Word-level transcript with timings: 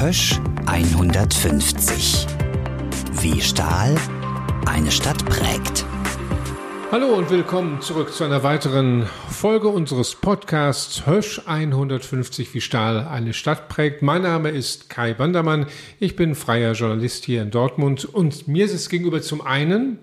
Hösch 0.00 0.40
150. 0.64 2.26
Wie 3.20 3.38
Stahl 3.42 3.94
eine 4.64 4.90
Stadt 4.90 5.26
prägt. 5.26 5.84
Hallo 6.90 7.08
und 7.08 7.28
willkommen 7.28 7.82
zurück 7.82 8.10
zu 8.10 8.24
einer 8.24 8.42
weiteren 8.42 9.04
Folge 9.28 9.68
unseres 9.68 10.14
Podcasts 10.14 11.06
Hösch 11.06 11.42
150 11.44 12.54
wie 12.54 12.62
Stahl 12.62 13.06
eine 13.08 13.34
Stadt 13.34 13.68
prägt. 13.68 14.00
Mein 14.00 14.22
Name 14.22 14.48
ist 14.48 14.88
Kai 14.88 15.12
Bandermann. 15.12 15.66
Ich 15.98 16.16
bin 16.16 16.34
freier 16.34 16.72
Journalist 16.72 17.26
hier 17.26 17.42
in 17.42 17.50
Dortmund 17.50 18.06
und 18.06 18.48
mir 18.48 18.64
ist 18.64 18.72
es 18.72 18.88
gegenüber 18.88 19.20
zum 19.20 19.42
einen 19.42 19.98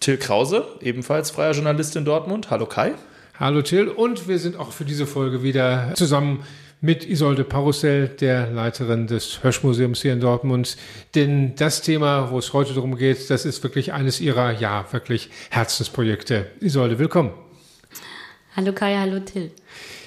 Till 0.00 0.16
Krause, 0.16 0.66
ebenfalls 0.80 1.30
freier 1.30 1.52
Journalist 1.52 1.94
in 1.94 2.04
Dortmund. 2.04 2.50
Hallo 2.50 2.66
Kai. 2.66 2.94
Hallo 3.38 3.62
Till 3.62 3.86
und 3.86 4.26
wir 4.26 4.40
sind 4.40 4.56
auch 4.56 4.72
für 4.72 4.84
diese 4.84 5.06
Folge 5.06 5.44
wieder 5.44 5.92
zusammen 5.94 6.42
mit 6.86 7.04
Isolde 7.04 7.42
Parussell, 7.42 8.06
der 8.06 8.48
Leiterin 8.52 9.08
des 9.08 9.42
Höschmuseums 9.42 10.02
hier 10.02 10.12
in 10.12 10.20
Dortmund. 10.20 10.76
Denn 11.16 11.56
das 11.56 11.82
Thema, 11.82 12.30
wo 12.30 12.38
es 12.38 12.52
heute 12.52 12.74
darum 12.74 12.96
geht, 12.96 13.28
das 13.28 13.44
ist 13.44 13.64
wirklich 13.64 13.92
eines 13.92 14.20
ihrer, 14.20 14.52
ja, 14.52 14.86
wirklich 14.92 15.28
Herzensprojekte. 15.50 16.46
Isolde, 16.60 17.00
willkommen. 17.00 17.32
Hallo 18.54 18.72
Kai, 18.72 18.94
hallo 18.94 19.18
Till. 19.18 19.50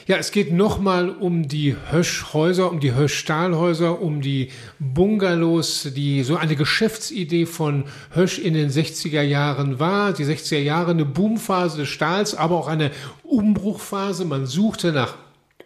Ja, 0.07 0.15
es 0.15 0.31
geht 0.31 0.53
nochmal 0.53 1.09
um 1.09 1.49
die 1.49 1.75
Höschhäuser, 1.91 2.71
um 2.71 2.79
die 2.79 2.95
Höschstahlhäuser, 2.95 4.01
um 4.01 4.21
die 4.21 4.49
Bungalows, 4.79 5.89
die 5.93 6.23
so 6.23 6.37
eine 6.37 6.55
Geschäftsidee 6.55 7.45
von 7.45 7.83
Hösch 8.11 8.39
in 8.39 8.53
den 8.53 8.69
60er 8.69 9.21
Jahren 9.21 9.79
war. 9.79 10.13
Die 10.13 10.23
60er 10.23 10.59
Jahre 10.59 10.91
eine 10.91 11.05
Boomphase 11.05 11.79
des 11.79 11.89
Stahls, 11.89 12.35
aber 12.35 12.55
auch 12.55 12.69
eine 12.69 12.91
Umbruchphase. 13.23 14.23
Man 14.23 14.45
suchte 14.45 14.93
nach 14.93 15.15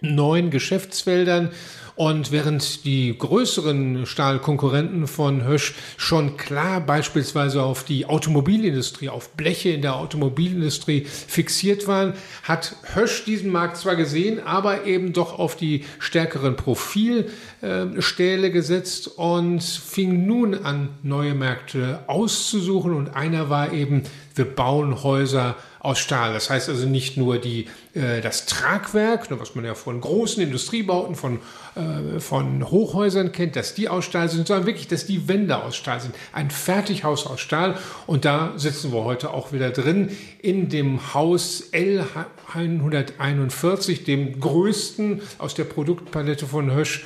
neuen 0.03 0.51
Geschäftsfeldern. 0.51 1.49
Und 1.95 2.31
während 2.31 2.85
die 2.85 3.15
größeren 3.15 4.07
Stahlkonkurrenten 4.07 5.05
von 5.05 5.45
Hösch 5.45 5.75
schon 5.95 6.37
klar 6.37 6.81
beispielsweise 6.81 7.61
auf 7.61 7.83
die 7.83 8.07
Automobilindustrie, 8.07 9.09
auf 9.09 9.29
Bleche 9.33 9.69
in 9.69 9.83
der 9.83 9.97
Automobilindustrie 9.97 11.05
fixiert 11.05 11.87
waren, 11.87 12.13
hat 12.41 12.75
Hösch 12.95 13.25
diesen 13.25 13.51
Markt 13.51 13.77
zwar 13.77 13.95
gesehen, 13.95 14.39
aber 14.43 14.85
eben 14.85 15.13
doch 15.13 15.37
auf 15.37 15.55
die 15.55 15.85
stärkeren 15.99 16.55
Profilstähle 16.55 18.49
gesetzt 18.49 19.07
und 19.19 19.61
fing 19.61 20.25
nun 20.25 20.55
an, 20.55 20.89
neue 21.03 21.35
Märkte 21.35 21.99
auszusuchen. 22.07 22.95
Und 22.95 23.15
einer 23.15 23.51
war 23.51 23.71
eben, 23.71 24.01
wir 24.33 24.45
bauen 24.45 25.03
Häuser 25.03 25.55
aus 25.83 25.99
Stahl. 25.99 26.33
Das 26.33 26.49
heißt 26.49 26.69
also 26.69 26.87
nicht 26.87 27.17
nur 27.17 27.37
die, 27.37 27.67
äh, 27.93 28.21
das 28.21 28.45
Tragwerk, 28.45 29.29
ne, 29.29 29.37
was 29.39 29.53
man 29.53 29.65
ja 29.65 29.75
von 29.75 29.99
großen 29.99 30.41
Industriebauten, 30.41 31.15
von, 31.15 31.41
äh, 31.75 32.21
von 32.21 32.71
Hochhäusern 32.71 33.33
kennt, 33.33 33.57
dass 33.57 33.75
die 33.75 33.89
aus 33.89 34.05
Stahl 34.05 34.29
sind, 34.29 34.47
sondern 34.47 34.65
wirklich, 34.65 34.87
dass 34.87 35.05
die 35.05 35.27
Wände 35.27 35.61
aus 35.61 35.75
Stahl 35.75 35.99
sind. 35.99 36.15
Ein 36.31 36.51
Fertighaus 36.51 37.27
aus 37.27 37.41
Stahl. 37.41 37.77
Und 38.07 38.23
da 38.23 38.53
sitzen 38.55 38.93
wir 38.93 39.03
heute 39.03 39.31
auch 39.31 39.51
wieder 39.51 39.71
drin 39.71 40.15
in 40.41 40.69
dem 40.69 41.13
Haus 41.13 41.73
L141, 41.73 44.05
dem 44.05 44.39
größten 44.39 45.21
aus 45.37 45.53
der 45.53 45.65
Produktpalette 45.65 46.47
von 46.47 46.73
Hösch. 46.73 47.03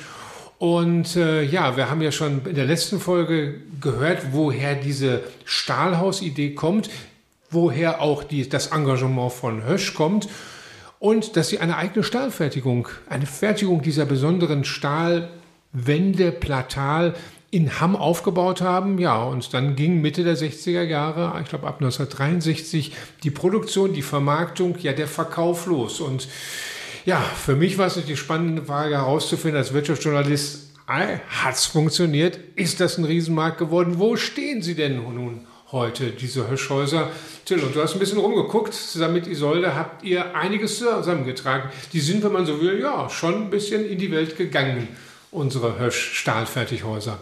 Und 0.58 1.16
äh, 1.16 1.42
ja, 1.42 1.76
wir 1.76 1.90
haben 1.90 2.00
ja 2.00 2.12
schon 2.12 2.42
in 2.46 2.54
der 2.54 2.66
letzten 2.66 3.00
Folge 3.00 3.56
gehört, 3.80 4.32
woher 4.32 4.76
diese 4.76 5.24
Stahlhausidee 5.44 6.54
kommt 6.54 6.88
woher 7.50 8.00
auch 8.00 8.24
die, 8.24 8.48
das 8.48 8.68
Engagement 8.68 9.32
von 9.32 9.64
Hösch 9.64 9.94
kommt 9.94 10.28
und 10.98 11.36
dass 11.36 11.48
sie 11.48 11.60
eine 11.60 11.76
eigene 11.76 12.04
Stahlfertigung, 12.04 12.88
eine 13.08 13.26
Fertigung 13.26 13.82
dieser 13.82 14.04
besonderen 14.04 14.64
Stahlwände, 14.64 16.32
Platal 16.32 17.14
in 17.50 17.80
Hamm 17.80 17.96
aufgebaut 17.96 18.60
haben. 18.60 18.98
Ja, 18.98 19.22
und 19.22 19.54
dann 19.54 19.74
ging 19.76 20.00
Mitte 20.00 20.24
der 20.24 20.36
60er 20.36 20.82
Jahre, 20.82 21.40
ich 21.42 21.48
glaube 21.48 21.66
ab 21.66 21.76
1963, 21.76 22.92
die 23.22 23.30
Produktion, 23.30 23.94
die 23.94 24.02
Vermarktung, 24.02 24.76
ja 24.80 24.92
der 24.92 25.08
Verkauf 25.08 25.66
los. 25.66 26.00
Und 26.00 26.28
ja, 27.06 27.20
für 27.20 27.56
mich 27.56 27.78
war 27.78 27.86
es 27.86 28.04
die 28.04 28.16
spannende 28.16 28.64
Frage 28.64 28.96
herauszufinden 28.96 29.58
als 29.58 29.72
Wirtschaftsjournalist, 29.72 30.66
hat 30.86 31.54
es 31.54 31.66
funktioniert? 31.66 32.38
Ist 32.54 32.80
das 32.80 32.96
ein 32.96 33.04
Riesenmarkt 33.04 33.58
geworden? 33.58 33.98
Wo 33.98 34.16
stehen 34.16 34.62
Sie 34.62 34.74
denn 34.74 34.96
nun 34.96 35.46
heute, 35.72 36.10
diese 36.10 36.48
Höschhäuser? 36.48 37.10
Till, 37.44 37.62
und 37.62 37.74
du 37.74 37.82
hast 37.82 37.94
ein 37.94 37.98
bisschen 37.98 38.18
rumgeguckt, 38.18 38.74
zusammen 38.74 39.14
mit 39.14 39.26
Isolde 39.26 39.74
habt 39.74 40.02
ihr 40.02 40.34
einiges 40.34 40.78
zusammengetragen. 40.78 41.70
Die 41.92 42.00
sind, 42.00 42.22
wenn 42.24 42.32
man 42.32 42.46
so 42.46 42.60
will, 42.60 42.80
ja, 42.80 43.08
schon 43.10 43.34
ein 43.34 43.50
bisschen 43.50 43.88
in 43.88 43.98
die 43.98 44.10
Welt 44.10 44.36
gegangen, 44.36 44.88
unsere 45.30 45.78
Hösch-Stahlfertighäuser. 45.78 47.18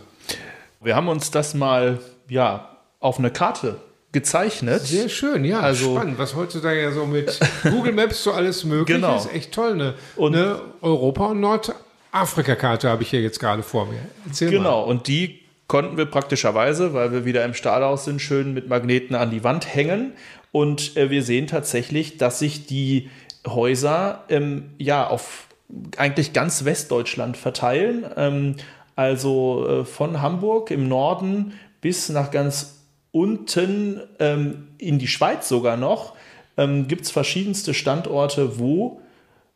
Wir 0.81 0.95
haben 0.95 1.09
uns 1.09 1.31
das 1.31 1.55
mal, 1.55 2.01
ja, 2.29 2.77
auf 3.01 3.19
eine 3.19 3.31
Karte 3.31 3.81
gezeichnet. 4.13 4.83
Sehr 4.83 5.09
schön, 5.09 5.45
ja, 5.45 5.61
also, 5.61 5.97
spannend, 5.97 6.19
was 6.19 6.35
heutzutage 6.35 6.83
ja 6.83 6.93
so 6.93 7.05
mit 7.05 7.39
Google 7.65 7.93
Maps 7.93 8.23
so 8.23 8.33
alles 8.33 8.65
möglich 8.65 8.97
genau. 8.97 9.17
ist. 9.17 9.33
Echt 9.33 9.53
toll, 9.53 9.73
eine, 9.73 9.95
und 10.15 10.35
eine 10.35 10.61
Europa- 10.81 11.27
und 11.27 11.41
Nordafrika-Karte 11.41 12.89
habe 12.89 13.03
ich 13.03 13.11
hier 13.11 13.21
jetzt 13.21 13.41
gerade 13.41 13.63
vor 13.63 13.87
mir. 13.87 13.99
Erzähl 14.27 14.51
genau, 14.51 14.83
mal. 14.83 14.91
und 14.91 15.09
die 15.09 15.46
konnten 15.69 15.97
wir 15.97 16.07
praktischerweise, 16.07 16.95
weil 16.95 17.13
wir 17.13 17.25
wieder 17.25 17.45
im 17.45 17.55
Stahlhaus 17.55 18.05
sind, 18.05 18.21
schön 18.21 18.55
mit 18.55 18.69
Magneten 18.69 19.17
an 19.17 19.31
die 19.31 19.45
Wand 19.45 19.75
hängen. 19.75 20.13
Und 20.53 20.97
äh, 20.97 21.11
wir 21.11 21.23
sehen 21.23 21.47
tatsächlich, 21.47 22.19
dass 22.19 22.39
sich 22.39 22.67
die 22.67 23.11
Häuser 23.47 24.25
ähm, 24.29 24.71
ja 24.79 25.07
auf 25.07 25.49
eigentlich 25.97 26.33
ganz 26.33 26.65
Westdeutschland 26.65 27.37
verteilen. 27.37 28.07
Ähm, 28.17 28.57
also 28.95 29.67
äh, 29.69 29.85
von 29.85 30.23
Hamburg 30.23 30.71
im 30.71 30.89
Norden 30.89 31.55
bis 31.81 32.09
nach 32.09 32.31
ganz 32.31 32.85
unten 33.13 34.01
ähm, 34.19 34.69
in 34.79 34.99
die 34.99 35.09
Schweiz 35.09 35.49
sogar 35.49 35.77
noch 35.77 36.15
ähm, 36.57 36.89
gibt 36.89 37.03
es 37.03 37.11
verschiedenste 37.11 37.75
Standorte, 37.75 38.59
wo 38.59 39.01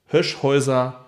Höschhäuser 0.08 1.06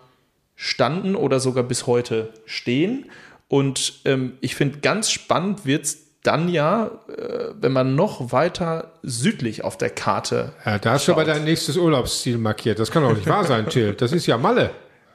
standen 0.54 1.16
oder 1.16 1.40
sogar 1.40 1.64
bis 1.64 1.86
heute 1.86 2.32
stehen. 2.46 3.10
Und 3.52 4.00
ähm, 4.06 4.38
ich 4.40 4.54
finde, 4.54 4.78
ganz 4.78 5.10
spannend 5.10 5.66
wird 5.66 5.84
es 5.84 5.98
dann 6.22 6.48
ja, 6.48 6.86
äh, 6.86 7.48
wenn 7.60 7.72
man 7.72 7.94
noch 7.94 8.32
weiter 8.32 8.94
südlich 9.02 9.62
auf 9.62 9.76
der 9.76 9.90
Karte. 9.90 10.54
Ja, 10.64 10.78
da 10.78 10.92
hast 10.92 11.04
schaut. 11.04 11.18
du 11.18 11.20
aber 11.20 11.30
dein 11.30 11.44
nächstes 11.44 11.76
Urlaubsziel 11.76 12.38
markiert. 12.38 12.78
Das 12.78 12.90
kann 12.90 13.02
doch 13.02 13.14
nicht 13.14 13.26
wahr 13.26 13.44
sein, 13.44 13.68
Till. 13.68 13.92
Das 13.92 14.12
ist 14.12 14.24
ja 14.24 14.38
Malle. 14.38 14.70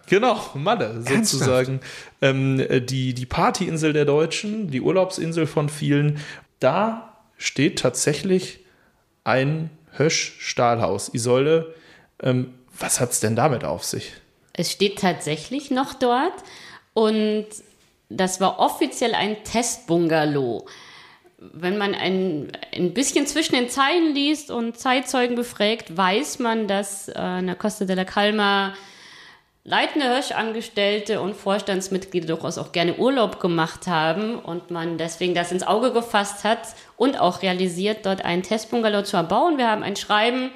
Genau, 0.05 0.39
Malle 0.53 1.01
sozusagen. 1.01 1.79
Ähm, 2.21 2.63
die, 2.85 3.15
die 3.15 3.25
Partyinsel 3.25 3.91
der 3.91 4.05
Deutschen, 4.05 4.69
die 4.69 4.81
Urlaubsinsel 4.81 5.47
von 5.47 5.67
vielen. 5.67 6.19
Da 6.59 7.17
steht 7.39 7.79
tatsächlich 7.79 8.59
ein 9.23 9.71
Hösch-Stahlhaus. 9.93 11.11
Isolde, 11.11 11.73
ähm, 12.21 12.53
was 12.77 12.99
hat 12.99 13.13
es 13.13 13.19
denn 13.19 13.35
damit 13.35 13.63
auf 13.63 13.83
sich? 13.83 14.13
Es 14.53 14.71
steht 14.71 14.99
tatsächlich 14.99 15.71
noch 15.71 15.95
dort 15.95 16.43
und 16.93 17.47
das 18.09 18.39
war 18.39 18.59
offiziell 18.59 19.13
ein 19.13 19.43
Testbungalow. 19.43 20.65
Wenn 21.39 21.77
man 21.77 21.93
ein, 21.93 22.51
ein 22.75 22.93
bisschen 22.93 23.27
zwischen 23.27 23.55
den 23.55 23.69
Zeilen 23.69 24.15
liest 24.15 24.49
und 24.49 24.77
Zeitzeugen 24.77 25.35
befragt, 25.35 25.95
weiß 25.95 26.39
man, 26.39 26.67
dass 26.67 27.09
äh, 27.09 27.39
in 27.39 27.47
der 27.47 27.55
Costa 27.55 27.85
della 27.85 28.05
Calma 28.05 28.73
leitende 29.67 30.07
Hirschangestellte 30.07 31.19
und 31.19 31.35
Vorstandsmitglieder 31.35 32.27
durchaus 32.27 32.57
auch 32.57 32.71
gerne 32.71 32.95
Urlaub 32.95 33.41
gemacht 33.41 33.85
haben 33.85 34.39
und 34.39 34.71
man 34.71 34.97
deswegen 34.97 35.35
das 35.35 35.51
ins 35.51 35.67
Auge 35.67 35.91
gefasst 35.91 36.45
hat 36.45 36.59
und 36.95 37.19
auch 37.19 37.41
realisiert, 37.41 38.05
dort 38.05 38.23
einen 38.23 38.43
Testbungalow 38.43 39.03
zu 39.03 39.17
erbauen. 39.17 39.57
Wir 39.57 39.69
haben 39.69 39.83
ein 39.83 39.97
Schreiben, 39.97 40.51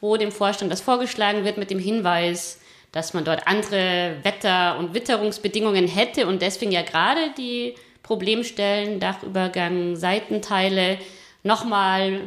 wo 0.00 0.16
dem 0.16 0.30
Vorstand 0.30 0.70
das 0.70 0.80
vorgeschlagen 0.80 1.44
wird 1.44 1.58
mit 1.58 1.70
dem 1.70 1.80
Hinweis, 1.80 2.60
dass 2.94 3.12
man 3.12 3.24
dort 3.24 3.48
andere 3.48 4.18
Wetter- 4.22 4.78
und 4.78 4.94
Witterungsbedingungen 4.94 5.88
hätte 5.88 6.28
und 6.28 6.40
deswegen 6.40 6.70
ja 6.70 6.82
gerade 6.82 7.34
die 7.36 7.74
Problemstellen, 8.04 9.00
Dachübergang, 9.00 9.96
Seitenteile 9.96 10.98
nochmal 11.42 12.20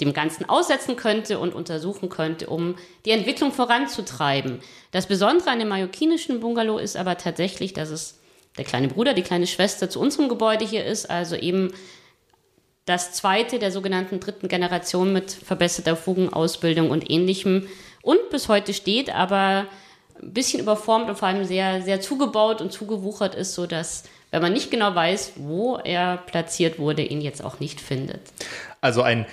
dem 0.00 0.14
Ganzen 0.14 0.48
aussetzen 0.48 0.96
könnte 0.96 1.38
und 1.38 1.54
untersuchen 1.54 2.08
könnte, 2.08 2.46
um 2.46 2.76
die 3.04 3.10
Entwicklung 3.10 3.52
voranzutreiben. 3.52 4.60
Das 4.92 5.06
Besondere 5.06 5.50
an 5.50 5.58
dem 5.58 5.68
mallorquinischen 5.68 6.40
Bungalow 6.40 6.78
ist 6.78 6.96
aber 6.96 7.18
tatsächlich, 7.18 7.74
dass 7.74 7.90
es 7.90 8.18
der 8.56 8.64
kleine 8.64 8.88
Bruder, 8.88 9.12
die 9.12 9.22
kleine 9.22 9.46
Schwester 9.46 9.90
zu 9.90 10.00
unserem 10.00 10.30
Gebäude 10.30 10.64
hier 10.64 10.86
ist, 10.86 11.10
also 11.10 11.36
eben 11.36 11.74
das 12.86 13.12
zweite 13.12 13.58
der 13.58 13.72
sogenannten 13.72 14.20
dritten 14.20 14.48
Generation 14.48 15.12
mit 15.12 15.32
verbesserter 15.32 15.96
Fugenausbildung 15.96 16.88
und 16.88 17.10
ähnlichem 17.10 17.68
und 18.06 18.30
bis 18.30 18.48
heute 18.48 18.72
steht, 18.72 19.14
aber 19.14 19.66
ein 20.22 20.32
bisschen 20.32 20.60
überformt 20.60 21.08
und 21.08 21.18
vor 21.18 21.28
allem 21.28 21.44
sehr, 21.44 21.82
sehr 21.82 22.00
zugebaut 22.00 22.60
und 22.60 22.72
zugewuchert 22.72 23.34
ist, 23.34 23.54
sodass, 23.54 24.04
wenn 24.30 24.40
man 24.40 24.52
nicht 24.52 24.70
genau 24.70 24.94
weiß, 24.94 25.32
wo 25.36 25.76
er 25.76 26.16
platziert 26.18 26.78
wurde, 26.78 27.02
ihn 27.02 27.20
jetzt 27.20 27.44
auch 27.44 27.58
nicht 27.58 27.80
findet. 27.80 28.20
Also 28.80 29.02
ein 29.02 29.26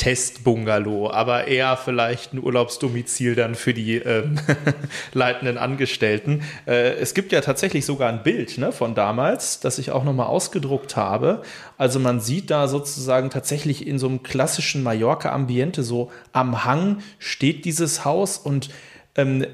Testbungalow, 0.00 1.10
aber 1.10 1.46
eher 1.46 1.76
vielleicht 1.76 2.32
ein 2.32 2.42
Urlaubsdomizil 2.42 3.34
dann 3.34 3.54
für 3.54 3.74
die 3.74 3.96
ähm, 3.96 4.38
leitenden 5.12 5.58
Angestellten. 5.58 6.40
Äh, 6.66 6.94
es 6.94 7.12
gibt 7.12 7.32
ja 7.32 7.42
tatsächlich 7.42 7.84
sogar 7.84 8.08
ein 8.08 8.22
Bild 8.22 8.56
ne, 8.56 8.72
von 8.72 8.94
damals, 8.94 9.60
das 9.60 9.78
ich 9.78 9.90
auch 9.90 10.02
nochmal 10.02 10.28
ausgedruckt 10.28 10.96
habe. 10.96 11.42
Also 11.76 12.00
man 12.00 12.18
sieht 12.18 12.50
da 12.50 12.66
sozusagen 12.66 13.28
tatsächlich 13.28 13.86
in 13.86 13.98
so 13.98 14.08
einem 14.08 14.22
klassischen 14.22 14.82
Mallorca-Ambiente, 14.82 15.82
so 15.82 16.10
am 16.32 16.64
Hang 16.64 17.02
steht 17.18 17.66
dieses 17.66 18.06
Haus 18.06 18.38
und 18.38 18.70
ähm, 19.16 19.44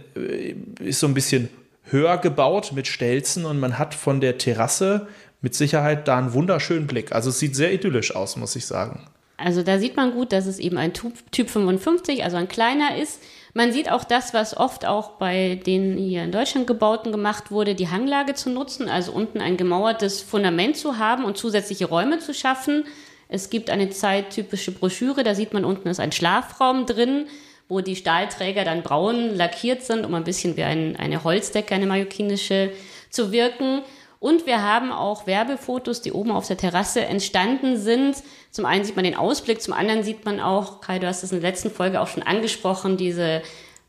ist 0.78 1.00
so 1.00 1.08
ein 1.08 1.14
bisschen 1.14 1.48
höher 1.90 2.18
gebaut 2.18 2.70
mit 2.72 2.86
Stelzen 2.86 3.46
und 3.46 3.58
man 3.58 3.80
hat 3.80 3.96
von 3.96 4.20
der 4.20 4.38
Terrasse 4.38 5.08
mit 5.40 5.56
Sicherheit 5.56 6.06
da 6.06 6.18
einen 6.18 6.34
wunderschönen 6.34 6.86
Blick. 6.86 7.10
Also 7.10 7.30
es 7.30 7.40
sieht 7.40 7.56
sehr 7.56 7.72
idyllisch 7.72 8.14
aus, 8.14 8.36
muss 8.36 8.54
ich 8.54 8.64
sagen. 8.66 9.08
Also 9.36 9.62
da 9.62 9.78
sieht 9.78 9.96
man 9.96 10.12
gut, 10.12 10.32
dass 10.32 10.46
es 10.46 10.58
eben 10.58 10.78
ein 10.78 10.92
Typ 10.94 11.50
55, 11.50 12.24
also 12.24 12.36
ein 12.36 12.48
kleiner 12.48 12.96
ist. 12.96 13.22
Man 13.52 13.72
sieht 13.72 13.90
auch 13.90 14.04
das, 14.04 14.34
was 14.34 14.56
oft 14.56 14.86
auch 14.86 15.12
bei 15.12 15.60
den 15.66 15.96
hier 15.96 16.24
in 16.24 16.32
Deutschland 16.32 16.66
gebauten 16.66 17.12
gemacht 17.12 17.50
wurde, 17.50 17.74
die 17.74 17.88
Hanglage 17.88 18.34
zu 18.34 18.50
nutzen, 18.50 18.88
also 18.88 19.12
unten 19.12 19.40
ein 19.40 19.56
gemauertes 19.56 20.22
Fundament 20.22 20.76
zu 20.76 20.98
haben 20.98 21.24
und 21.24 21.36
zusätzliche 21.36 21.86
Räume 21.86 22.18
zu 22.18 22.34
schaffen. 22.34 22.84
Es 23.28 23.50
gibt 23.50 23.70
eine 23.70 23.90
zeittypische 23.90 24.72
Broschüre, 24.72 25.22
da 25.22 25.34
sieht 25.34 25.52
man 25.52 25.64
unten 25.64 25.88
ist 25.88 26.00
ein 26.00 26.12
Schlafraum 26.12 26.86
drin, 26.86 27.26
wo 27.68 27.80
die 27.80 27.96
Stahlträger 27.96 28.64
dann 28.64 28.82
braun 28.82 29.34
lackiert 29.34 29.82
sind, 29.82 30.06
um 30.06 30.14
ein 30.14 30.24
bisschen 30.24 30.56
wie 30.56 30.62
ein, 30.62 30.96
eine 30.96 31.24
Holzdecke, 31.24 31.74
eine 31.74 31.86
mallorquinische 31.86 32.70
zu 33.10 33.32
wirken. 33.32 33.82
Und 34.18 34.46
wir 34.46 34.62
haben 34.62 34.92
auch 34.92 35.26
Werbefotos, 35.26 36.00
die 36.00 36.12
oben 36.12 36.30
auf 36.30 36.46
der 36.46 36.56
Terrasse 36.56 37.04
entstanden 37.04 37.76
sind. 37.76 38.22
Zum 38.50 38.64
einen 38.64 38.84
sieht 38.84 38.96
man 38.96 39.04
den 39.04 39.16
Ausblick, 39.16 39.60
zum 39.60 39.74
anderen 39.74 40.02
sieht 40.02 40.24
man 40.24 40.40
auch, 40.40 40.80
Kai, 40.80 40.98
du 40.98 41.06
hast 41.06 41.22
es 41.22 41.32
in 41.32 41.40
der 41.40 41.50
letzten 41.50 41.70
Folge 41.70 42.00
auch 42.00 42.08
schon 42.08 42.22
angesprochen, 42.22 42.96
diese 42.96 43.42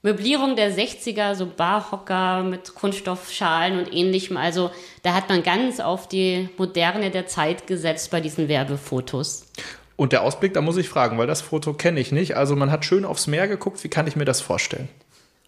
Möblierung 0.03 0.55
der 0.55 0.71
60er, 0.71 1.35
so 1.35 1.47
Barhocker 1.47 2.43
mit 2.43 2.75
Kunststoffschalen 2.75 3.79
und 3.79 3.93
ähnlichem. 3.93 4.37
Also 4.37 4.71
da 5.03 5.13
hat 5.13 5.29
man 5.29 5.43
ganz 5.43 5.79
auf 5.79 6.07
die 6.07 6.49
Moderne 6.57 7.09
der 7.09 7.27
Zeit 7.27 7.67
gesetzt 7.67 8.11
bei 8.11 8.21
diesen 8.21 8.47
Werbefotos. 8.47 9.47
Und 9.95 10.11
der 10.11 10.21
Ausblick, 10.21 10.53
da 10.53 10.61
muss 10.61 10.77
ich 10.77 10.87
fragen, 10.87 11.17
weil 11.17 11.25
das 11.25 11.41
Foto 11.41 11.73
kenne 11.73 11.99
ich 11.99 12.11
nicht. 12.11 12.37
Also 12.37 12.55
man 12.55 12.71
hat 12.71 12.85
schön 12.85 13.03
aufs 13.03 13.25
Meer 13.25 13.47
geguckt. 13.47 13.83
Wie 13.83 13.89
kann 13.89 14.05
ich 14.07 14.15
mir 14.15 14.25
das 14.25 14.41
vorstellen? 14.41 14.87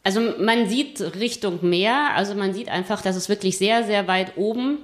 Also 0.03 0.21
man 0.39 0.69
sieht 0.69 1.01
Richtung 1.15 1.59
Meer, 1.61 2.11
also 2.15 2.35
man 2.35 2.53
sieht 2.53 2.69
einfach, 2.69 3.01
dass 3.01 3.15
es 3.15 3.29
wirklich 3.29 3.57
sehr, 3.57 3.83
sehr 3.83 4.07
weit 4.07 4.37
oben 4.37 4.77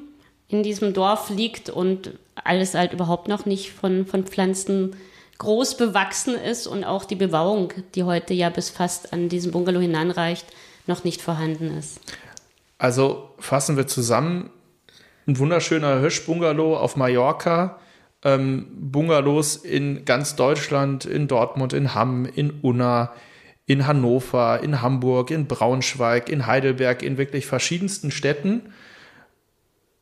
in 0.48 0.62
diesem 0.62 0.94
Dorf 0.94 1.30
liegt 1.30 1.70
und 1.70 2.12
alles 2.36 2.74
halt 2.74 2.94
überhaupt 2.94 3.28
noch 3.28 3.46
nicht 3.46 3.72
von, 3.72 4.06
von 4.06 4.26
Pflanzen 4.26 4.96
groß 5.38 5.78
bewachsen 5.78 6.36
ist 6.36 6.68
und 6.68 6.84
auch 6.84 7.06
die 7.06 7.16
Bebauung, 7.16 7.74
die 7.96 8.04
heute 8.04 8.34
ja 8.34 8.50
bis 8.50 8.70
fast 8.70 9.14
an 9.14 9.30
diesem 9.30 9.52
Bungalow 9.52 9.80
hinanreicht, 9.80 10.46
noch 10.88 11.04
nicht 11.04 11.22
vorhanden 11.22 11.78
ist. 11.78 12.00
Also 12.78 13.30
fassen 13.40 13.78
wir 13.78 13.88
zusammen, 13.88 14.50
ein 15.28 15.40
wunderschöner 15.40 16.00
Hirschbungalow 16.00 16.78
auf 16.78 16.96
Mallorca, 16.96 17.80
ähm, 18.24 18.68
Bungalows 18.72 19.56
in 19.56 20.06
ganz 20.06 20.36
Deutschland, 20.36 21.06
in 21.06 21.28
Dortmund, 21.28 21.74
in 21.74 21.96
Hamm, 21.96 22.26
in 22.26 22.52
Unna, 22.62 23.14
in 23.68 23.88
Hannover, 23.88 24.62
in 24.62 24.82
Hamburg, 24.82 25.32
in 25.32 25.48
Braunschweig, 25.48 26.30
in 26.30 26.46
Heidelberg, 26.46 27.02
in 27.02 27.18
wirklich 27.18 27.46
verschiedensten 27.46 28.12
Städten. 28.12 28.74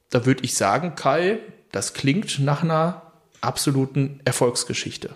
Da 0.10 0.26
würde 0.26 0.44
ich 0.44 0.56
sagen, 0.56 0.96
Kai, 0.96 1.40
das 1.72 1.94
klingt 1.94 2.40
nach 2.40 2.64
einer 2.64 3.14
absoluten 3.42 4.20
Erfolgsgeschichte. 4.26 5.12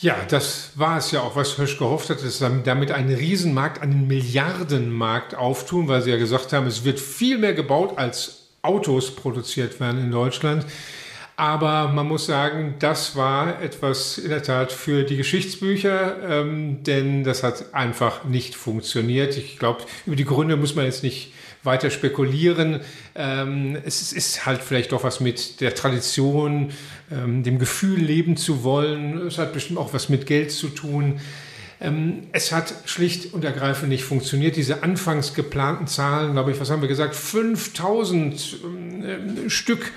Ja, 0.00 0.16
das 0.28 0.72
war 0.76 0.98
es 0.98 1.10
ja 1.10 1.20
auch, 1.20 1.34
was 1.34 1.58
Hösch 1.58 1.76
gehofft 1.76 2.10
hat, 2.10 2.22
dass 2.22 2.38
damit 2.38 2.92
einen 2.92 3.12
Riesenmarkt, 3.12 3.82
einen 3.82 4.06
Milliardenmarkt 4.06 5.34
auftun, 5.34 5.88
weil 5.88 6.02
sie 6.02 6.10
ja 6.10 6.18
gesagt 6.18 6.52
haben, 6.52 6.66
es 6.66 6.84
wird 6.84 7.00
viel 7.00 7.38
mehr 7.38 7.52
gebaut, 7.52 7.98
als 7.98 8.50
Autos 8.62 9.16
produziert 9.16 9.80
werden 9.80 10.00
in 10.00 10.10
Deutschland. 10.12 10.66
Aber 11.38 11.86
man 11.86 12.08
muss 12.08 12.26
sagen, 12.26 12.74
das 12.80 13.14
war 13.14 13.62
etwas 13.62 14.18
in 14.18 14.28
der 14.28 14.42
Tat 14.42 14.72
für 14.72 15.04
die 15.04 15.16
Geschichtsbücher, 15.16 16.16
ähm, 16.28 16.82
denn 16.82 17.22
das 17.22 17.44
hat 17.44 17.72
einfach 17.74 18.24
nicht 18.24 18.56
funktioniert. 18.56 19.36
Ich 19.36 19.56
glaube, 19.56 19.84
über 20.04 20.16
die 20.16 20.24
Gründe 20.24 20.56
muss 20.56 20.74
man 20.74 20.84
jetzt 20.84 21.04
nicht 21.04 21.32
weiter 21.62 21.90
spekulieren. 21.90 22.80
Ähm, 23.14 23.78
es 23.84 24.12
ist 24.12 24.46
halt 24.46 24.62
vielleicht 24.62 24.90
doch 24.90 25.04
was 25.04 25.20
mit 25.20 25.60
der 25.60 25.76
Tradition, 25.76 26.72
ähm, 27.12 27.44
dem 27.44 27.60
Gefühl, 27.60 28.00
leben 28.00 28.36
zu 28.36 28.64
wollen. 28.64 29.24
Es 29.28 29.38
hat 29.38 29.52
bestimmt 29.52 29.78
auch 29.78 29.94
was 29.94 30.08
mit 30.08 30.26
Geld 30.26 30.50
zu 30.50 30.66
tun. 30.70 31.20
Ähm, 31.80 32.24
es 32.32 32.50
hat 32.50 32.74
schlicht 32.86 33.32
und 33.32 33.44
ergreifend 33.44 33.90
nicht 33.90 34.02
funktioniert. 34.02 34.56
Diese 34.56 34.82
anfangs 34.82 35.34
geplanten 35.34 35.86
Zahlen, 35.86 36.32
glaube 36.32 36.50
ich, 36.50 36.58
was 36.58 36.68
haben 36.68 36.82
wir 36.82 36.88
gesagt, 36.88 37.14
5000 37.14 38.56
ähm, 39.04 39.50
Stück 39.50 39.92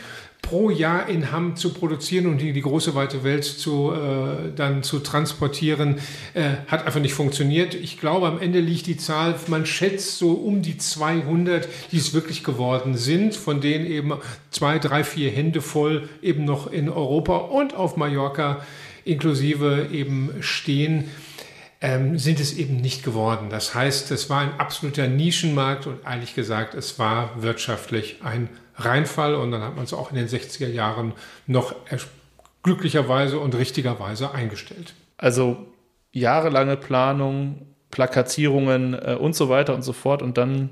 pro 0.52 0.70
Jahr 0.70 1.08
in 1.08 1.32
Hamm 1.32 1.56
zu 1.56 1.74
produzieren 1.74 2.26
und 2.26 2.42
in 2.42 2.54
die 2.54 2.62
große 2.62 2.94
weite 2.94 3.24
Welt 3.24 3.46
zu, 3.46 3.94
äh, 3.94 4.52
dann 4.54 4.84
zu 4.84 5.00
transportieren, 5.00 6.00
äh, 6.34 6.42
hat 6.68 6.86
einfach 6.86 7.00
nicht 7.00 7.14
funktioniert. 7.14 7.74
Ich 7.74 7.98
glaube, 7.98 8.28
am 8.28 8.38
Ende 8.38 8.60
liegt 8.60 8.86
die 8.88 8.98
Zahl, 8.98 9.36
man 9.48 9.66
schätzt 9.66 10.18
so 10.18 10.34
um 10.34 10.62
die 10.62 10.78
200, 10.78 11.70
die 11.94 11.98
es 11.98 12.14
wirklich 12.14 12.44
geworden 12.44 12.98
sind, 12.98 13.34
von 13.34 13.62
denen 13.62 13.86
eben 13.86 14.12
zwei, 14.50 14.78
drei, 14.78 15.06
vier 15.06 15.32
Hände 15.32 15.62
voll 15.62 16.10
eben 16.22 16.44
noch 16.44 16.70
in 16.70 16.90
Europa 16.90 17.38
und 17.38 17.74
auf 17.74 17.96
Mallorca 17.96 18.66
inklusive 19.06 19.88
eben 19.94 20.32
stehen. 20.42 21.06
Ähm, 21.80 22.20
sind 22.20 22.42
es 22.42 22.58
eben 22.58 22.76
nicht 22.76 23.04
geworden. 23.04 23.48
Das 23.50 23.74
heißt, 23.74 24.12
es 24.12 24.30
war 24.30 24.42
ein 24.42 24.60
absoluter 24.60 25.08
Nischenmarkt 25.08 25.88
und 25.88 25.98
ehrlich 26.06 26.36
gesagt, 26.36 26.76
es 26.76 27.00
war 27.00 27.42
wirtschaftlich 27.42 28.18
ein 28.22 28.50
Reinfall 28.76 29.36
und 29.36 29.52
dann 29.52 29.62
hat 29.62 29.76
man 29.76 29.86
es 29.86 29.94
auch 29.94 30.12
in 30.12 30.18
den 30.18 30.28
60er 30.28 30.68
Jahren 30.68 31.14
noch 31.48 31.76
glücklicherweise 32.64 33.40
und 33.40 33.56
richtigerweise 33.56 34.32
eingestellt. 34.32 34.94
Also 35.18 35.58
jahrelange 36.12 36.78
Planung, 36.78 37.66
Plakatierungen 37.90 38.94
äh, 38.94 39.18
und 39.20 39.36
so 39.36 39.50
weiter 39.50 39.74
und 39.74 39.84
so 39.84 39.94
fort 39.94 40.22
und 40.22 40.38
dann 40.38 40.70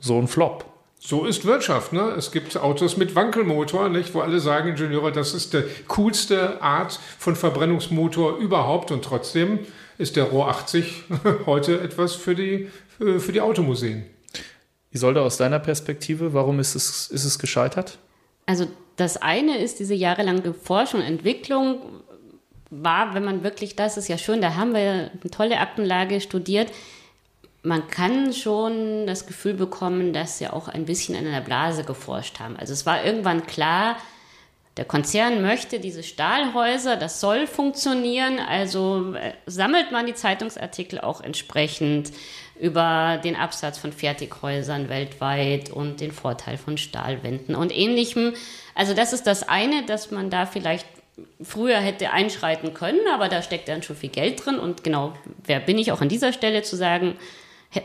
so 0.00 0.18
ein 0.18 0.28
Flop. 0.28 0.64
So 0.98 1.24
ist 1.24 1.44
Wirtschaft. 1.44 1.92
Ne? 1.92 2.14
Es 2.16 2.30
gibt 2.30 2.56
Autos 2.56 2.96
mit 2.96 3.16
Wankelmotor, 3.16 3.88
nicht? 3.88 4.14
wo 4.14 4.20
alle 4.20 4.38
sagen, 4.38 4.68
Ingenieure, 4.68 5.10
das 5.10 5.34
ist 5.34 5.52
die 5.52 5.64
coolste 5.88 6.62
Art 6.62 6.98
von 7.18 7.34
Verbrennungsmotor 7.34 8.36
überhaupt 8.38 8.92
und 8.92 9.04
trotzdem 9.04 9.58
ist 9.98 10.14
der 10.14 10.24
Rohr 10.24 10.48
80 10.48 11.04
heute 11.46 11.80
etwas 11.80 12.14
für 12.14 12.36
die, 12.36 12.70
für 12.98 13.32
die 13.32 13.40
Automuseen. 13.40 14.04
Isolde, 14.92 15.22
aus 15.22 15.36
deiner 15.36 15.58
Perspektive, 15.58 16.34
warum 16.34 16.60
ist 16.60 16.74
es, 16.74 17.08
ist 17.08 17.24
es 17.24 17.38
gescheitert? 17.38 17.98
Also 18.46 18.66
das 18.96 19.16
eine 19.16 19.58
ist 19.58 19.80
diese 19.80 19.94
jahrelange 19.94 20.52
Forschung 20.54 21.00
und 21.00 21.06
Entwicklung 21.06 21.80
war, 22.70 23.14
wenn 23.14 23.24
man 23.24 23.42
wirklich, 23.42 23.76
das 23.76 23.96
ist 23.96 24.08
ja 24.08 24.18
schön, 24.18 24.40
da 24.40 24.54
haben 24.54 24.74
wir 24.74 25.10
eine 25.12 25.30
tolle 25.30 25.58
Aktenlage 25.58 26.20
studiert. 26.20 26.70
Man 27.62 27.86
kann 27.88 28.32
schon 28.32 29.06
das 29.06 29.26
Gefühl 29.26 29.54
bekommen, 29.54 30.12
dass 30.12 30.38
sie 30.38 30.48
auch 30.48 30.68
ein 30.68 30.84
bisschen 30.84 31.14
in 31.14 31.26
einer 31.26 31.42
Blase 31.42 31.84
geforscht 31.84 32.40
haben. 32.40 32.56
Also 32.56 32.72
es 32.72 32.86
war 32.86 33.04
irgendwann 33.04 33.46
klar, 33.46 33.96
der 34.78 34.86
Konzern 34.86 35.42
möchte 35.42 35.80
diese 35.80 36.02
Stahlhäuser, 36.02 36.96
das 36.96 37.20
soll 37.20 37.46
funktionieren, 37.46 38.38
also 38.38 39.14
äh, 39.14 39.34
sammelt 39.44 39.92
man 39.92 40.06
die 40.06 40.14
Zeitungsartikel 40.14 40.98
auch 40.98 41.20
entsprechend 41.20 42.10
über 42.60 43.20
den 43.22 43.36
Absatz 43.36 43.78
von 43.78 43.92
Fertighäusern 43.92 44.88
weltweit 44.88 45.70
und 45.70 46.00
den 46.00 46.12
Vorteil 46.12 46.58
von 46.58 46.78
Stahlwänden 46.78 47.54
und 47.54 47.76
ähnlichem. 47.76 48.34
Also 48.74 48.94
das 48.94 49.12
ist 49.12 49.26
das 49.26 49.48
eine, 49.48 49.84
dass 49.84 50.10
man 50.10 50.30
da 50.30 50.46
vielleicht 50.46 50.86
früher 51.42 51.78
hätte 51.78 52.10
einschreiten 52.10 52.74
können, 52.74 53.00
aber 53.12 53.28
da 53.28 53.42
steckt 53.42 53.68
dann 53.68 53.82
schon 53.82 53.96
viel 53.96 54.10
Geld 54.10 54.44
drin 54.44 54.58
und 54.58 54.84
genau, 54.84 55.12
wer 55.44 55.60
bin 55.60 55.78
ich 55.78 55.92
auch 55.92 56.00
an 56.00 56.08
dieser 56.08 56.32
Stelle 56.32 56.62
zu 56.62 56.76
sagen, 56.76 57.16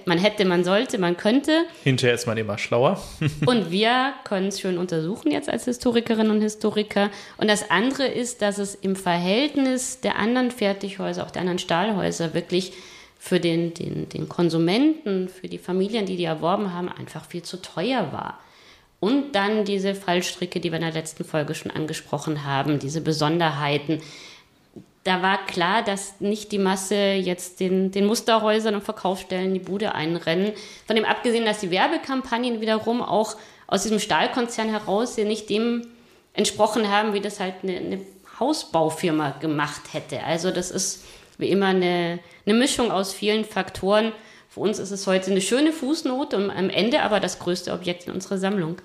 man 0.06 0.18
hätte, 0.18 0.44
man 0.44 0.64
sollte, 0.64 0.98
man 0.98 1.16
könnte. 1.16 1.64
Hinterher 1.84 2.14
ist 2.14 2.28
man 2.28 2.38
immer 2.38 2.58
schlauer. 2.58 3.02
und 3.46 3.72
wir 3.72 4.14
können 4.26 4.48
es 4.48 4.60
schön 4.60 4.78
untersuchen 4.78 5.32
jetzt 5.32 5.50
als 5.50 5.66
Historikerinnen 5.66 6.32
und 6.32 6.42
Historiker. 6.42 7.10
Und 7.38 7.50
das 7.50 7.70
andere 7.72 8.06
ist, 8.06 8.42
dass 8.42 8.58
es 8.58 8.76
im 8.76 8.96
Verhältnis 8.96 10.02
der 10.02 10.18
anderen 10.18 10.52
Fertighäuser, 10.52 11.26
auch 11.26 11.32
der 11.32 11.42
anderen 11.42 11.60
Stahlhäuser, 11.60 12.34
wirklich 12.34 12.74
für 13.20 13.40
den, 13.40 13.74
den, 13.74 14.10
den 14.10 14.30
Konsumenten, 14.30 15.30
für 15.30 15.48
die 15.48 15.58
Familien, 15.58 16.06
die 16.06 16.18
die 16.18 16.24
erworben 16.26 16.74
haben, 16.74 16.90
einfach 16.90 17.26
viel 17.26 17.44
zu 17.44 17.62
teuer 17.62 18.12
war. 18.12 18.40
Und 19.00 19.34
dann 19.34 19.66
diese 19.66 19.94
Fallstricke, 19.94 20.60
die 20.60 20.72
wir 20.72 20.78
in 20.78 20.84
der 20.84 20.94
letzten 20.94 21.24
Folge 21.24 21.54
schon 21.54 21.72
angesprochen 21.72 22.44
haben, 22.44 22.80
diese 22.80 23.02
Besonderheiten. 23.02 24.02
Da 25.04 25.22
war 25.22 25.46
klar, 25.46 25.84
dass 25.84 26.20
nicht 26.20 26.52
die 26.52 26.58
Masse 26.58 27.14
jetzt 27.14 27.60
den, 27.60 27.92
den 27.92 28.06
Musterhäusern 28.06 28.76
und 28.76 28.84
Verkaufsstellen 28.84 29.54
die 29.54 29.60
Bude 29.60 29.94
einrennen. 29.94 30.54
Von 30.86 30.96
dem 30.96 31.06
abgesehen, 31.06 31.46
dass 31.46 31.60
die 31.60 31.72
Werbekampagnen 31.72 32.60
wiederum 32.60 33.02
auch 33.02 33.36
aus 33.68 33.84
diesem 33.84 34.00
Stahlkonzern 34.00 34.70
heraus 34.70 35.16
ja 35.16 35.26
nicht 35.26 35.50
dem 35.50 35.88
entsprochen 36.34 36.90
haben, 36.90 37.14
wie 37.14 37.22
das 37.22 37.40
halt 37.40 37.56
eine, 37.64 37.78
eine 37.78 38.00
Hausbaufirma 38.40 39.32
gemacht 39.40 39.94
hätte. 39.94 40.24
Also 40.24 40.52
das 40.52 40.72
ist 40.72 41.04
wie 41.38 41.50
immer 41.50 41.68
eine, 41.68 42.20
eine 42.46 42.58
Mischung 42.58 42.92
aus 42.92 43.14
vielen 43.14 43.46
Faktoren. 43.46 44.12
Für 44.50 44.62
uns 44.62 44.80
ist 44.80 44.92
es 44.92 45.06
heute 45.08 45.32
eine 45.32 45.42
schöne 45.42 45.72
Fußnote 45.72 46.36
und 46.38 46.50
am 46.50 46.70
Ende 46.70 47.02
aber 47.02 47.20
das 47.20 47.40
größte 47.40 47.72
Objekt 47.74 48.08
in 48.08 48.14
unserer 48.14 48.38
Sammlung. 48.38 48.78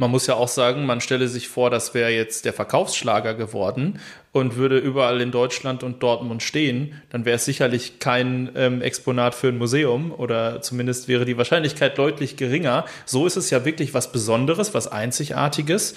Man 0.00 0.12
muss 0.12 0.28
ja 0.28 0.34
auch 0.34 0.46
sagen, 0.46 0.86
man 0.86 1.00
stelle 1.00 1.26
sich 1.26 1.48
vor, 1.48 1.70
das 1.70 1.92
wäre 1.92 2.10
jetzt 2.10 2.44
der 2.44 2.52
Verkaufsschlager 2.52 3.34
geworden 3.34 3.98
und 4.30 4.54
würde 4.54 4.78
überall 4.78 5.20
in 5.20 5.32
Deutschland 5.32 5.82
und 5.82 6.04
Dortmund 6.04 6.44
stehen, 6.44 7.02
dann 7.10 7.24
wäre 7.24 7.34
es 7.34 7.44
sicherlich 7.44 7.98
kein 7.98 8.52
ähm, 8.54 8.80
Exponat 8.80 9.34
für 9.34 9.48
ein 9.48 9.58
Museum 9.58 10.12
oder 10.12 10.62
zumindest 10.62 11.08
wäre 11.08 11.24
die 11.24 11.36
Wahrscheinlichkeit 11.36 11.98
deutlich 11.98 12.36
geringer. 12.36 12.84
So 13.06 13.26
ist 13.26 13.36
es 13.36 13.50
ja 13.50 13.64
wirklich 13.64 13.92
was 13.92 14.12
Besonderes, 14.12 14.72
was 14.72 14.86
Einzigartiges. 14.86 15.96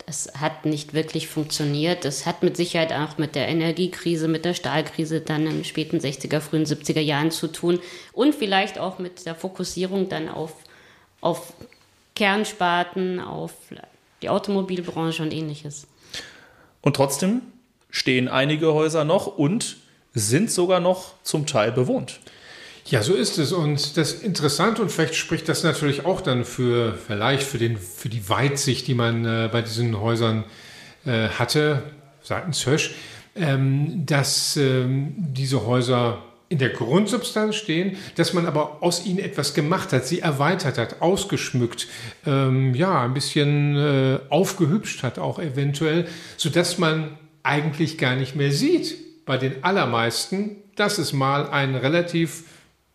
es 0.10 0.32
hat 0.36 0.66
nicht 0.66 0.96
wirklich 0.96 1.28
funktioniert. 1.28 2.04
Es 2.04 2.26
hat 2.26 2.42
mit 2.42 2.58
Sicherheit 2.58 2.92
auch 2.92 3.20
mit 3.20 3.36
der 3.36 3.48
Energiekrise, 3.48 4.28
mit 4.28 4.44
der 4.44 4.56
Stahlkrise 4.56 5.22
dann 5.22 5.46
in 5.46 5.58
den 5.58 5.64
späten 5.64 6.00
60er, 6.00 6.40
frühen 6.40 6.66
70er 6.66 7.00
Jahren 7.00 7.30
zu 7.30 7.48
tun 7.48 7.80
und 8.12 8.34
vielleicht 8.34 8.80
auch 8.80 8.98
mit 8.98 9.28
der 9.28 9.36
Fokussierung 9.36 10.10
dann 10.10 10.28
auf, 10.28 10.54
auf 11.22 11.54
Kernsparten, 12.16 13.20
auf 13.20 13.54
die 14.24 14.30
Automobilbranche 14.30 15.22
und 15.22 15.32
ähnliches. 15.32 15.86
Und 16.82 16.96
trotzdem 16.96 17.42
stehen 17.92 18.28
einige 18.28 18.74
Häuser 18.74 19.06
noch 19.06 19.38
und 19.38 19.78
sind 20.16 20.50
sogar 20.50 20.80
noch 20.80 21.14
zum 21.22 21.46
Teil 21.46 21.72
bewohnt. 21.72 22.20
Ja, 22.86 23.04
so 23.04 23.14
ist 23.14 23.38
es. 23.38 23.52
Und 23.52 23.98
das 23.98 24.14
Interessante, 24.14 24.82
und 24.82 24.92
vielleicht 24.92 25.16
spricht 25.16 25.48
das 25.48 25.64
natürlich 25.64 26.06
auch 26.06 26.22
dann 26.22 26.44
für, 26.44 26.94
vielleicht 26.94 27.44
für, 27.44 27.58
den, 27.58 27.78
für 27.78 28.10
die 28.10 28.28
Weitsicht, 28.30 28.88
die 28.88 28.96
man 28.96 29.26
äh, 29.26 29.50
bei 29.52 29.62
diesen 29.62 30.00
Häusern 30.00 30.44
äh, 31.06 31.30
hatte, 31.30 31.84
seitens 32.24 32.66
Hösch, 32.66 32.96
ähm, 33.36 34.06
dass 34.06 34.58
ähm, 34.58 35.14
diese 35.18 35.66
Häuser 35.66 36.24
in 36.50 36.58
der 36.58 36.70
Grundsubstanz 36.70 37.56
stehen, 37.56 37.98
dass 38.16 38.34
man 38.34 38.48
aber 38.48 38.82
aus 38.82 39.06
ihnen 39.06 39.20
etwas 39.20 39.54
gemacht 39.54 39.94
hat, 39.94 40.06
sie 40.08 40.20
erweitert 40.20 40.80
hat, 40.80 41.02
ausgeschmückt, 41.02 41.88
ähm, 42.26 42.74
ja, 42.74 43.04
ein 43.04 43.14
bisschen 43.14 43.76
äh, 43.76 44.20
aufgehübscht 44.30 45.04
hat 45.04 45.20
auch 45.20 45.38
eventuell, 45.38 46.08
sodass 46.38 46.80
man 46.80 47.18
eigentlich 47.44 48.00
gar 48.00 48.16
nicht 48.16 48.36
mehr 48.36 48.52
sieht 48.52 49.26
bei 49.26 49.38
den 49.38 49.64
allermeisten, 49.64 50.56
dass 50.76 50.98
es 50.98 51.14
mal 51.14 51.50
ein 51.50 51.76
relativ 51.76 52.46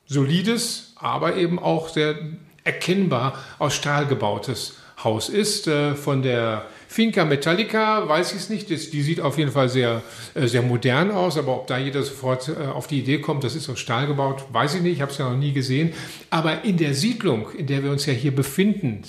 solides, 0.06 0.92
aber 0.96 1.36
eben 1.36 1.58
auch 1.58 1.88
sehr 1.88 2.16
erkennbar 2.64 3.38
aus 3.58 3.74
Stahl 3.74 4.06
gebautes 4.06 4.74
Haus 5.02 5.28
ist. 5.28 5.66
Äh, 5.68 5.94
von 5.94 6.22
der 6.22 6.66
Finca 6.88 7.24
Metallica 7.24 8.08
weiß 8.08 8.32
ich 8.32 8.38
es 8.38 8.50
nicht. 8.50 8.70
Die 8.70 9.02
sieht 9.02 9.20
auf 9.20 9.38
jeden 9.38 9.50
Fall 9.50 9.68
sehr, 9.68 10.02
äh, 10.34 10.46
sehr 10.46 10.62
modern 10.62 11.10
aus, 11.10 11.36
aber 11.36 11.56
ob 11.56 11.66
da 11.66 11.78
jeder 11.78 12.02
sofort 12.02 12.48
äh, 12.48 12.66
auf 12.66 12.86
die 12.86 13.00
Idee 13.00 13.18
kommt, 13.18 13.44
das 13.44 13.54
ist 13.54 13.68
aus 13.68 13.78
Stahl 13.78 14.06
gebaut, 14.06 14.44
weiß 14.52 14.76
ich 14.76 14.82
nicht. 14.82 14.94
Ich 14.94 15.02
habe 15.02 15.12
es 15.12 15.18
ja 15.18 15.28
noch 15.28 15.36
nie 15.36 15.52
gesehen. 15.52 15.92
Aber 16.30 16.64
in 16.64 16.78
der 16.78 16.94
Siedlung, 16.94 17.50
in 17.52 17.66
der 17.66 17.82
wir 17.82 17.90
uns 17.90 18.06
ja 18.06 18.12
hier 18.12 18.34
befinden, 18.34 19.02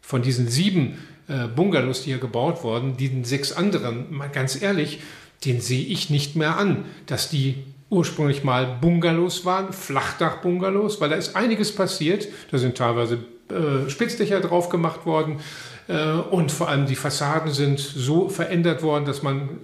von 0.00 0.22
diesen 0.22 0.48
sieben 0.48 0.98
Bungalows, 1.54 2.02
die 2.02 2.10
hier 2.10 2.18
gebaut 2.18 2.64
wurden, 2.64 2.96
diesen 2.96 3.22
sechs 3.22 3.52
anderen, 3.52 4.12
mal 4.12 4.26
ganz 4.26 4.60
ehrlich, 4.60 4.98
den 5.44 5.60
sehe 5.60 5.84
ich 5.84 6.10
nicht 6.10 6.34
mehr 6.34 6.56
an, 6.56 6.84
dass 7.06 7.30
die 7.30 7.62
ursprünglich 7.90 8.44
mal 8.44 8.78
Bungalows 8.80 9.44
waren, 9.44 9.72
Flachdach-Bungalows, 9.72 11.00
weil 11.00 11.10
da 11.10 11.16
ist 11.16 11.36
einiges 11.36 11.74
passiert. 11.74 12.28
Da 12.50 12.58
sind 12.58 12.78
teilweise 12.78 13.18
äh, 13.50 13.90
Spitzdächer 13.90 14.40
drauf 14.40 14.68
gemacht 14.68 15.04
worden 15.06 15.40
äh, 15.88 16.12
und 16.12 16.52
vor 16.52 16.68
allem 16.68 16.86
die 16.86 16.94
Fassaden 16.94 17.52
sind 17.52 17.80
so 17.80 18.28
verändert 18.28 18.82
worden, 18.82 19.04
dass 19.04 19.22
man 19.22 19.58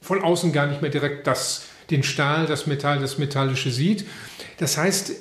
von 0.00 0.22
außen 0.22 0.52
gar 0.52 0.66
nicht 0.66 0.80
mehr 0.80 0.90
direkt 0.90 1.26
das, 1.26 1.66
den 1.90 2.02
Stahl, 2.02 2.46
das 2.46 2.66
Metall, 2.66 3.00
das 3.00 3.18
Metallische 3.18 3.70
sieht. 3.70 4.06
Das 4.58 4.78
heißt, 4.78 5.12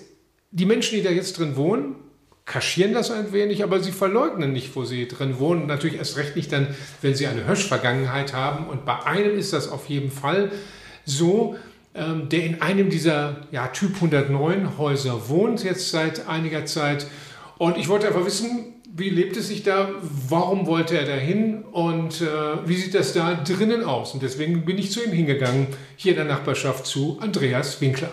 die 0.52 0.66
Menschen, 0.66 0.98
die 0.98 1.04
da 1.04 1.10
jetzt 1.10 1.40
drin 1.40 1.56
wohnen, 1.56 1.96
kaschieren 2.46 2.94
das 2.94 3.12
ein 3.12 3.32
wenig, 3.34 3.64
aber 3.64 3.80
sie 3.80 3.92
verleugnen 3.92 4.52
nicht, 4.52 4.76
wo 4.76 4.84
sie 4.84 5.08
drin 5.08 5.40
wohnen. 5.40 5.68
Natürlich 5.68 5.98
erst 5.98 6.18
recht 6.18 6.36
nicht 6.36 6.52
dann, 6.52 6.68
wenn 7.02 7.16
sie 7.16 7.28
eine 7.28 7.48
Hösch-Vergangenheit 7.48 8.34
haben. 8.34 8.68
Und 8.68 8.86
bei 8.86 9.04
einem 9.04 9.38
ist 9.38 9.54
das 9.54 9.70
auf 9.70 9.88
jeden 9.88 10.12
Fall 10.12 10.52
so, 11.06 11.56
ähm, 11.94 12.30
der 12.30 12.44
in 12.44 12.62
einem 12.62 12.90
dieser 12.90 13.48
ja, 13.52 13.68
Typ 13.68 13.96
109 13.96 14.78
Häuser 14.78 15.30
wohnt, 15.30 15.64
jetzt 15.64 15.92
seit 15.92 16.28
einiger 16.28 16.66
Zeit. 16.66 17.08
Und 17.58 17.78
ich 17.78 17.90
wollte 17.90 18.08
einfach 18.08 18.26
wissen, 18.26 18.76
wie 18.94 19.10
lebt 19.10 19.38
es 19.38 19.48
sich 19.48 19.64
da? 19.64 19.90
Warum 20.28 20.68
wollte 20.68 20.98
er 20.98 21.06
dahin? 21.06 21.64
Und 21.64 22.22
äh, 22.22 22.26
wie 22.66 22.76
sieht 22.76 22.94
das 22.94 23.14
da 23.14 23.36
drinnen 23.36 23.84
aus? 23.84 24.14
Und 24.14 24.24
deswegen 24.24 24.66
bin 24.66 24.78
ich 24.78 24.92
zu 24.92 25.04
ihm 25.04 25.12
hingegangen, 25.12 25.68
hier 25.96 26.12
in 26.12 26.18
der 26.18 26.26
Nachbarschaft 26.26 26.86
zu 26.86 27.18
Andreas 27.22 27.80
Winkler. 27.80 28.12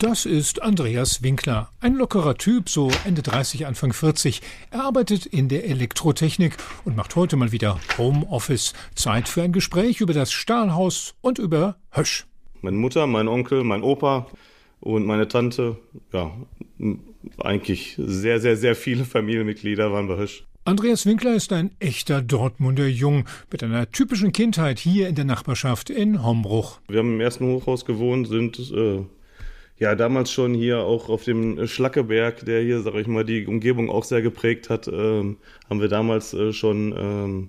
Das 0.00 0.24
ist 0.24 0.62
Andreas 0.62 1.22
Winkler, 1.22 1.68
ein 1.78 1.94
lockerer 1.94 2.34
Typ, 2.34 2.70
so 2.70 2.90
Ende 3.04 3.20
30, 3.20 3.66
Anfang 3.66 3.92
40. 3.92 4.40
Er 4.70 4.84
arbeitet 4.84 5.26
in 5.26 5.50
der 5.50 5.68
Elektrotechnik 5.68 6.56
und 6.86 6.96
macht 6.96 7.16
heute 7.16 7.36
mal 7.36 7.52
wieder 7.52 7.78
Homeoffice. 7.98 8.72
Zeit 8.94 9.28
für 9.28 9.42
ein 9.42 9.52
Gespräch 9.52 10.00
über 10.00 10.14
das 10.14 10.32
Stahlhaus 10.32 11.16
und 11.20 11.38
über 11.38 11.76
Hösch. 11.90 12.26
Meine 12.62 12.78
Mutter, 12.78 13.06
mein 13.06 13.28
Onkel, 13.28 13.62
mein 13.62 13.82
Opa 13.82 14.26
und 14.80 15.04
meine 15.04 15.28
Tante, 15.28 15.76
ja, 16.14 16.32
eigentlich 17.36 17.94
sehr, 17.98 18.40
sehr, 18.40 18.56
sehr 18.56 18.76
viele 18.76 19.04
Familienmitglieder 19.04 19.92
waren 19.92 20.08
bei 20.08 20.16
Hösch. 20.16 20.46
Andreas 20.64 21.04
Winkler 21.04 21.34
ist 21.34 21.52
ein 21.52 21.72
echter 21.78 22.22
Dortmunder 22.22 22.86
Jung 22.86 23.26
mit 23.52 23.62
einer 23.62 23.90
typischen 23.90 24.32
Kindheit 24.32 24.78
hier 24.78 25.08
in 25.08 25.14
der 25.14 25.26
Nachbarschaft 25.26 25.90
in 25.90 26.24
Hombruch. 26.24 26.80
Wir 26.88 27.00
haben 27.00 27.12
im 27.12 27.20
ersten 27.20 27.44
Hochhaus 27.44 27.84
gewohnt, 27.84 28.28
sind 28.28 28.58
äh, 28.70 29.04
ja 29.80 29.94
damals 29.96 30.30
schon 30.30 30.54
hier 30.54 30.80
auch 30.80 31.08
auf 31.08 31.24
dem 31.24 31.66
Schlackeberg, 31.66 32.44
der 32.44 32.62
hier, 32.62 32.80
sag 32.82 32.94
ich 32.94 33.06
mal, 33.08 33.24
die 33.24 33.46
Umgebung 33.46 33.90
auch 33.90 34.04
sehr 34.04 34.22
geprägt 34.22 34.70
hat, 34.70 34.86
ähm, 34.86 35.38
haben 35.68 35.80
wir 35.80 35.88
damals 35.88 36.34
äh, 36.34 36.52
schon 36.52 36.94
ähm, 36.96 37.48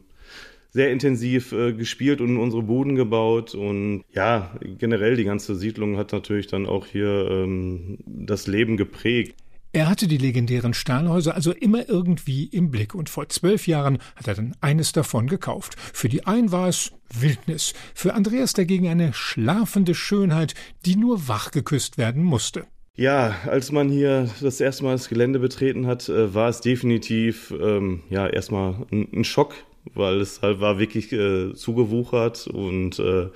sehr 0.72 0.92
intensiv 0.92 1.52
äh, 1.52 1.74
gespielt 1.74 2.22
und 2.22 2.38
unsere 2.38 2.64
Buden 2.64 2.96
gebaut 2.96 3.54
und 3.54 4.06
ja, 4.14 4.58
generell 4.80 5.18
die 5.18 5.26
ganze 5.26 5.56
Siedlung 5.56 5.98
hat 5.98 6.14
natürlich 6.14 6.48
dann 6.48 6.66
auch 6.66 6.86
hier 6.86 7.28
ähm, 7.30 7.98
das 8.06 8.48
Leben 8.48 8.78
geprägt. 8.78 9.36
Er 9.74 9.88
hatte 9.88 10.10
die 10.10 10.18
legendären 10.18 10.74
Stahlhäuser 10.74 11.34
also 11.34 11.54
immer 11.54 11.88
irgendwie 11.88 12.44
im 12.44 12.72
Blick 12.72 12.94
und 12.94 13.10
vor 13.10 13.30
zwölf 13.30 13.68
Jahren 13.68 14.00
hat 14.18 14.28
er 14.28 14.36
dann 14.36 14.54
eines 14.60 14.92
davon 14.92 15.28
gekauft. 15.28 15.76
Für 15.94 16.10
die 16.10 16.26
einen 16.26 16.52
war 16.52 16.68
es 16.68 16.92
Wildnis, 17.18 17.74
für 17.94 18.14
Andreas 18.14 18.52
dagegen 18.52 18.90
eine 18.90 19.14
schlafende 19.14 19.96
Schönheit, 19.96 20.56
die 20.86 20.98
nur 20.98 21.30
wach 21.30 21.52
geküsst 21.52 21.98
werden 21.98 22.22
musste. 22.22 22.66
Ja, 22.98 23.34
als 23.46 23.72
man 23.72 23.88
hier 23.88 24.30
das 24.42 24.60
erste 24.60 24.84
Mal 24.84 24.92
das 24.92 25.08
Gelände 25.08 25.40
betreten 25.40 25.88
hat, 25.88 26.10
äh, 26.10 26.34
war 26.34 26.50
es 26.50 26.60
definitiv 26.60 27.54
ähm, 27.58 28.04
ja 28.10 28.28
erstmal 28.28 28.86
ein, 28.92 29.24
Schock, 29.24 29.56
weil 29.94 30.20
es 30.20 30.42
halt 30.42 30.60
war 30.60 30.80
wirklich 30.80 31.14
äh, 31.14 31.54
zugewuchert 31.54 32.48
und 32.48 33.00
äh, 33.00 33.30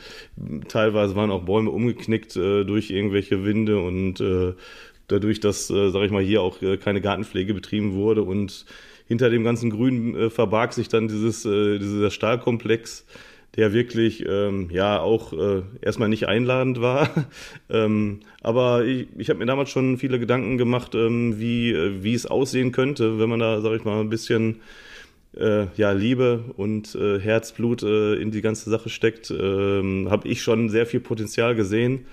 teilweise 0.68 1.16
waren 1.16 1.32
auch 1.32 1.46
Bäume 1.46 1.72
umgeknickt 1.72 2.36
äh, 2.36 2.66
durch 2.66 2.90
irgendwelche 2.92 3.46
Winde 3.46 3.80
und 3.80 4.20
äh, 4.20 4.54
dadurch, 5.08 5.40
dass, 5.40 5.70
äh, 5.70 5.90
sag 5.90 6.04
ich 6.04 6.12
mal, 6.12 6.24
hier 6.24 6.42
auch 6.42 6.62
äh, 6.62 6.78
keine 6.78 7.02
Gartenpflege 7.02 7.54
betrieben 7.54 7.94
wurde 7.94 8.24
und 8.24 8.66
hinter 9.08 9.30
dem 9.30 9.44
ganzen 9.44 9.70
Grün 9.70 10.16
äh, 10.16 10.30
verbarg 10.30 10.74
sich 10.74 10.88
dann 10.88 11.08
dieses, 11.08 11.46
äh, 11.46 11.80
dieser 11.80 12.12
Stahlkomplex, 12.12 13.06
der 13.56 13.72
wirklich 13.72 14.26
ähm, 14.28 14.70
ja 14.72 15.00
auch 15.00 15.32
äh, 15.32 15.62
erstmal 15.82 16.10
nicht 16.10 16.28
einladend 16.28 16.82
war. 16.82 17.10
ähm, 17.70 18.22
aber 18.42 18.86
ich, 18.86 19.08
ich 19.18 19.30
habe 19.30 19.40
mir 19.40 19.46
damals 19.46 19.70
schon 19.70 19.98
viele 19.98 20.20
Gedanken 20.20 20.58
gemacht, 20.58 20.96
ähm, 20.96 21.40
wie, 21.40 21.72
äh, 21.72 22.04
wie 22.04 22.14
es 22.14 22.26
aussehen 22.26 22.72
könnte, 22.72 23.20
wenn 23.20 23.30
man 23.30 23.40
da, 23.40 23.62
sag 23.62 23.74
ich 23.74 23.86
mal, 23.86 24.02
ein 24.02 24.10
bisschen 24.10 24.62
äh, 25.38 25.68
ja, 25.76 25.92
Liebe 25.92 26.44
und 26.58 26.96
äh, 26.96 27.20
Herzblut 27.20 27.84
äh, 27.84 28.16
in 28.16 28.32
die 28.32 28.42
ganze 28.42 28.70
Sache 28.70 28.90
steckt, 28.90 29.32
ähm, 29.32 30.08
habe 30.10 30.28
ich 30.28 30.42
schon 30.42 30.70
sehr 30.70 30.86
viel 30.86 31.00
Potenzial 31.00 31.56
gesehen. 31.56 32.06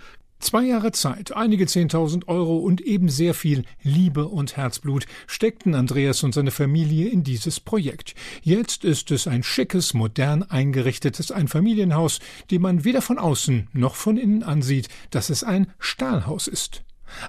Zwei 0.42 0.64
Jahre 0.64 0.90
Zeit, 0.90 1.36
einige 1.36 1.68
Zehntausend 1.68 2.26
Euro 2.26 2.56
und 2.56 2.80
eben 2.80 3.08
sehr 3.08 3.32
viel 3.32 3.64
Liebe 3.84 4.26
und 4.26 4.56
Herzblut 4.56 5.06
steckten 5.28 5.76
Andreas 5.76 6.24
und 6.24 6.34
seine 6.34 6.50
Familie 6.50 7.08
in 7.10 7.22
dieses 7.22 7.60
Projekt. 7.60 8.16
Jetzt 8.42 8.84
ist 8.84 9.12
es 9.12 9.28
ein 9.28 9.44
schickes, 9.44 9.94
modern 9.94 10.42
eingerichtetes 10.42 11.30
Einfamilienhaus, 11.30 12.18
dem 12.50 12.62
man 12.62 12.82
weder 12.82 13.02
von 13.02 13.18
außen 13.18 13.68
noch 13.72 13.94
von 13.94 14.16
innen 14.16 14.42
ansieht, 14.42 14.88
dass 15.10 15.30
es 15.30 15.44
ein 15.44 15.70
Stahlhaus 15.78 16.48
ist. 16.48 16.82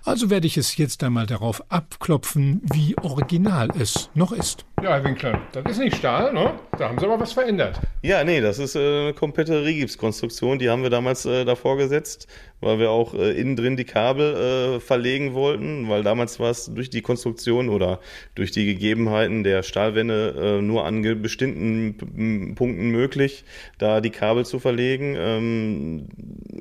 Also 0.03 0.29
werde 0.29 0.48
ich 0.48 0.58
es 0.58 0.77
jetzt 0.77 1.03
einmal 1.03 1.25
darauf 1.25 1.63
abklopfen, 1.70 2.62
wie 2.74 2.96
original 2.98 3.70
es 3.77 4.10
noch 4.13 4.32
ist. 4.32 4.65
Ja, 4.82 4.91
Herr 4.91 5.03
Winkler, 5.03 5.39
das 5.53 5.63
ist 5.72 5.79
nicht 5.79 5.96
Stahl, 5.96 6.34
ne? 6.34 6.53
Da 6.77 6.89
haben 6.89 7.00
Sie 7.00 7.05
aber 7.05 7.20
was 7.20 7.32
verändert. 7.32 7.79
Ja, 8.01 8.24
nee, 8.24 8.41
das 8.41 8.60
ist 8.60 8.75
äh, 8.75 8.79
eine 8.79 9.13
komplette 9.13 9.63
Rigipskonstruktion. 9.63 10.60
Die 10.60 10.70
haben 10.70 10.84
wir 10.84 10.89
damals 10.89 11.25
äh, 11.25 11.46
davor 11.46 11.77
gesetzt, 11.77 12.27
weil 12.63 12.79
wir 12.79 12.91
auch 12.91 13.13
äh, 13.13 13.32
innen 13.39 13.55
drin 13.55 13.77
die 13.77 13.84
Kabel 13.84 14.77
äh, 14.77 14.79
verlegen 14.79 15.34
wollten, 15.34 15.89
weil 15.89 16.03
damals 16.03 16.39
war 16.39 16.51
es 16.51 16.65
durch 16.74 16.89
die 16.89 17.01
Konstruktion 17.01 17.70
oder 17.70 18.00
durch 18.36 18.51
die 18.51 18.65
Gegebenheiten 18.65 19.43
der 19.43 19.63
Stahlwände 19.63 20.60
äh, 20.60 20.62
nur 20.62 20.86
an 20.86 21.01
bestimmten 21.22 22.55
Punkten 22.55 22.89
möglich, 22.89 23.43
da 23.77 24.01
die 24.01 24.10
Kabel 24.10 24.46
zu 24.46 24.60
verlegen. 24.60 25.15
Ähm, 25.17 26.08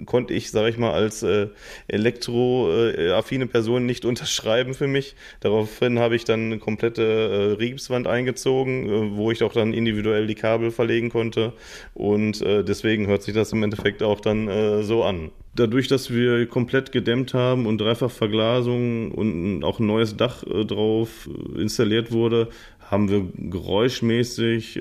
konnte 0.06 0.34
ich, 0.34 0.50
sage 0.50 0.70
ich 0.70 0.78
mal, 0.78 0.92
als 0.92 1.22
äh, 1.22 1.48
elektroaffine 1.88 3.46
Person 3.46 3.86
nicht 3.86 4.04
unterschreiben 4.12 4.74
für 4.74 4.86
mich. 4.86 5.14
Daraufhin 5.40 5.98
habe 5.98 6.16
ich 6.16 6.24
dann 6.24 6.46
eine 6.46 6.58
komplette 6.58 7.02
äh, 7.02 7.62
Rigipswand 7.62 8.06
eingezogen, 8.06 8.88
äh, 8.88 9.16
wo 9.16 9.30
ich 9.30 9.42
auch 9.42 9.52
dann 9.52 9.72
individuell 9.72 10.26
die 10.26 10.34
Kabel 10.34 10.70
verlegen 10.70 11.10
konnte. 11.10 11.52
Und 11.94 12.40
äh, 12.42 12.64
deswegen 12.64 13.06
hört 13.06 13.22
sich 13.22 13.34
das 13.34 13.52
im 13.52 13.62
Endeffekt 13.62 14.02
auch 14.02 14.20
dann 14.20 14.48
äh, 14.48 14.82
so 14.82 15.04
an. 15.04 15.30
Dadurch, 15.54 15.86
dass 15.86 16.10
wir 16.10 16.46
komplett 16.46 16.92
gedämmt 16.92 17.34
haben 17.34 17.66
und 17.66 17.78
dreifach 17.78 18.10
Verglasung 18.10 19.12
und 19.12 19.64
auch 19.64 19.80
ein 19.80 19.86
neues 19.86 20.16
Dach 20.16 20.44
äh, 20.44 20.64
drauf 20.64 21.28
installiert 21.56 22.10
wurde, 22.10 22.48
haben 22.80 23.10
wir 23.10 23.26
geräuschmäßig 23.50 24.76
äh, 24.76 24.80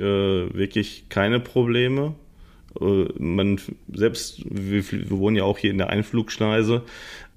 wirklich 0.54 1.06
keine 1.10 1.40
Probleme. 1.40 2.16
Äh, 2.80 3.06
man 3.18 3.60
selbst, 3.92 4.44
wir, 4.46 4.90
wir 4.90 5.10
wohnen 5.12 5.36
ja 5.36 5.44
auch 5.44 5.58
hier 5.58 5.72
in 5.72 5.78
der 5.78 5.90
Einflugschneise, 5.90 6.84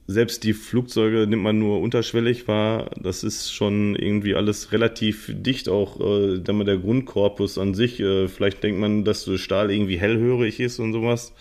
selbst 0.06 0.44
die 0.44 0.52
Flugzeuge 0.52 1.26
nimmt 1.26 1.42
man 1.42 1.58
nur 1.58 1.80
unterschwellig 1.80 2.46
wahr. 2.46 2.90
Das 3.00 3.24
ist 3.24 3.52
schon 3.52 3.96
irgendwie 3.96 4.34
alles 4.34 4.70
relativ 4.72 5.30
dicht, 5.32 5.68
auch 5.68 5.98
äh, 5.98 6.38
der 6.38 6.76
Grundkorpus 6.76 7.56
an 7.56 7.72
sich. 7.72 8.00
Äh, 8.00 8.28
vielleicht 8.28 8.62
denkt 8.62 8.80
man, 8.80 9.04
dass 9.04 9.28
Stahl 9.40 9.70
irgendwie 9.70 9.98
hellhörig 9.98 10.60
ist 10.60 10.78
und 10.78 10.92
sowas. 10.92 11.32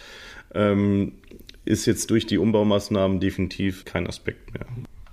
Ähm, 0.56 1.14
ist 1.66 1.86
jetzt 1.86 2.10
durch 2.10 2.26
die 2.26 2.38
Umbaumaßnahmen 2.38 3.20
definitiv 3.20 3.86
kein 3.86 4.08
Aspekt 4.08 4.54
mehr. 4.54 4.66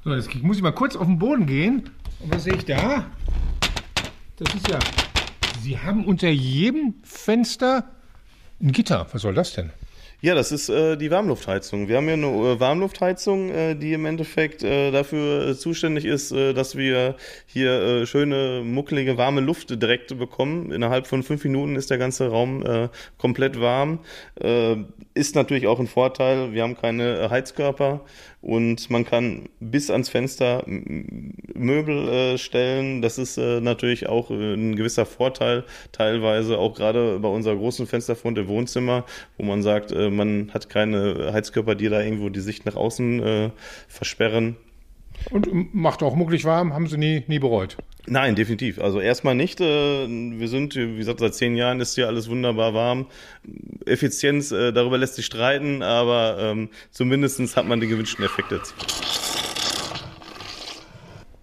So, 0.05 0.15
jetzt 0.15 0.35
muss 0.43 0.57
ich 0.57 0.63
mal 0.63 0.73
kurz 0.73 0.97
auf 0.97 1.07
den 1.07 1.19
Boden 1.19 1.47
gehen. 1.47 1.91
Und 2.21 2.35
was 2.35 2.45
sehe 2.45 2.55
ich 2.55 2.65
da? 2.65 3.07
Das 4.37 4.55
ist 4.55 4.69
ja. 4.69 4.79
Sie 5.63 5.79
haben 5.79 6.07
unter 6.07 6.31
jedem 6.31 6.95
Fenster 7.03 7.91
ein 8.61 8.73
Gitter. 8.73 9.07
Was 9.13 9.23
soll 9.23 9.35
das 9.35 9.53
denn? 9.53 9.71
Ja, 10.23 10.35
das 10.35 10.53
ist 10.53 10.69
äh, 10.69 10.99
die 10.99 11.11
Warmluftheizung. 11.11 11.89
Wir 11.89 11.97
haben 11.97 12.05
hier 12.05 12.13
eine 12.13 12.27
äh, 12.27 12.61
Warmluftheizung, 12.61 13.51
äh, 13.51 13.75
die 13.75 13.95
im 13.95 14.05
Endeffekt 14.05 14.63
äh, 14.63 14.91
dafür 14.91 15.49
äh, 15.49 15.57
zuständig 15.57 16.05
ist, 16.05 16.31
äh, 16.31 16.53
dass 16.53 16.77
wir 16.77 17.17
hier 17.47 18.07
schöne, 18.07 18.61
muckelige, 18.63 19.17
warme 19.17 19.41
Luft 19.41 19.71
direkt 19.81 20.19
bekommen. 20.19 20.73
Innerhalb 20.73 21.07
von 21.07 21.23
fünf 21.23 21.43
Minuten 21.45 21.75
ist 21.75 21.91
der 21.91 21.97
ganze 21.97 22.29
Raum 22.29 22.63
komplett 23.19 23.61
warm. 23.61 24.01
Ist 25.15 25.35
natürlich 25.35 25.67
auch 25.67 25.81
ein 25.81 25.87
Vorteil. 25.87 26.53
Wir 26.53 26.63
haben 26.63 26.77
keine 26.77 27.29
Heizkörper 27.31 28.03
und 28.41 28.89
man 28.89 29.05
kann 29.05 29.49
bis 29.59 29.91
ans 29.91 30.09
Fenster 30.09 30.63
Möbel 30.67 32.39
stellen. 32.39 33.03
Das 33.03 33.19
ist 33.19 33.37
natürlich 33.37 34.09
auch 34.09 34.31
ein 34.31 34.77
gewisser 34.77 35.07
Vorteil, 35.07 35.65
teilweise 35.93 36.59
auch 36.59 36.75
gerade 36.75 37.19
bei 37.19 37.29
unserer 37.29 37.57
großen 37.57 37.87
Fensterfront 37.87 38.39
im 38.39 38.49
Wohnzimmer, 38.49 39.05
wo 39.37 39.45
man 39.45 39.63
sagt, 39.63 39.91
äh, 40.11 40.17
man 40.17 40.51
hat 40.53 40.69
keine 40.69 41.33
Heizkörper, 41.33 41.75
die 41.75 41.89
da 41.89 42.01
irgendwo 42.01 42.29
die 42.29 42.41
Sicht 42.41 42.67
nach 42.67 42.77
außen 42.77 43.23
äh, 43.23 43.51
versperren. 43.89 44.57
Und 45.31 45.75
macht 45.75 46.03
auch 46.03 46.15
mucklig 46.15 46.45
warm, 46.45 46.73
haben 46.73 46.87
Sie 46.87 46.97
nie, 46.97 47.25
nie 47.27 47.39
bereut? 47.39 47.77
Nein, 48.07 48.35
definitiv. 48.35 48.81
Also 48.81 49.01
erstmal 49.01 49.35
nicht. 49.35 49.61
Äh, 49.61 50.09
wir 50.09 50.49
sind, 50.49 50.75
wie 50.75 50.97
gesagt, 50.97 51.21
seit 51.21 51.35
zehn 51.35 51.57
Jahren 51.57 51.81
ist 51.81 51.95
hier 51.95 52.07
alles 52.07 52.31
wunderbar 52.31 52.75
warm. 52.75 53.07
Effizienz, 53.85 54.51
äh, 54.51 54.73
darüber 54.73 54.99
lässt 54.99 55.17
sich 55.17 55.27
streiten, 55.27 55.83
aber 55.83 56.39
ähm, 56.41 56.71
zumindest 56.91 57.57
hat 57.57 57.67
man 57.67 57.81
die 57.81 57.87
gewünschten 57.87 58.25
Effekte. 58.25 58.61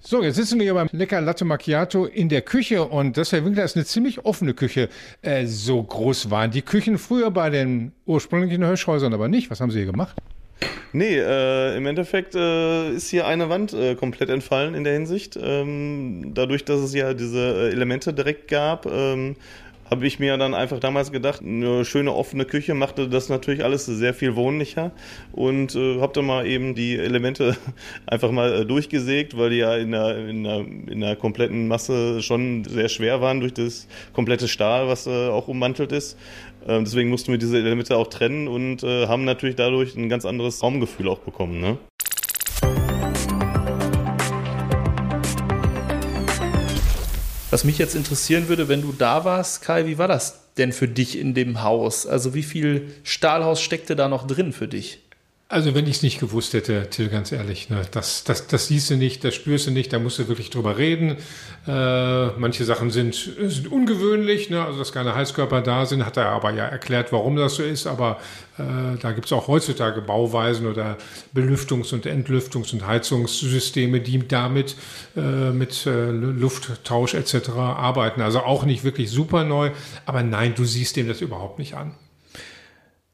So, 0.10 0.24
jetzt 0.24 0.38
sitzen 0.38 0.58
wir 0.58 0.64
hier 0.64 0.74
beim 0.74 0.88
lecker 0.94 1.20
Latte 1.20 1.44
Macchiato 1.44 2.06
in 2.06 2.30
der 2.30 2.42
Küche 2.42 2.82
und 2.82 3.18
das, 3.18 3.34
Herr 3.34 3.44
Winkler, 3.44 3.66
ist 3.66 3.76
eine 3.76 3.84
ziemlich 3.84 4.24
offene 4.24 4.54
Küche. 4.54 4.88
Äh, 5.22 5.48
so 5.48 5.84
groß 5.84 6.32
waren 6.32 6.50
die 6.50 6.62
Küchen 6.62 6.98
früher 6.98 7.30
bei 7.30 7.50
den 7.50 7.92
ursprünglichen 8.06 8.64
Hirschhäusern 8.64 9.14
aber 9.14 9.28
nicht. 9.28 9.52
Was 9.52 9.60
haben 9.60 9.70
Sie 9.70 9.80
hier 9.80 9.92
gemacht? 9.92 10.16
Nee, 10.94 11.18
äh, 11.18 11.76
im 11.76 11.86
Endeffekt 11.86 12.36
äh, 12.36 12.90
ist 12.92 13.10
hier 13.10 13.28
eine 13.28 13.50
Wand 13.50 13.74
äh, 13.74 13.96
komplett 13.96 14.30
entfallen 14.30 14.76
in 14.76 14.86
der 14.86 14.94
Hinsicht. 14.94 15.38
Ähm, 15.42 16.32
dadurch, 16.34 16.64
dass 16.64 16.80
es 16.80 16.94
ja 16.94 17.14
diese 17.14 17.40
äh, 17.40 17.72
Elemente 17.72 18.14
direkt 18.14 18.48
gab, 18.48 18.86
ähm, 18.86 19.36
habe 19.90 20.06
ich 20.06 20.20
mir 20.20 20.38
dann 20.38 20.54
einfach 20.54 20.80
damals 20.80 21.12
gedacht, 21.12 21.42
eine 21.42 21.86
schöne 21.86 22.14
offene 22.14 22.46
Küche 22.46 22.74
machte 22.74 23.08
das 23.08 23.30
natürlich 23.30 23.64
alles 23.64 23.86
sehr 23.86 24.14
viel 24.14 24.36
wohnlicher 24.36 24.92
und 25.32 25.76
äh, 25.76 26.02
habe 26.02 26.14
dann 26.14 26.26
mal 26.26 26.46
eben 26.46 26.76
die 26.76 26.98
Elemente 26.98 27.56
einfach 28.06 28.32
mal 28.32 28.62
äh, 28.62 28.66
durchgesägt, 28.66 29.38
weil 29.38 29.52
die 29.52 29.58
ja 29.58 29.76
in 29.76 29.92
der, 29.92 30.28
in, 30.28 30.44
der, 30.44 30.60
in 30.60 31.00
der 31.02 31.16
kompletten 31.16 31.68
Masse 31.68 32.22
schon 32.22 32.64
sehr 32.66 32.90
schwer 32.90 33.22
waren 33.22 33.40
durch 33.40 33.54
das 33.54 33.88
komplette 34.14 34.48
Stahl, 34.48 34.88
was 34.88 35.08
äh, 35.08 35.30
auch 35.30 35.48
ummantelt 35.48 35.92
ist. 35.92 36.18
Ähm, 36.68 36.84
deswegen 36.84 37.10
mussten 37.10 37.32
wir 37.32 37.40
diese 37.40 37.58
Elemente 37.58 37.96
auch 37.96 38.08
trennen 38.08 38.48
und 38.48 38.84
äh, 38.84 39.08
haben 39.08 39.24
natürlich 39.24 39.56
dadurch 39.56 39.96
ein 39.96 40.10
ganz 40.10 40.26
anderes 40.26 40.62
Raumgefühl 40.62 41.08
auch 41.08 41.20
bekommen. 41.20 41.62
Ne? 41.62 41.78
Was 47.50 47.64
mich 47.64 47.78
jetzt 47.78 47.96
interessieren 47.96 48.50
würde, 48.50 48.68
wenn 48.68 48.82
du 48.82 48.92
da 48.92 49.24
warst, 49.24 49.62
Kai, 49.62 49.86
wie 49.86 49.98
war 49.98 50.10
das 50.10 50.54
denn 50.58 50.74
für 50.74 50.90
dich 50.90 51.18
in 51.18 51.34
dem 51.34 51.64
Haus? 51.64 52.06
Also 52.06 52.34
wie 52.34 52.44
viel 52.44 52.94
Stahlhaus 53.04 53.62
steckte 53.62 53.96
da 53.96 54.10
noch 54.10 54.28
drin 54.28 54.52
für 54.52 54.68
dich? 54.68 55.07
Also 55.50 55.74
wenn 55.74 55.86
ich 55.88 55.98
es 55.98 56.04
nicht 56.04 56.20
gewusst 56.20 56.54
hätte, 56.54 56.90
Till, 56.90 57.08
ganz 57.08 57.32
ehrlich, 57.32 57.70
ne, 57.70 57.82
das, 57.92 58.26
das, 58.26 58.48
das 58.48 58.68
siehst 58.68 58.90
du 58.90 58.98
nicht, 58.98 59.24
das 59.24 59.34
spürst 59.34 59.68
du 59.68 59.72
nicht, 59.72 59.94
da 59.94 60.00
musst 60.00 60.20
du 60.20 60.28
wirklich 60.28 60.50
drüber 60.50 60.78
reden. 60.78 61.16
Äh, 61.66 62.28
manche 62.38 62.66
Sachen 62.66 62.92
sind, 62.92 63.16
sind 63.16 63.72
ungewöhnlich, 63.72 64.50
ne, 64.50 64.66
also 64.66 64.78
dass 64.80 64.92
keine 64.92 65.16
Heizkörper 65.16 65.62
da 65.62 65.86
sind, 65.86 66.06
hat 66.06 66.18
er 66.18 66.32
aber 66.32 66.52
ja 66.52 66.66
erklärt, 66.66 67.14
warum 67.14 67.38
das 67.38 67.56
so 67.56 67.64
ist, 67.64 67.88
aber 67.88 68.20
äh, 68.58 68.98
da 69.00 69.14
gibt 69.14 69.28
es 69.28 69.32
auch 69.32 69.48
heutzutage 69.48 70.02
Bauweisen 70.02 70.68
oder 70.68 70.98
Belüftungs- 71.34 71.94
und 71.94 72.06
Entlüftungs- 72.06 72.74
und 72.74 72.86
Heizungssysteme, 72.86 74.02
die 74.02 74.28
damit 74.28 74.76
äh, 75.16 75.52
mit 75.52 75.86
äh, 75.86 76.10
Lufttausch 76.10 77.14
etc. 77.14 77.52
arbeiten. 77.52 78.20
Also 78.20 78.42
auch 78.42 78.66
nicht 78.66 78.84
wirklich 78.84 79.10
super 79.10 79.46
neu, 79.46 79.72
aber 80.06 80.24
nein, 80.24 80.56
du 80.56 80.66
siehst 80.66 80.98
dem 80.98 81.08
das 81.08 81.22
überhaupt 81.22 81.58
nicht 81.58 81.76
an. 81.76 81.94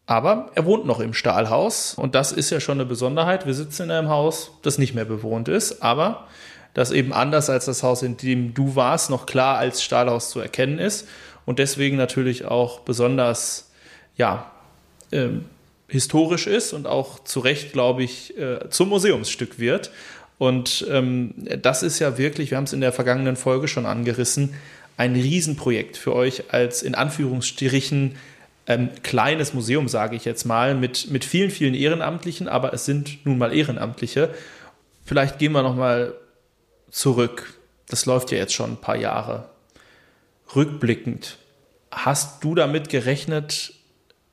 Aber 0.06 0.52
er 0.56 0.66
wohnt 0.66 0.86
noch 0.86 1.00
im 1.00 1.14
Stahlhaus 1.14 1.94
und 1.94 2.14
das 2.14 2.32
ist 2.32 2.50
ja 2.50 2.60
schon 2.60 2.78
eine 2.78 2.86
Besonderheit. 2.86 3.46
Wir 3.46 3.54
sitzen 3.54 3.84
in 3.84 3.92
einem 3.92 4.10
Haus, 4.10 4.52
das 4.62 4.78
nicht 4.78 4.94
mehr 4.94 5.06
bewohnt 5.06 5.48
ist, 5.48 5.82
aber 5.82 6.28
das 6.74 6.92
eben 6.92 7.14
anders 7.14 7.50
als 7.50 7.66
das 7.66 7.84
Haus, 7.84 8.04
in 8.04 8.18
dem 8.18 8.54
du 8.54 8.76
warst, 8.76 9.10
noch 9.10 9.26
klar 9.26 9.58
als 9.58 9.84
Stahlhaus 9.84 10.30
zu 10.30 10.40
erkennen 10.40 10.80
ist 10.80 11.08
und 11.46 11.60
deswegen 11.60 11.98
natürlich 11.98 12.46
auch 12.46 12.82
besonders, 12.82 13.72
ja, 14.18 14.52
ähm, 15.12 15.46
historisch 15.88 16.48
ist 16.48 16.74
und 16.74 16.88
auch 16.88 17.24
zu 17.24 17.40
Recht, 17.40 17.72
glaube 17.72 18.04
ich, 18.04 18.38
äh, 18.38 18.70
zum 18.70 18.90
Museumsstück 18.90 19.60
wird. 19.60 19.92
Und 20.40 20.86
ähm, 20.90 21.36
das 21.62 21.84
ist 21.84 22.00
ja 22.00 22.18
wirklich, 22.18 22.50
wir 22.50 22.58
haben 22.58 22.64
es 22.64 22.74
in 22.74 22.82
der 22.82 22.92
vergangenen 22.92 23.36
Folge 23.36 23.68
schon 23.68 23.86
angerissen, 23.86 24.56
ein 24.98 25.14
Riesenprojekt 25.14 25.98
für 25.98 26.14
euch 26.14 26.52
als 26.52 26.82
in 26.82 26.96
Anführungsstrichen 26.96 28.16
ähm, 28.68 28.90
kleines 29.04 29.54
Museum, 29.54 29.88
sage 29.88 30.16
ich 30.16 30.26
jetzt 30.26 30.46
mal, 30.46 30.76
mit, 30.76 31.12
mit 31.12 31.26
vielen, 31.26 31.52
vielen 31.52 31.74
Ehrenamtlichen, 31.74 32.48
aber 32.48 32.74
es 32.74 32.86
sind 32.86 33.26
nun 33.26 33.38
mal 33.38 33.54
Ehrenamtliche. 33.54 34.34
Vielleicht 35.06 35.40
gehen 35.40 35.52
wir 35.52 35.64
noch 35.64 35.76
mal 35.76 36.14
zurück. 36.90 37.60
Das 37.90 38.06
läuft 38.06 38.32
ja 38.32 38.38
jetzt 38.38 38.54
schon 38.54 38.74
ein 38.74 38.82
paar 38.82 38.96
Jahre. 38.96 39.50
Rückblickend, 40.56 41.38
hast 41.92 42.44
du 42.44 42.56
damit 42.56 42.90
gerechnet, 42.90 43.74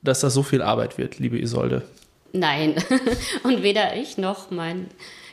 dass 0.01 0.21
das 0.21 0.33
so 0.33 0.43
viel 0.43 0.61
Arbeit 0.61 0.97
wird, 0.97 1.19
liebe 1.19 1.39
Isolde? 1.39 1.83
Nein. 2.33 2.75
Und 3.43 3.63
weder 3.63 3.95
ich 3.95 4.17
noch 4.17 4.51
mein 4.51 4.87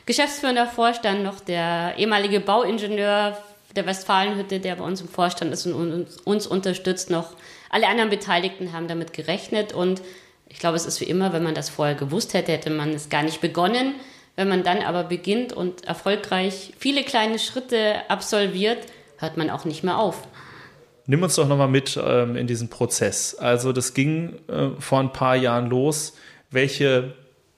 geschäftsführender 0.05 0.67
Vorstand 0.67 1.23
noch 1.23 1.39
der 1.39 1.93
ehemalige 1.97 2.39
Bauingenieur 2.39 3.37
der 3.75 3.85
Westfalenhütte, 3.85 4.59
der 4.59 4.75
bei 4.75 4.83
uns 4.83 5.01
im 5.01 5.07
Vorstand 5.07 5.53
ist 5.53 5.67
und 5.67 5.75
uns, 5.75 6.17
uns 6.17 6.47
unterstützt, 6.47 7.11
noch 7.11 7.33
alle 7.69 7.87
anderen 7.87 8.09
Beteiligten 8.09 8.73
haben 8.73 8.87
damit 8.87 9.13
gerechnet 9.13 9.73
und 9.73 10.01
ich 10.47 10.59
glaube, 10.59 10.75
es 10.75 10.85
ist 10.85 10.99
wie 10.99 11.05
immer, 11.05 11.31
wenn 11.31 11.43
man 11.43 11.53
das 11.53 11.69
vorher 11.69 11.95
gewusst 11.95 12.33
hätte, 12.33 12.51
hätte 12.51 12.71
man 12.71 12.89
es 12.89 13.09
gar 13.09 13.23
nicht 13.23 13.39
begonnen. 13.39 13.93
Wenn 14.35 14.49
man 14.49 14.63
dann 14.63 14.81
aber 14.81 15.03
beginnt 15.03 15.53
und 15.53 15.85
erfolgreich 15.85 16.73
viele 16.77 17.03
kleine 17.03 17.39
Schritte 17.39 18.09
absolviert, 18.09 18.79
hört 19.17 19.37
man 19.37 19.49
auch 19.49 19.65
nicht 19.65 19.83
mehr 19.83 19.99
auf. 19.99 20.27
Nimm 21.05 21.23
uns 21.23 21.35
doch 21.35 21.47
nochmal 21.47 21.67
mit 21.67 21.99
ähm, 22.01 22.35
in 22.35 22.47
diesen 22.47 22.69
Prozess. 22.69 23.35
Also 23.35 23.73
das 23.73 23.93
ging 23.93 24.39
äh, 24.47 24.69
vor 24.79 24.99
ein 24.99 25.11
paar 25.11 25.35
Jahren 25.35 25.69
los. 25.69 26.13
Welche 26.51 27.15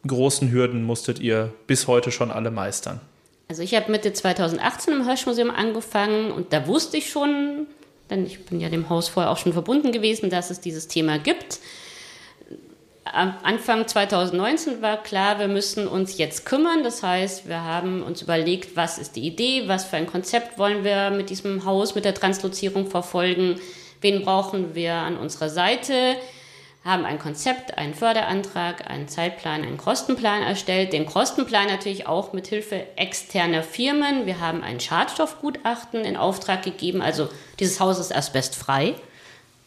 großen 0.07 0.51
Hürden 0.51 0.83
musstet 0.83 1.19
ihr 1.19 1.53
bis 1.67 1.87
heute 1.87 2.11
schon 2.11 2.31
alle 2.31 2.51
meistern? 2.51 2.99
Also 3.47 3.61
ich 3.61 3.75
habe 3.75 3.91
Mitte 3.91 4.13
2018 4.13 4.93
im 4.93 5.05
Hirschmuseum 5.05 5.51
angefangen 5.51 6.31
und 6.31 6.53
da 6.53 6.65
wusste 6.67 6.97
ich 6.97 7.09
schon, 7.09 7.67
denn 8.11 8.25
ich 8.27 8.45
bin 8.45 8.59
ja 8.59 8.69
dem 8.69 8.89
Haus 8.89 9.07
vorher 9.07 9.31
auch 9.31 9.37
schon 9.37 9.53
verbunden 9.53 9.91
gewesen, 9.91 10.29
dass 10.29 10.51
es 10.51 10.59
dieses 10.59 10.87
Thema 10.87 11.17
gibt. 11.17 11.59
Anfang 13.03 13.87
2019 13.87 14.81
war 14.81 15.01
klar, 15.01 15.39
wir 15.39 15.47
müssen 15.47 15.87
uns 15.87 16.17
jetzt 16.17 16.45
kümmern. 16.45 16.83
Das 16.83 17.01
heißt, 17.01 17.47
wir 17.49 17.63
haben 17.63 18.03
uns 18.03 18.21
überlegt, 18.21 18.75
was 18.75 18.99
ist 18.99 19.15
die 19.15 19.25
Idee, 19.25 19.63
was 19.67 19.85
für 19.85 19.97
ein 19.97 20.05
Konzept 20.05 20.59
wollen 20.59 20.83
wir 20.83 21.09
mit 21.09 21.29
diesem 21.29 21.65
Haus, 21.65 21.95
mit 21.95 22.05
der 22.05 22.13
Translozierung 22.13 22.87
verfolgen, 22.87 23.59
wen 24.01 24.23
brauchen 24.23 24.75
wir 24.75 24.93
an 24.93 25.17
unserer 25.17 25.49
Seite, 25.49 26.15
haben 26.83 27.05
ein 27.05 27.19
Konzept, 27.19 27.77
einen 27.77 27.93
Förderantrag, 27.93 28.89
einen 28.89 29.07
Zeitplan, 29.07 29.61
einen 29.61 29.77
Kostenplan 29.77 30.41
erstellt. 30.41 30.93
Den 30.93 31.05
Kostenplan 31.05 31.67
natürlich 31.67 32.07
auch 32.07 32.33
mit 32.33 32.47
Hilfe 32.47 32.87
externer 32.95 33.61
Firmen. 33.61 34.25
Wir 34.25 34.39
haben 34.39 34.63
ein 34.63 34.79
Schadstoffgutachten 34.79 36.03
in 36.03 36.17
Auftrag 36.17 36.63
gegeben. 36.63 37.03
Also 37.03 37.29
dieses 37.59 37.79
Haus 37.79 37.99
ist 37.99 38.15
asbestfrei, 38.15 38.95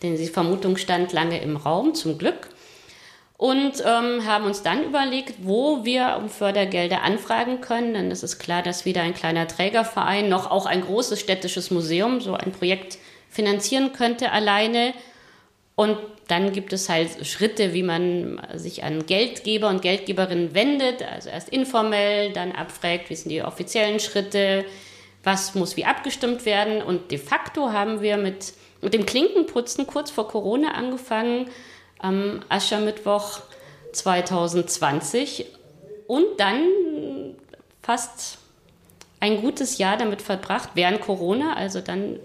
denn 0.03 0.17
die 0.17 0.27
Vermutung 0.27 0.77
stand 0.77 1.13
lange 1.13 1.41
im 1.41 1.57
Raum, 1.57 1.95
zum 1.95 2.19
Glück. 2.19 2.49
Und 3.37 3.83
ähm, 3.85 4.27
haben 4.27 4.45
uns 4.45 4.63
dann 4.63 4.85
überlegt, 4.85 5.35
wo 5.43 5.85
wir 5.85 6.17
um 6.19 6.29
Fördergelder 6.29 7.03
anfragen 7.03 7.61
können. 7.61 7.95
Denn 7.95 8.11
es 8.11 8.23
ist 8.23 8.39
klar, 8.39 8.63
dass 8.63 8.85
weder 8.85 9.03
ein 9.03 9.15
kleiner 9.15 9.47
Trägerverein 9.47 10.29
noch 10.29 10.51
auch 10.51 10.67
ein 10.67 10.81
großes 10.81 11.21
städtisches 11.21 11.71
Museum 11.71 12.21
so 12.21 12.35
ein 12.35 12.53
Projekt 12.53 12.99
finanzieren 13.29 13.93
könnte 13.93 14.33
alleine. 14.33 14.95
Und 15.77 15.99
dann 16.29 16.53
gibt 16.53 16.73
es 16.73 16.89
halt 16.89 17.27
Schritte, 17.27 17.75
wie 17.75 17.83
man 17.83 18.41
sich 18.55 18.85
an 18.85 19.07
Geldgeber 19.07 19.69
und 19.69 19.83
Geldgeberinnen 19.83 20.55
wendet. 20.55 21.03
Also 21.03 21.31
erst 21.31 21.49
informell, 21.49 22.33
dann 22.33 22.53
abfragt, 22.53 23.11
wie 23.11 23.17
sind 23.17 23.31
die 23.31 23.43
offiziellen 23.43 23.99
Schritte, 23.99 24.65
was 25.25 25.55
muss 25.55 25.77
wie 25.77 25.85
abgestimmt 25.85 26.47
werden. 26.47 26.83
Und 26.83 27.11
de 27.11 27.19
facto 27.19 27.73
haben 27.73 28.01
wir 28.01 28.17
mit, 28.17 28.55
mit 28.83 28.95
dem 28.95 29.05
Klinkenputzen 29.05 29.87
kurz 29.87 30.11
vor 30.11 30.29
Corona 30.29 30.73
angefangen, 30.73 31.51
am 31.99 32.41
Aschermittwoch 32.49 33.41
2020. 33.93 35.47
Und 36.07 36.39
dann 36.39 37.35
fast 37.83 38.39
ein 39.21 39.41
gutes 39.41 39.79
Jahr 39.79 39.97
damit 39.97 40.23
verbracht, 40.23 40.71
während 40.75 41.01
Corona, 41.01 41.55
also 41.55 41.81
dann 41.81 42.21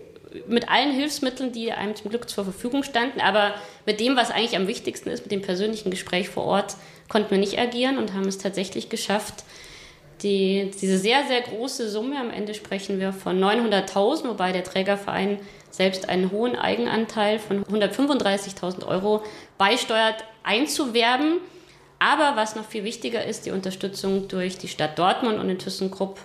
mit 0.48 0.70
allen 0.70 0.92
Hilfsmitteln, 0.92 1.52
die 1.52 1.72
einem 1.72 1.96
zum 1.96 2.10
Glück 2.10 2.30
zur 2.30 2.44
Verfügung 2.44 2.84
standen, 2.84 3.22
aber 3.22 3.54
mit 3.86 4.00
dem, 4.00 4.16
was 4.16 4.32
eigentlich 4.32 4.56
am 4.56 4.68
wichtigsten 4.68 5.10
ist, 5.10 5.24
mit 5.24 5.32
dem 5.32 5.42
persönlichen 5.42 5.92
Gespräch 5.92 6.30
vor 6.30 6.46
Ort, 6.46 6.76
konnten 7.08 7.32
wir 7.32 7.38
nicht 7.38 7.58
agieren 7.58 7.98
und 7.98 8.14
haben 8.14 8.28
es 8.28 8.38
tatsächlich 8.38 8.90
geschafft, 8.90 9.44
die, 10.22 10.72
diese 10.82 10.98
sehr, 10.98 11.24
sehr 11.28 11.42
große 11.42 11.90
Summe, 11.90 12.20
am 12.20 12.30
Ende 12.30 12.54
sprechen 12.54 13.00
wir 13.00 13.14
von 13.14 13.40
900.000, 13.40 14.28
wobei 14.28 14.52
der 14.52 14.64
Trägerverein 14.64 15.40
selbst 15.72 16.10
einen 16.10 16.32
hohen 16.32 16.56
Eigenanteil 16.56 17.40
von 17.40 17.64
135.000 17.64 18.86
Euro 18.86 19.24
beisteuert, 19.58 20.26
einzuwerben. 20.44 21.38
Aber 22.00 22.36
was 22.36 22.56
noch 22.56 22.66
viel 22.66 22.84
wichtiger 22.84 23.24
ist, 23.26 23.46
die 23.46 23.52
Unterstützung 23.52 24.28
durch 24.28 24.58
die 24.58 24.68
Stadt 24.68 25.00
Dortmund 25.00 25.40
und 25.40 25.48
den 25.48 25.60
ThyssenKrupp 25.60 26.20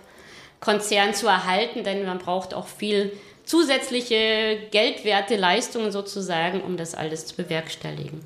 Konzern 0.61 1.14
zu 1.14 1.27
erhalten, 1.27 1.85
denn 1.85 2.07
man 2.07 2.19
braucht 2.19 2.55
auch 2.55 2.67
viel 2.67 3.12
zusätzliche 3.45 4.59
geldwerte 4.71 5.37
Leistungen 5.37 5.93
sozusagen, 5.93 6.61
um 6.61 6.77
das 6.77 6.95
alles 6.95 7.27
zu 7.27 7.37
bewerkstelligen. 7.37 8.21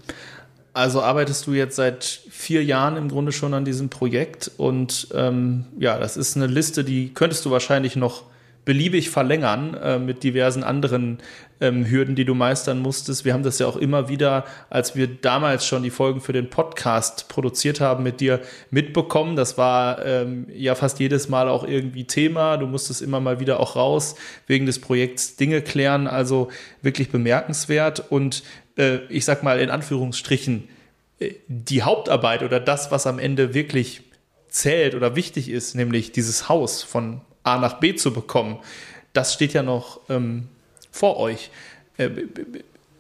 Also 0.75 1.03
arbeitest 1.03 1.47
du 1.47 1.55
jetzt 1.55 1.77
seit 1.77 2.05
vier 2.05 2.63
Jahren 2.63 2.97
im 2.97 3.09
Grunde 3.09 3.33
schon 3.33 3.53
an 3.53 3.65
diesem 3.65 3.89
Projekt 3.89 4.51
und 4.59 5.09
ähm, 5.13 5.65
ja, 5.79 5.99
das 5.99 6.17
ist 6.17 6.37
eine 6.37 6.47
Liste, 6.47 6.85
die 6.85 7.13
könntest 7.13 7.45
du 7.45 7.51
wahrscheinlich 7.51 7.97
noch 7.97 8.23
beliebig 8.65 9.11
verlängern 9.11 9.75
äh, 9.75 9.99
mit 9.99 10.23
diversen 10.23 10.63
anderen 10.63 11.19
ähm, 11.61 11.89
Hürden, 11.89 12.15
die 12.15 12.25
du 12.25 12.35
meistern 12.35 12.81
musstest. 12.81 13.25
Wir 13.25 13.33
haben 13.33 13.43
das 13.43 13.59
ja 13.59 13.67
auch 13.67 13.77
immer 13.77 14.09
wieder, 14.09 14.45
als 14.71 14.97
wir 14.97 15.07
damals 15.09 15.67
schon 15.67 15.83
die 15.83 15.91
Folgen 15.91 16.21
für 16.21 16.33
den 16.33 16.51
Podcast 16.51 17.29
produziert 17.29 17.81
haben, 17.81 18.03
mit 18.03 18.21
dir 18.21 18.41
mitbekommen. 18.71 19.37
Das 19.37 19.59
war 19.59 20.05
ähm, 20.05 20.47
ja 20.55 20.75
fast 20.75 21.01
jedes 21.01 21.29
Mal 21.29 21.49
auch 21.49 21.65
irgendwie 21.67 22.05
Thema. 22.05 22.57
Du 22.57 22.67
musstest 22.67 23.03
immer 23.03 23.21
mal 23.21 23.41
wieder 23.41 23.61
auch 23.61 23.77
raus 23.77 24.15
wegen 24.47 24.67
des 24.67 24.81
Projekts 24.81 25.37
Dinge 25.37 25.63
klären. 25.63 26.07
Also 26.07 26.49
wirklich 26.83 27.11
bemerkenswert 27.11 28.05
und 28.11 28.43
äh, 28.77 28.99
ich 29.09 29.25
sag 29.25 29.43
mal 29.43 29.61
in 29.61 29.71
Anführungsstrichen 29.71 30.69
äh, 31.19 31.33
die 31.49 31.83
Hauptarbeit 31.83 32.43
oder 32.43 32.61
das, 32.61 32.91
was 32.91 33.07
am 33.07 33.19
Ende 33.19 33.55
wirklich 33.55 34.03
zählt 34.49 34.95
oder 34.95 35.17
wichtig 35.17 35.51
ist, 35.51 35.75
nämlich 35.75 36.13
dieses 36.13 36.49
Haus 36.49 36.83
von 36.83 37.21
A 37.43 37.59
nach 37.59 37.75
B 37.75 37.95
zu 37.95 38.13
bekommen, 38.13 38.59
das 39.13 39.35
steht 39.35 39.53
ja 39.53 39.63
noch 39.63 40.01
ähm, 40.09 40.49
vor 40.99 41.17
euch. 41.19 41.51
Äh, 41.97 42.11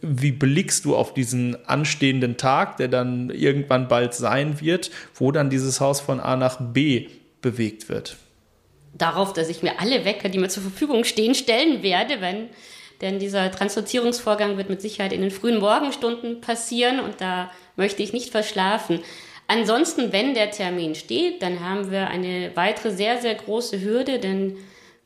wie 0.00 0.30
blickst 0.30 0.84
du 0.84 0.94
auf 0.94 1.12
diesen 1.12 1.66
anstehenden 1.66 2.36
Tag, 2.36 2.76
der 2.76 2.88
dann 2.88 3.30
irgendwann 3.30 3.88
bald 3.88 4.14
sein 4.14 4.60
wird, 4.60 4.90
wo 5.14 5.32
dann 5.32 5.50
dieses 5.50 5.80
Haus 5.80 6.00
von 6.00 6.20
A 6.20 6.36
nach 6.36 6.58
B 6.60 7.08
bewegt 7.42 7.88
wird? 7.88 8.16
Darauf, 8.94 9.32
dass 9.32 9.48
ich 9.48 9.62
mir 9.62 9.80
alle 9.80 10.04
Wecker, 10.04 10.28
die 10.28 10.38
mir 10.38 10.48
zur 10.48 10.62
Verfügung 10.62 11.04
stehen, 11.04 11.34
stellen 11.34 11.82
werde, 11.82 12.20
wenn 12.20 12.48
denn 13.00 13.20
dieser 13.20 13.50
Translozierungsvorgang 13.50 14.56
wird 14.56 14.70
mit 14.70 14.80
Sicherheit 14.80 15.12
in 15.12 15.20
den 15.20 15.30
frühen 15.30 15.60
Morgenstunden 15.60 16.40
passieren 16.40 16.98
und 16.98 17.20
da 17.20 17.50
möchte 17.76 18.02
ich 18.02 18.12
nicht 18.12 18.30
verschlafen. 18.30 19.00
Ansonsten, 19.46 20.12
wenn 20.12 20.34
der 20.34 20.50
Termin 20.50 20.94
steht, 20.94 21.42
dann 21.42 21.60
haben 21.60 21.90
wir 21.90 22.08
eine 22.08 22.50
weitere 22.54 22.90
sehr, 22.90 23.20
sehr 23.20 23.34
große 23.36 23.80
Hürde, 23.80 24.18
denn 24.18 24.56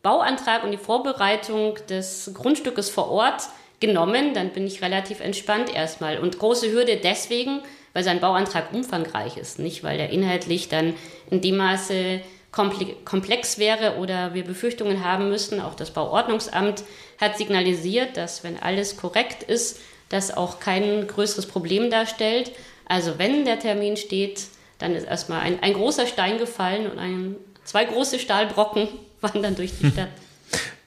Bauantrag 0.03 0.65
und 0.65 0.73
die 0.73 0.79
Vorbereitung 0.79 1.77
des 1.89 2.33
Grundstückes 2.35 2.91
vor 2.91 3.09
Ort 3.11 3.49
genommen, 3.79 4.35
dann 4.35 4.51
bin 4.51 4.67
ich 4.67 4.83
relativ 4.83 5.21
entspannt 5.21 5.73
erstmal. 5.73 6.19
Und 6.19 6.39
große 6.39 6.71
Hürde 6.73 6.97
deswegen, 6.97 7.61
weil 7.93 8.05
sein 8.05 8.21
Bauantrag 8.21 8.73
umfangreich 8.73 9.37
ist, 9.37 9.59
nicht 9.59 9.85
weil 9.85 10.01
er 10.01 10.11
inhaltlich 10.11 10.69
dann 10.69 10.95
in 11.31 11.41
dem 11.41 11.57
Maße 11.57 12.21
komplex 12.53 13.59
wäre 13.59 13.97
oder 13.97 14.35
wir 14.35 14.45
Befürchtungen 14.45 15.05
haben 15.05 15.29
müssen. 15.29 15.61
Auch 15.61 15.75
das 15.75 15.91
Bauordnungsamt 15.91 16.85
hat 17.19 17.39
signalisiert, 17.39 18.17
dass 18.17 18.45
wenn 18.45 18.61
alles 18.61 18.97
korrekt 18.97 19.43
ist, 19.43 19.81
das 20.11 20.37
auch 20.37 20.61
kein 20.61 21.07
größeres 21.07 21.47
Problem 21.47 21.91
darstellt. 21.91 22.53
Also 22.87 23.19
wenn 23.19 23.45
der 23.47 23.59
Termin 23.59 23.97
steht, 23.97 24.47
dann 24.79 24.95
ist 24.95 25.07
erstmal 25.07 25.41
ein, 25.41 25.63
ein 25.63 25.73
großer 25.73 26.07
Stein 26.07 26.39
gefallen 26.39 26.91
und 26.91 26.99
ein, 26.99 27.37
zwei 27.65 27.85
große 27.85 28.19
Stahlbrocken 28.19 28.89
wandern 29.23 29.55
durch 29.55 29.73
die 29.79 29.87
Stadt. 29.93 30.09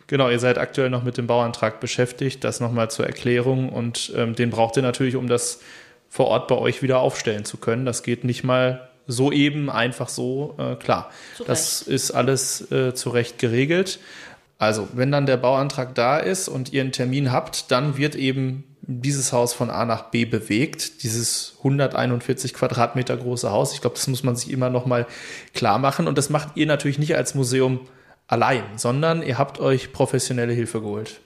Genau, 0.07 0.29
ihr 0.29 0.39
seid 0.39 0.57
aktuell 0.57 0.89
noch 0.89 1.03
mit 1.03 1.17
dem 1.17 1.25
Bauantrag 1.25 1.79
beschäftigt, 1.79 2.43
das 2.43 2.59
nochmal 2.59 2.91
zur 2.91 3.07
Erklärung 3.07 3.69
und 3.69 4.13
ähm, 4.15 4.35
den 4.35 4.51
braucht 4.51 4.77
ihr 4.77 4.83
natürlich, 4.83 5.15
um 5.15 5.27
das 5.27 5.61
vor 6.09 6.27
Ort 6.27 6.47
bei 6.47 6.55
euch 6.55 6.83
wieder 6.83 6.99
aufstellen 6.99 7.43
zu 7.43 7.57
können. 7.57 7.85
Das 7.85 8.03
geht 8.03 8.23
nicht 8.23 8.43
mal 8.43 8.89
so 9.07 9.31
eben, 9.31 9.69
einfach 9.69 10.09
so, 10.09 10.55
äh, 10.57 10.75
klar. 10.75 11.11
Zurecht. 11.35 11.49
Das 11.49 11.81
ist 11.81 12.11
alles 12.11 12.71
äh, 12.71 12.93
zu 12.93 13.09
Recht 13.09 13.39
geregelt. 13.39 13.99
Also, 14.57 14.87
wenn 14.93 15.11
dann 15.11 15.25
der 15.25 15.37
Bauantrag 15.37 15.95
da 15.95 16.17
ist 16.17 16.47
und 16.47 16.71
ihr 16.71 16.81
einen 16.81 16.91
Termin 16.91 17.31
habt, 17.31 17.71
dann 17.71 17.97
wird 17.97 18.15
eben 18.15 18.63
dieses 18.81 19.33
Haus 19.33 19.53
von 19.53 19.69
A 19.69 19.83
nach 19.85 20.11
B 20.11 20.25
bewegt, 20.25 21.03
dieses 21.03 21.55
141 21.57 22.53
Quadratmeter 22.53 23.17
große 23.17 23.51
Haus. 23.51 23.73
Ich 23.73 23.81
glaube, 23.81 23.95
das 23.95 24.07
muss 24.07 24.23
man 24.23 24.35
sich 24.35 24.51
immer 24.51 24.69
noch 24.69 24.85
mal 24.85 25.07
klar 25.53 25.79
machen. 25.79 26.07
Und 26.07 26.17
das 26.17 26.29
macht 26.29 26.49
ihr 26.55 26.67
natürlich 26.67 26.99
nicht 26.99 27.15
als 27.15 27.35
Museum 27.35 27.81
allein, 28.27 28.63
sondern 28.77 29.21
ihr 29.23 29.37
habt 29.37 29.59
euch 29.59 29.93
professionelle 29.93 30.53
Hilfe 30.53 30.81
geholt. 30.81 31.19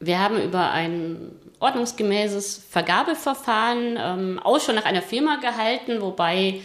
Wir 0.00 0.20
haben 0.20 0.40
über 0.40 0.70
ein 0.70 1.32
ordnungsgemäßes 1.58 2.64
Vergabeverfahren 2.68 3.98
ähm, 3.98 4.38
Ausschau 4.38 4.72
nach 4.72 4.84
einer 4.84 5.02
Firma 5.02 5.36
gehalten, 5.36 6.00
wobei 6.00 6.60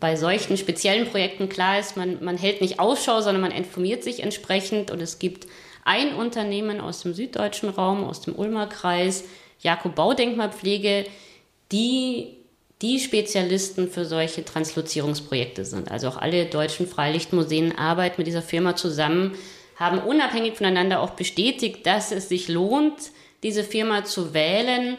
bei 0.00 0.16
solchen 0.16 0.56
speziellen 0.56 1.08
Projekten 1.08 1.48
klar 1.48 1.78
ist, 1.78 1.96
man, 1.96 2.22
man 2.24 2.36
hält 2.36 2.60
nicht 2.60 2.80
Ausschau, 2.80 3.20
sondern 3.20 3.40
man 3.40 3.52
informiert 3.52 4.02
sich 4.02 4.22
entsprechend 4.22 4.90
und 4.90 5.00
es 5.00 5.20
gibt 5.20 5.46
ein 5.84 6.14
Unternehmen 6.14 6.80
aus 6.80 7.02
dem 7.02 7.14
süddeutschen 7.14 7.68
Raum, 7.68 8.04
aus 8.04 8.20
dem 8.20 8.34
Ulmer 8.34 8.66
Kreis, 8.66 9.24
Jakob 9.60 9.94
Baudenkmalpflege, 9.94 11.06
die 11.70 12.36
die 12.82 12.98
Spezialisten 12.98 13.88
für 13.88 14.04
solche 14.04 14.44
Translozierungsprojekte 14.44 15.64
sind. 15.64 15.90
Also 15.90 16.08
auch 16.08 16.16
alle 16.16 16.46
deutschen 16.46 16.88
Freilichtmuseen 16.88 17.78
arbeiten 17.78 18.16
mit 18.18 18.26
dieser 18.26 18.42
Firma 18.42 18.74
zusammen, 18.74 19.36
haben 19.76 19.98
unabhängig 19.98 20.56
voneinander 20.56 21.00
auch 21.00 21.10
bestätigt, 21.10 21.86
dass 21.86 22.12
es 22.12 22.28
sich 22.28 22.48
lohnt, 22.48 23.12
diese 23.42 23.64
Firma 23.64 24.04
zu 24.04 24.34
wählen. 24.34 24.98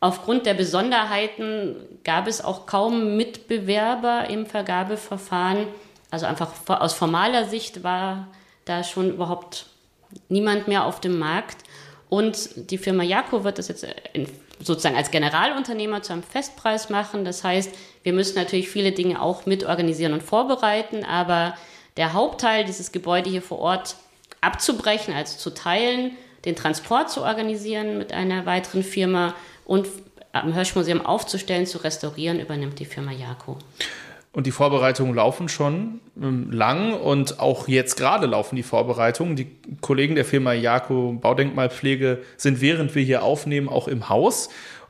Aufgrund 0.00 0.46
der 0.46 0.54
Besonderheiten 0.54 1.76
gab 2.04 2.26
es 2.26 2.42
auch 2.44 2.66
kaum 2.66 3.16
Mitbewerber 3.16 4.28
im 4.28 4.46
Vergabeverfahren. 4.46 5.66
Also 6.10 6.26
einfach 6.26 6.52
aus 6.66 6.94
formaler 6.94 7.44
Sicht 7.46 7.84
war 7.84 8.28
da 8.64 8.82
schon 8.82 9.10
überhaupt 9.10 9.66
niemand 10.28 10.68
mehr 10.68 10.84
auf 10.84 11.00
dem 11.00 11.18
Markt. 11.18 11.58
Und 12.08 12.70
die 12.70 12.78
Firma 12.78 13.04
Jako 13.04 13.44
wird 13.44 13.58
das 13.58 13.68
jetzt 13.68 13.86
sozusagen 14.60 14.96
als 14.96 15.10
Generalunternehmer 15.10 16.02
zu 16.02 16.12
einem 16.12 16.22
Festpreis 16.22 16.90
machen. 16.90 17.24
Das 17.24 17.44
heißt, 17.44 17.72
wir 18.02 18.12
müssen 18.12 18.36
natürlich 18.36 18.68
viele 18.68 18.92
Dinge 18.92 19.20
auch 19.20 19.46
mit 19.46 19.64
organisieren 19.64 20.12
und 20.12 20.22
vorbereiten, 20.22 21.04
aber 21.04 21.54
der 21.96 22.12
Hauptteil 22.12 22.64
dieses 22.64 22.92
Gebäude 22.92 23.30
hier 23.30 23.42
vor 23.42 23.58
Ort 23.58 23.96
abzubrechen, 24.40 25.14
also 25.14 25.36
zu 25.38 25.50
teilen, 25.50 26.12
den 26.44 26.56
Transport 26.56 27.10
zu 27.10 27.22
organisieren 27.22 27.98
mit 27.98 28.12
einer 28.12 28.46
weiteren 28.46 28.82
Firma 28.82 29.34
und 29.64 29.86
am 30.32 30.52
Hirschmuseum 30.52 31.04
aufzustellen, 31.04 31.66
zu 31.66 31.78
restaurieren, 31.78 32.40
übernimmt 32.40 32.78
die 32.78 32.84
Firma 32.84 33.12
Jako. 33.12 33.58
Und 34.32 34.46
die 34.46 34.52
Vorbereitungen 34.52 35.14
laufen 35.14 35.48
schon 35.48 36.00
ähm, 36.20 36.52
lang 36.52 36.92
und 36.92 37.40
auch 37.40 37.66
jetzt 37.66 37.96
gerade 37.96 38.26
laufen 38.26 38.54
die 38.54 38.62
Vorbereitungen. 38.62 39.34
Die 39.34 39.48
Kollegen 39.80 40.14
der 40.14 40.24
Firma 40.24 40.52
Jako 40.52 41.18
Baudenkmalpflege 41.20 42.22
sind 42.36 42.60
während 42.60 42.94
wir 42.94 43.02
hier 43.02 43.24
aufnehmen 43.24 43.68
auch 43.68 43.88
im 43.88 44.08
Haus. 44.08 44.48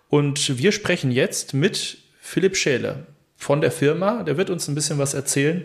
Und 0.09 0.59
wir 0.59 0.73
sprechen 0.73 1.11
jetzt 1.11 1.55
mit 1.55 1.99
Philipp 2.21 2.57
Schäle 2.57 3.07
von 3.37 3.63
der 3.63 3.73
Firma. 3.73 4.25
Der 4.25 4.37
wird 4.37 4.51
uns 4.51 4.69
ein 4.69 4.75
bisschen 4.75 4.99
was 4.99 5.15
erzählen, 5.15 5.65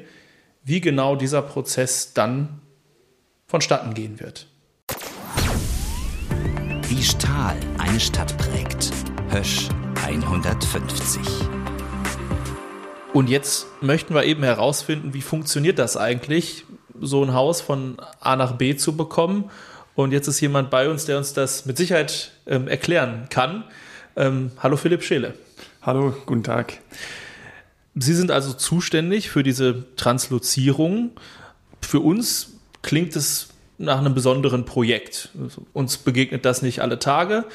wie 0.63 0.79
genau 0.79 1.15
dieser 1.15 1.41
Prozess 1.41 2.13
dann 2.13 2.61
vonstatten 3.47 3.93
gehen 3.93 4.19
wird. 4.19 4.47
Wie 6.87 7.03
Stahl 7.03 7.57
eine 7.77 7.99
Stadt 7.99 8.37
prägt. 8.37 8.91
Hösch 9.29 9.67
150. 10.03 11.19
Und 13.15 13.29
jetzt 13.29 13.67
möchten 13.79 14.13
wir 14.13 14.25
eben 14.25 14.43
herausfinden, 14.43 15.13
wie 15.13 15.21
funktioniert 15.21 15.79
das 15.79 15.95
eigentlich, 15.95 16.65
so 16.99 17.23
ein 17.23 17.33
Haus 17.33 17.61
von 17.61 17.95
A 18.19 18.35
nach 18.35 18.57
B 18.57 18.75
zu 18.75 18.97
bekommen. 18.97 19.49
Und 19.95 20.11
jetzt 20.11 20.27
ist 20.27 20.41
jemand 20.41 20.69
bei 20.69 20.89
uns, 20.89 21.05
der 21.05 21.17
uns 21.17 21.31
das 21.31 21.65
mit 21.65 21.77
Sicherheit 21.77 22.33
ähm, 22.45 22.67
erklären 22.67 23.27
kann. 23.29 23.63
Ähm, 24.17 24.51
hallo 24.61 24.75
Philipp 24.75 25.01
Scheele. 25.01 25.33
Hallo, 25.81 26.13
guten 26.25 26.43
Tag. 26.43 26.81
Sie 27.95 28.13
sind 28.13 28.31
also 28.31 28.51
zuständig 28.51 29.29
für 29.29 29.43
diese 29.43 29.85
Translozierung. 29.95 31.11
Für 31.79 32.01
uns 32.01 32.57
klingt 32.81 33.15
es 33.15 33.47
nach 33.77 33.99
einem 33.99 34.13
besonderen 34.13 34.65
Projekt. 34.65 35.29
Uns 35.71 35.95
begegnet 35.95 36.43
das 36.43 36.61
nicht 36.61 36.81
alle 36.81 36.99
Tage. 36.99 37.45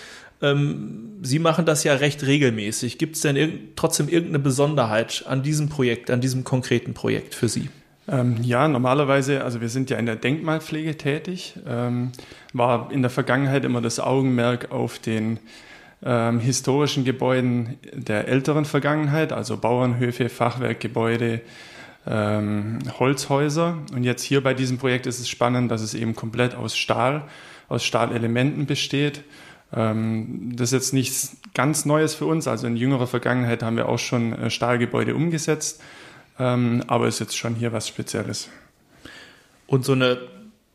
Ähm, 0.42 1.06
Sie 1.22 1.38
machen 1.38 1.66
das 1.66 1.84
ja 1.84 1.94
recht 1.94 2.24
regelmäßig. 2.24 2.96
Gibt 2.96 3.16
es 3.16 3.22
denn 3.22 3.36
irg 3.36 3.52
trotzdem 3.76 4.08
irgendeine 4.08 4.38
Besonderheit 4.38 5.24
an 5.26 5.42
diesem 5.42 5.68
Projekt, 5.68 6.10
an 6.10 6.20
diesem 6.20 6.44
konkreten 6.44 6.94
Projekt 6.94 7.34
für 7.34 7.48
Sie? 7.48 7.68
Ähm, 8.08 8.38
ja, 8.42 8.66
normalerweise, 8.66 9.44
also 9.44 9.60
wir 9.60 9.68
sind 9.68 9.90
ja 9.90 9.98
in 9.98 10.06
der 10.06 10.16
Denkmalpflege 10.16 10.96
tätig, 10.96 11.54
ähm, 11.68 12.12
war 12.52 12.90
in 12.90 13.02
der 13.02 13.10
Vergangenheit 13.10 13.64
immer 13.64 13.80
das 13.80 14.00
Augenmerk 14.00 14.72
auf 14.72 14.98
den 14.98 15.38
ähm, 16.02 16.40
historischen 16.40 17.04
Gebäuden 17.04 17.78
der 17.92 18.26
älteren 18.26 18.64
Vergangenheit, 18.64 19.32
also 19.32 19.58
Bauernhöfe, 19.58 20.28
Fachwerkgebäude, 20.28 21.42
ähm, 22.06 22.78
Holzhäuser. 22.98 23.78
Und 23.94 24.04
jetzt 24.04 24.22
hier 24.22 24.42
bei 24.42 24.54
diesem 24.54 24.78
Projekt 24.78 25.06
ist 25.06 25.20
es 25.20 25.28
spannend, 25.28 25.70
dass 25.70 25.82
es 25.82 25.94
eben 25.94 26.16
komplett 26.16 26.54
aus 26.54 26.76
Stahl, 26.76 27.24
aus 27.68 27.84
Stahlelementen 27.84 28.66
besteht. 28.66 29.22
Ähm, 29.72 30.52
das 30.56 30.68
ist 30.68 30.72
jetzt 30.72 30.94
nichts 30.94 31.36
ganz 31.54 31.84
Neues 31.84 32.14
für 32.14 32.26
uns. 32.26 32.48
Also 32.48 32.66
in 32.66 32.76
jüngerer 32.76 33.06
Vergangenheit 33.06 33.62
haben 33.62 33.76
wir 33.76 33.88
auch 33.88 33.98
schon 33.98 34.32
äh, 34.32 34.50
Stahlgebäude 34.50 35.14
umgesetzt, 35.14 35.80
ähm, 36.38 36.82
aber 36.86 37.08
ist 37.08 37.20
jetzt 37.20 37.36
schon 37.36 37.54
hier 37.54 37.72
was 37.72 37.88
Spezielles. 37.88 38.48
Und 39.66 39.84
so 39.84 39.92
eine 39.92 40.18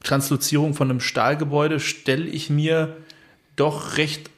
Translozierung 0.04 0.74
von 0.74 0.90
einem 0.90 1.00
Stahlgebäude 1.00 1.80
stelle 1.80 2.26
ich 2.26 2.50
mir 2.50 2.96
doch 3.56 3.98
recht 3.98 4.30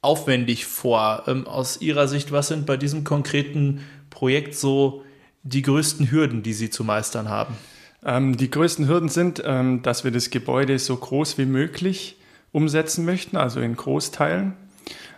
aufwendig 0.00 0.66
vor. 0.66 1.24
Ähm, 1.26 1.46
aus 1.46 1.80
Ihrer 1.80 2.08
Sicht, 2.08 2.32
was 2.32 2.48
sind 2.48 2.66
bei 2.66 2.76
diesem 2.76 3.04
konkreten 3.04 3.84
Projekt 4.10 4.54
so 4.54 5.04
die 5.42 5.62
größten 5.62 6.10
Hürden, 6.10 6.42
die 6.42 6.52
Sie 6.52 6.70
zu 6.70 6.84
meistern 6.84 7.28
haben? 7.28 7.54
die 8.00 8.48
größten 8.48 8.86
Hürden 8.86 9.08
sind, 9.08 9.40
dass 9.40 10.04
wir 10.04 10.12
das 10.12 10.30
Gebäude 10.30 10.78
so 10.78 10.96
groß 10.96 11.36
wie 11.36 11.46
möglich 11.46 12.16
umsetzen 12.52 13.04
möchten, 13.04 13.36
also 13.36 13.60
in 13.60 13.76
Großteilen. 13.76 14.54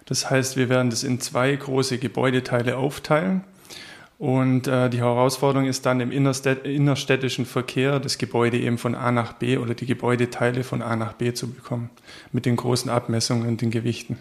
Das 0.06 0.28
heißt, 0.28 0.56
wir 0.56 0.68
werden 0.68 0.90
das 0.90 1.04
in 1.04 1.20
zwei 1.20 1.54
große 1.54 1.98
Gebäudeteile 1.98 2.76
aufteilen. 2.76 3.42
Und 4.18 4.66
äh, 4.66 4.90
die 4.90 4.98
Herausforderung 4.98 5.66
ist 5.66 5.86
dann 5.86 6.00
im 6.00 6.12
innerstädtischen 6.12 7.46
Verkehr 7.46 8.00
das 8.00 8.18
Gebäude 8.18 8.58
eben 8.58 8.76
von 8.76 8.94
A 8.94 9.12
nach 9.12 9.32
B 9.32 9.56
oder 9.56 9.72
die 9.72 9.86
Gebäudeteile 9.86 10.62
von 10.62 10.82
A 10.82 10.94
nach 10.94 11.14
B 11.14 11.32
zu 11.32 11.50
bekommen, 11.50 11.88
mit 12.30 12.44
den 12.44 12.56
großen 12.56 12.90
Abmessungen 12.90 13.48
und 13.48 13.62
den 13.62 13.70
Gewichten. 13.70 14.18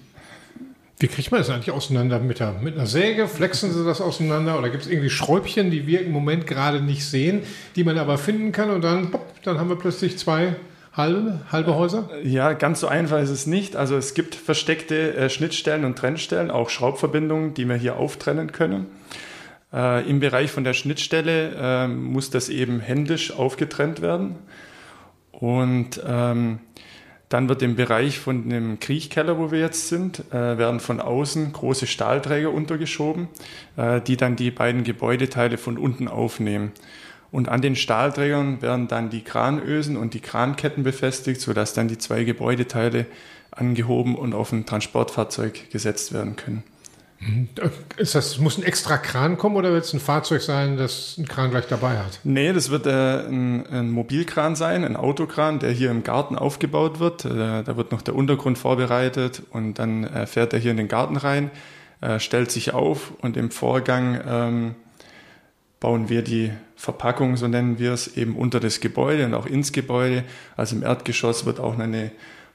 Wie 0.99 1.07
kriegt 1.07 1.31
man 1.31 1.41
das 1.41 1.49
eigentlich 1.49 1.71
auseinander 1.71 2.19
mit, 2.19 2.39
der, 2.39 2.53
mit 2.61 2.75
einer 2.75 2.85
Säge? 2.85 3.27
Flexen 3.27 3.73
Sie 3.73 3.83
das 3.83 3.99
auseinander 3.99 4.57
oder 4.57 4.69
gibt 4.69 4.83
es 4.83 4.89
irgendwie 4.89 5.09
Schräubchen, 5.09 5.71
die 5.71 5.87
wir 5.87 6.01
im 6.01 6.11
Moment 6.11 6.45
gerade 6.45 6.81
nicht 6.81 7.05
sehen, 7.05 7.41
die 7.75 7.83
man 7.83 7.97
aber 7.97 8.17
finden 8.17 8.51
kann 8.51 8.69
und 8.69 8.81
dann, 8.81 9.11
pop, 9.11 9.25
dann 9.43 9.57
haben 9.57 9.69
wir 9.69 9.77
plötzlich 9.77 10.17
zwei 10.17 10.55
halbe, 10.99 11.39
halbe 11.51 11.75
Häuser? 11.75 12.09
Ja, 12.23 12.53
ganz 12.53 12.81
so 12.81 12.87
einfach 12.87 13.19
ist 13.19 13.31
es 13.31 13.47
nicht. 13.47 13.75
Also 13.75 13.97
es 13.97 14.13
gibt 14.13 14.35
versteckte 14.35 15.15
äh, 15.15 15.29
Schnittstellen 15.29 15.85
und 15.85 15.97
Trennstellen, 15.97 16.51
auch 16.51 16.69
Schraubverbindungen, 16.69 17.55
die 17.55 17.67
wir 17.67 17.75
hier 17.75 17.97
auftrennen 17.97 18.51
können. 18.51 18.85
Äh, 19.73 20.07
Im 20.07 20.19
Bereich 20.19 20.51
von 20.51 20.63
der 20.63 20.73
Schnittstelle 20.73 21.55
äh, 21.55 21.87
muss 21.87 22.29
das 22.29 22.49
eben 22.49 22.79
händisch 22.79 23.31
aufgetrennt 23.31 24.01
werden. 24.01 24.35
Und 25.31 26.01
ähm, 26.05 26.59
dann 27.29 27.47
wird 27.47 27.61
im 27.61 27.75
Bereich 27.75 28.19
von 28.19 28.49
dem 28.49 28.79
Kriechkeller, 28.79 29.37
wo 29.37 29.51
wir 29.51 29.59
jetzt 29.59 29.87
sind, 29.87 30.23
äh, 30.31 30.57
werden 30.57 30.79
von 30.79 30.99
außen 30.99 31.53
große 31.53 31.85
Stahlträger 31.85 32.51
untergeschoben, 32.51 33.27
äh, 33.77 34.01
die 34.01 34.17
dann 34.17 34.35
die 34.35 34.49
beiden 34.49 34.83
Gebäudeteile 34.83 35.57
von 35.57 35.77
unten 35.77 36.07
aufnehmen. 36.07 36.71
Und 37.31 37.49
an 37.49 37.61
den 37.61 37.75
Stahlträgern 37.75 38.61
werden 38.61 38.87
dann 38.87 39.09
die 39.09 39.23
Kranösen 39.23 39.97
und 39.97 40.13
die 40.13 40.19
Kranketten 40.19 40.83
befestigt, 40.83 41.41
sodass 41.41 41.73
dann 41.73 41.87
die 41.87 41.97
zwei 41.97 42.23
Gebäudeteile 42.23 43.05
angehoben 43.51 44.15
und 44.15 44.33
auf 44.33 44.51
ein 44.51 44.65
Transportfahrzeug 44.65 45.69
gesetzt 45.69 46.13
werden 46.13 46.35
können. 46.35 46.63
Mhm. 47.19 47.49
Ist 47.97 48.15
das, 48.15 48.39
muss 48.39 48.57
ein 48.57 48.63
extra 48.63 48.97
Kran 48.97 49.37
kommen 49.37 49.57
oder 49.57 49.73
wird 49.73 49.83
es 49.83 49.93
ein 49.93 49.99
Fahrzeug 49.99 50.41
sein, 50.41 50.77
das 50.77 51.15
einen 51.17 51.27
Kran 51.27 51.51
gleich 51.51 51.67
dabei 51.67 51.97
hat? 51.97 52.19
Nee, 52.23 52.53
das 52.53 52.69
wird 52.69 52.85
äh, 52.85 53.27
ein, 53.27 53.67
ein, 53.67 53.91
Mobilkran 53.91 54.55
sein, 54.55 54.85
ein 54.85 54.95
Autokran, 54.95 55.59
der 55.59 55.71
hier 55.71 55.91
im 55.91 56.03
Garten 56.03 56.37
aufgebaut 56.37 56.99
wird. 56.99 57.25
Äh, 57.25 57.63
da 57.63 57.75
wird 57.75 57.91
noch 57.91 58.01
der 58.01 58.15
Untergrund 58.15 58.57
vorbereitet 58.57 59.43
und 59.51 59.79
dann 59.79 60.05
äh, 60.05 60.27
fährt 60.27 60.53
er 60.53 60.59
hier 60.59 60.71
in 60.71 60.77
den 60.77 60.87
Garten 60.87 61.17
rein, 61.17 61.51
äh, 61.99 62.19
stellt 62.19 62.51
sich 62.51 62.73
auf 62.73 63.11
und 63.19 63.35
im 63.35 63.51
Vorgang 63.51 64.21
ähm, 64.25 64.75
bauen 65.81 66.07
wir 66.07 66.21
die 66.21 66.51
Verpackung, 66.79 67.35
so 67.35 67.49
nennen 67.49 67.77
wir 67.77 67.91
es, 67.91 68.15
eben 68.15 68.37
unter 68.37 68.61
das 68.61 68.79
Gebäude 68.79 69.25
und 69.25 69.33
auch 69.33 69.45
ins 69.45 69.73
Gebäude. 69.73 70.23
Also 70.55 70.77
im 70.77 70.81
Erdgeschoss 70.81 71.45
wird 71.45 71.59
auch 71.59 71.77
eine 71.77 72.11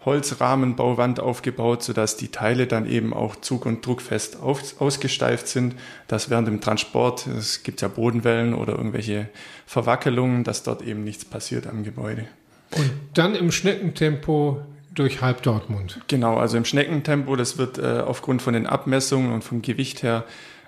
Holzrahmenbauwand 0.06 1.20
aufgebaut, 1.20 1.82
sodass 1.82 2.16
die 2.16 2.28
Teile 2.28 2.66
dann 2.66 2.88
eben 2.88 3.12
auch 3.12 3.37
zug- 3.37 3.66
und 3.66 3.84
druckfest 3.84 4.40
auf, 4.40 4.80
ausgesteift 4.80 5.46
sind, 5.46 5.74
dass 6.08 6.30
während 6.30 6.48
dem 6.48 6.62
Transport, 6.62 7.26
es 7.26 7.64
gibt 7.64 7.82
ja 7.82 7.88
Bodenwellen 7.88 8.54
oder 8.54 8.72
irgendwelche 8.72 9.28
Verwackelungen, 9.66 10.42
dass 10.42 10.62
dort 10.62 10.80
eben 10.80 11.04
nichts 11.04 11.26
passiert 11.26 11.66
am 11.66 11.84
Gebäude. 11.84 12.24
Und 12.70 12.90
dann 13.12 13.34
im 13.34 13.52
Schneckentempo 13.52 14.62
durch 14.94 15.20
halb 15.20 15.42
Dortmund. 15.42 16.00
Genau, 16.06 16.38
also 16.38 16.56
im 16.56 16.64
Schneckentempo, 16.64 17.37
das 17.37 17.58
wird 17.58 17.76
äh, 17.76 18.02
aufgrund 18.06 18.40
von 18.40 18.54
den 18.54 18.66
Abmessungen 18.66 19.32
und 19.34 19.44
vom 19.44 19.60
Gewicht 19.60 20.02
her 20.02 20.24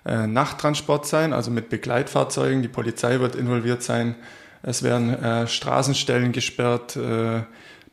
äh, 0.07 0.27
Nachttransport 0.27 1.07
sein, 1.07 1.33
also 1.33 1.51
mit 1.51 1.69
Begleitfahrzeugen. 1.69 2.63
Die 2.63 2.69
Polizei 2.69 3.21
wird 3.21 3.35
involviert 3.35 3.83
sein. 3.83 4.15
Es 4.63 4.83
werden 4.83 5.13
äh, 5.15 5.47
Straßenstellen 5.47 6.33
gesperrt, 6.33 6.97
äh, 6.97 7.43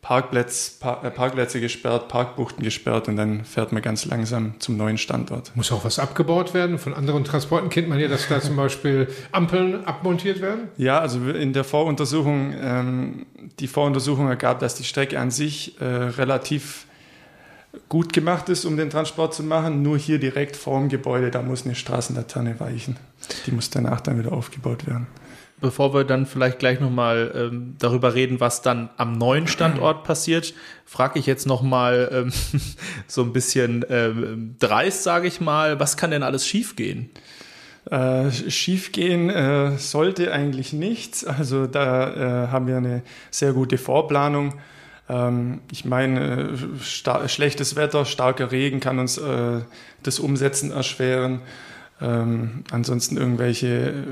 Parkplätze, 0.04 0.80
Par 0.80 1.04
äh, 1.04 1.10
Parkplätze 1.10 1.62
gesperrt, 1.62 2.10
Parkbuchten 2.10 2.62
gesperrt 2.64 3.08
und 3.08 3.16
dann 3.16 3.46
fährt 3.46 3.72
man 3.72 3.82
ganz 3.82 4.06
langsam 4.06 4.60
zum 4.60 4.76
neuen 4.76 4.98
Standort. 4.98 5.56
Muss 5.56 5.72
auch 5.72 5.86
was 5.86 5.98
abgebaut 5.98 6.54
werden? 6.54 6.78
Von 6.78 6.94
anderen 6.94 7.24
Transporten 7.24 7.70
kennt 7.70 7.88
man 7.88 8.00
ja, 8.00 8.10
dass 8.10 8.28
da 8.28 8.42
zum 8.42 8.58
Beispiel 8.58 9.08
Ampeln 9.32 9.86
abmontiert 9.86 10.42
werden? 10.42 10.68
Ja, 10.78 11.00
also 11.00 11.30
in 11.30 11.54
der 11.54 11.64
Voruntersuchung, 11.64 12.54
ähm, 12.62 13.26
die 13.60 13.68
Voruntersuchung 13.68 14.28
ergab, 14.28 14.60
dass 14.60 14.76
die 14.76 14.84
Strecke 14.84 15.20
an 15.20 15.32
sich 15.32 15.80
äh, 15.80 15.86
relativ 15.86 16.86
gut 17.90 18.14
gemacht 18.14 18.50
ist, 18.50 18.66
um 18.66 18.78
den 18.78 18.90
Transport 18.90 19.34
zu 19.34 19.44
machen. 19.44 19.82
Nur 19.82 19.98
hier 19.98 20.20
direkt 20.20 20.56
vor 20.56 20.80
dem 20.80 20.90
Gebäude, 20.90 21.32
da 21.32 21.42
muss 21.42 21.66
eine 21.66 21.76
Straßenlaterne 21.76 22.60
weichen. 22.60 22.98
Die 23.46 23.52
muss 23.52 23.70
danach 23.70 24.02
dann 24.02 24.20
wieder 24.20 24.32
aufgebaut 24.32 24.88
werden. 24.88 25.08
Bevor 25.60 25.94
wir 25.94 26.04
dann 26.04 26.26
vielleicht 26.26 26.60
gleich 26.60 26.82
nochmal 26.82 27.32
ähm, 27.36 27.76
darüber 27.80 28.16
reden, 28.16 28.40
was 28.40 28.62
dann 28.62 28.90
am 28.98 29.14
neuen 29.14 29.48
Standort 29.48 30.04
passiert, 30.06 30.54
frage 30.86 31.20
ich 31.20 31.26
jetzt 31.26 31.48
nochmal 31.48 32.10
ähm, 32.12 32.34
so 33.08 33.24
ein 33.24 33.32
bisschen 33.32 33.86
ähm, 33.90 34.56
dreist, 34.60 35.04
sage 35.04 35.28
ich 35.28 35.40
mal, 35.40 35.80
was 35.80 35.96
kann 35.96 36.12
denn 36.12 36.24
alles 36.24 36.46
schiefgehen? 36.46 37.12
Äh, 37.90 38.32
schiefgehen 38.32 39.30
äh, 39.30 39.78
sollte 39.78 40.32
eigentlich 40.32 40.74
nichts. 40.74 41.26
Also 41.26 41.66
da 41.66 42.46
äh, 42.46 42.48
haben 42.50 42.68
wir 42.68 42.78
eine 42.78 43.02
sehr 43.32 43.54
gute 43.54 43.78
Vorplanung. 43.78 44.56
Ähm, 45.10 45.62
ich 45.72 45.86
meine, 45.86 46.58
schlechtes 46.82 47.76
Wetter, 47.76 48.06
starker 48.06 48.52
Regen 48.52 48.80
kann 48.80 49.00
uns 49.00 49.18
äh, 49.18 49.62
das 50.04 50.20
Umsetzen 50.20 50.72
erschweren. 50.72 51.42
Ähm, 52.02 52.64
ansonsten 52.72 53.18
irgendwelche 53.18 54.06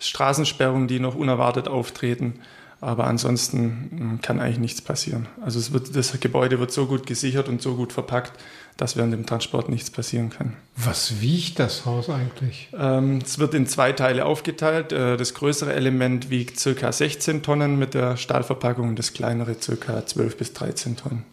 Straßensperrungen, 0.00 0.88
die 0.88 1.00
noch 1.00 1.14
unerwartet 1.14 1.68
auftreten. 1.68 2.40
Aber 2.80 3.08
ansonsten 3.08 3.88
hm, 3.90 4.20
kann 4.22 4.38
eigentlich 4.38 4.60
nichts 4.60 4.82
passieren. 4.82 5.26
Also 5.40 5.72
wird, 5.72 5.96
das 5.96 6.18
Gebäude 6.20 6.60
wird 6.60 6.70
so 6.70 6.86
gut 6.86 7.06
gesichert 7.06 7.48
und 7.48 7.60
so 7.60 7.74
gut 7.74 7.92
verpackt, 7.92 8.32
dass 8.78 8.96
während 8.96 9.12
dem 9.12 9.26
Transport 9.26 9.68
nichts 9.68 9.90
passieren 9.90 10.30
kann. 10.30 10.56
Was 10.76 11.20
wiegt 11.20 11.58
das 11.58 11.84
Haus 11.84 12.08
eigentlich? 12.08 12.68
Ähm, 12.78 13.18
es 13.22 13.40
wird 13.40 13.52
in 13.52 13.66
zwei 13.66 13.92
Teile 13.92 14.24
aufgeteilt. 14.24 14.92
Äh, 14.92 15.16
das 15.16 15.34
größere 15.34 15.74
Element 15.74 16.30
wiegt 16.30 16.62
ca. 16.62 16.92
16 16.92 17.42
Tonnen 17.42 17.76
mit 17.76 17.92
der 17.92 18.16
Stahlverpackung, 18.16 18.94
das 18.94 19.12
kleinere 19.12 19.56
ca. 19.56 20.06
12 20.06 20.36
bis 20.36 20.52
13 20.52 20.96
Tonnen. 20.96 21.24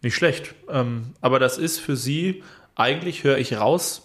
Nicht 0.00 0.14
schlecht. 0.14 0.54
Ähm, 0.70 1.14
aber 1.20 1.40
das 1.40 1.58
ist 1.58 1.80
für 1.80 1.96
Sie 1.96 2.44
eigentlich, 2.76 3.24
höre 3.24 3.38
ich 3.38 3.56
raus, 3.56 4.02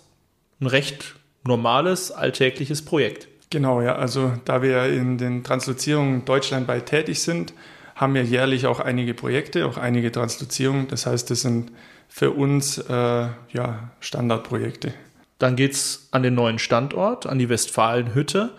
ein 0.59 0.65
recht 0.65 1.15
normales, 1.43 2.11
alltägliches 2.11 2.83
Projekt. 2.83 3.27
Genau, 3.51 3.81
ja. 3.81 3.95
Also 3.95 4.33
da 4.45 4.63
wir 4.63 4.85
in 4.85 5.19
den 5.19 5.43
Translozierungen 5.43 6.25
deutschlandweit 6.25 6.87
tätig 6.87 7.21
sind, 7.21 7.53
haben 7.93 8.15
wir 8.15 8.23
jährlich 8.23 8.65
auch 8.65 8.79
einige 8.79 9.13
Projekte, 9.13 9.67
auch 9.67 9.77
einige 9.77 10.11
Translozierungen. 10.11 10.87
Das 10.87 11.05
heißt, 11.05 11.29
das 11.29 11.41
sind 11.41 11.71
für 12.13 12.31
uns 12.31 12.77
äh, 12.77 12.93
ja, 12.93 13.89
Standardprojekte. 14.01 14.93
Dann 15.39 15.55
geht 15.55 15.71
es 15.71 16.09
an 16.11 16.23
den 16.23 16.35
neuen 16.35 16.59
Standort, 16.59 17.25
an 17.25 17.39
die 17.39 17.47
Westfalenhütte. 17.47 18.51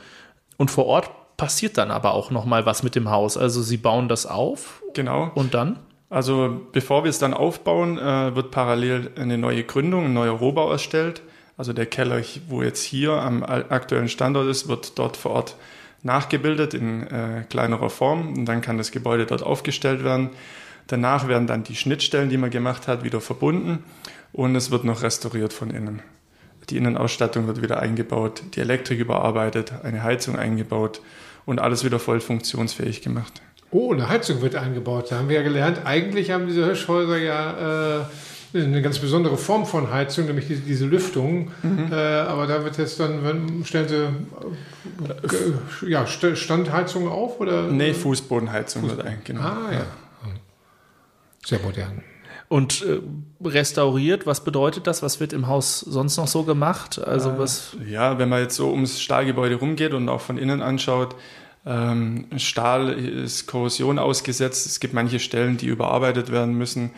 Und 0.56 0.70
vor 0.70 0.86
Ort 0.86 1.10
passiert 1.36 1.76
dann 1.76 1.90
aber 1.90 2.14
auch 2.14 2.30
noch 2.30 2.46
mal 2.46 2.64
was 2.64 2.82
mit 2.82 2.94
dem 2.94 3.10
Haus. 3.10 3.36
Also 3.36 3.60
Sie 3.60 3.76
bauen 3.76 4.08
das 4.08 4.24
auf. 4.24 4.82
Genau. 4.94 5.30
Und 5.34 5.52
dann? 5.52 5.78
Also 6.08 6.62
bevor 6.72 7.04
wir 7.04 7.10
es 7.10 7.18
dann 7.18 7.34
aufbauen, 7.34 7.98
äh, 7.98 8.34
wird 8.34 8.52
parallel 8.52 9.10
eine 9.16 9.36
neue 9.36 9.64
Gründung, 9.64 10.06
ein 10.06 10.14
neuer 10.14 10.32
Rohbau 10.32 10.72
erstellt. 10.72 11.20
Also 11.58 11.74
der 11.74 11.86
Keller, 11.86 12.22
wo 12.48 12.62
jetzt 12.62 12.82
hier 12.82 13.12
am 13.12 13.42
aktuellen 13.42 14.08
Standort 14.08 14.48
ist, 14.48 14.66
wird 14.66 14.98
dort 14.98 15.18
vor 15.18 15.32
Ort 15.32 15.56
nachgebildet 16.02 16.72
in 16.72 17.06
äh, 17.06 17.44
kleinerer 17.50 17.90
Form 17.90 18.32
und 18.32 18.46
dann 18.46 18.62
kann 18.62 18.78
das 18.78 18.92
Gebäude 18.92 19.26
dort 19.26 19.42
aufgestellt 19.42 20.02
werden. 20.04 20.30
Danach 20.92 21.26
werden 21.26 21.46
dann 21.46 21.64
die 21.64 21.74
Schnittstellen, 21.74 22.28
die 22.28 22.36
man 22.36 22.50
gemacht 22.50 22.86
hat, 22.86 23.02
wieder 23.02 23.22
verbunden 23.22 23.82
und 24.34 24.54
es 24.54 24.70
wird 24.70 24.84
noch 24.84 25.02
restauriert 25.02 25.54
von 25.54 25.70
innen. 25.70 26.02
Die 26.68 26.76
Innenausstattung 26.76 27.46
wird 27.46 27.62
wieder 27.62 27.80
eingebaut, 27.80 28.42
die 28.54 28.60
Elektrik 28.60 29.00
überarbeitet, 29.00 29.72
eine 29.84 30.02
Heizung 30.02 30.36
eingebaut 30.36 31.00
und 31.46 31.60
alles 31.60 31.82
wieder 31.82 31.98
voll 31.98 32.20
funktionsfähig 32.20 33.00
gemacht. 33.00 33.40
Oh, 33.70 33.94
eine 33.94 34.10
Heizung 34.10 34.42
wird 34.42 34.54
eingebaut. 34.54 35.10
Da 35.10 35.16
haben 35.16 35.30
wir 35.30 35.36
ja 35.36 35.42
gelernt, 35.42 35.80
eigentlich 35.86 36.30
haben 36.30 36.46
diese 36.46 36.66
Hirschhäuser 36.66 37.16
ja 37.16 38.00
äh, 38.00 38.58
eine 38.58 38.82
ganz 38.82 38.98
besondere 38.98 39.38
Form 39.38 39.64
von 39.64 39.90
Heizung, 39.90 40.26
nämlich 40.26 40.48
diese, 40.48 40.60
diese 40.60 40.84
Lüftung. 40.84 41.52
Mhm. 41.62 41.88
Äh, 41.90 41.94
aber 41.94 42.46
da 42.46 42.64
wird 42.64 42.76
jetzt 42.76 43.00
dann, 43.00 43.24
wenn, 43.24 43.64
stellen 43.64 43.88
Sie 43.88 45.86
äh, 45.86 45.90
ja, 45.90 46.06
Standheizung 46.06 47.08
auf? 47.08 47.40
Oder? 47.40 47.68
Nee, 47.68 47.94
Fußbodenheizung 47.94 48.82
Fußboden. 48.82 49.10
wird 49.10 49.24
genau. 49.24 49.40
Ah, 49.40 49.72
ja. 49.72 49.86
Sehr 51.44 51.60
modern. 51.60 52.02
Und 52.48 52.84
äh, 52.84 53.00
restauriert, 53.42 54.26
was 54.26 54.44
bedeutet 54.44 54.86
das? 54.86 55.02
Was 55.02 55.20
wird 55.20 55.32
im 55.32 55.46
Haus 55.46 55.80
sonst 55.80 56.18
noch 56.18 56.28
so 56.28 56.42
gemacht? 56.42 56.98
Also 56.98 57.30
äh, 57.30 57.38
was? 57.38 57.76
Ja, 57.88 58.18
wenn 58.18 58.28
man 58.28 58.42
jetzt 58.42 58.56
so 58.56 58.70
ums 58.70 59.00
Stahlgebäude 59.00 59.54
rumgeht 59.54 59.94
und 59.94 60.08
auch 60.08 60.20
von 60.20 60.36
innen 60.36 60.60
anschaut, 60.60 61.16
ähm, 61.64 62.26
Stahl 62.36 62.90
ist 62.90 63.46
Korrosion 63.46 63.98
ausgesetzt. 63.98 64.66
Es 64.66 64.80
gibt 64.80 64.94
manche 64.94 65.18
Stellen, 65.18 65.56
die 65.56 65.66
überarbeitet 65.66 66.30
werden 66.30 66.54
müssen. 66.54 66.90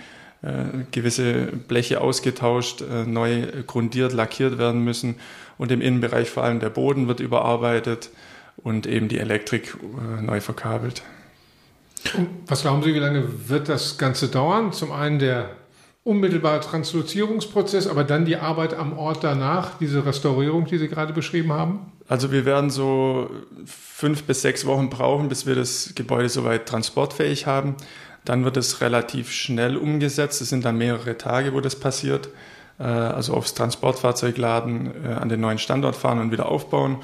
Äh, 0.42 0.84
gewisse 0.90 1.46
Bleche 1.68 2.00
ausgetauscht, 2.00 2.82
äh, 2.82 3.06
neu 3.06 3.46
grundiert, 3.66 4.12
lackiert 4.12 4.58
werden 4.58 4.82
müssen. 4.82 5.16
Und 5.56 5.70
im 5.70 5.80
Innenbereich 5.80 6.28
vor 6.28 6.42
allem 6.42 6.60
der 6.60 6.70
Boden 6.70 7.08
wird 7.08 7.20
überarbeitet 7.20 8.10
und 8.56 8.86
eben 8.86 9.08
die 9.08 9.18
Elektrik 9.18 9.76
äh, 9.76 10.22
neu 10.22 10.40
verkabelt. 10.40 11.02
Was 12.46 12.62
glauben 12.62 12.82
Sie, 12.82 12.94
wie 12.94 12.98
lange 12.98 13.48
wird 13.48 13.68
das 13.68 13.98
Ganze 13.98 14.28
dauern? 14.28 14.72
Zum 14.72 14.92
einen 14.92 15.18
der 15.18 15.50
unmittelbare 16.04 16.60
Translozierungsprozess, 16.60 17.86
aber 17.86 18.04
dann 18.04 18.26
die 18.26 18.36
Arbeit 18.36 18.74
am 18.74 18.96
Ort 18.98 19.24
danach, 19.24 19.78
diese 19.78 20.04
Restaurierung, 20.04 20.66
die 20.66 20.78
Sie 20.78 20.88
gerade 20.88 21.14
beschrieben 21.14 21.52
haben? 21.52 21.92
Also 22.08 22.30
wir 22.30 22.44
werden 22.44 22.68
so 22.68 23.30
fünf 23.64 24.24
bis 24.24 24.42
sechs 24.42 24.66
Wochen 24.66 24.90
brauchen, 24.90 25.28
bis 25.28 25.46
wir 25.46 25.54
das 25.54 25.92
Gebäude 25.94 26.28
soweit 26.28 26.66
transportfähig 26.66 27.46
haben. 27.46 27.76
Dann 28.26 28.44
wird 28.44 28.58
es 28.58 28.82
relativ 28.82 29.32
schnell 29.32 29.76
umgesetzt. 29.76 30.42
Es 30.42 30.50
sind 30.50 30.64
dann 30.64 30.76
mehrere 30.76 31.16
Tage, 31.16 31.54
wo 31.54 31.60
das 31.60 31.76
passiert. 31.76 32.28
Äh, 32.78 32.84
also 32.84 33.34
aufs 33.34 33.54
Transportfahrzeug 33.54 34.36
laden, 34.36 34.92
äh, 35.04 35.08
an 35.08 35.30
den 35.30 35.40
neuen 35.40 35.58
Standort 35.58 35.96
fahren 35.96 36.20
und 36.20 36.32
wieder 36.32 36.46
aufbauen. 36.46 36.98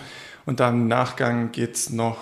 Und 0.44 0.60
dann 0.60 0.82
im 0.82 0.88
Nachgang 0.88 1.52
geht 1.52 1.76
es 1.76 1.90
noch 1.90 2.18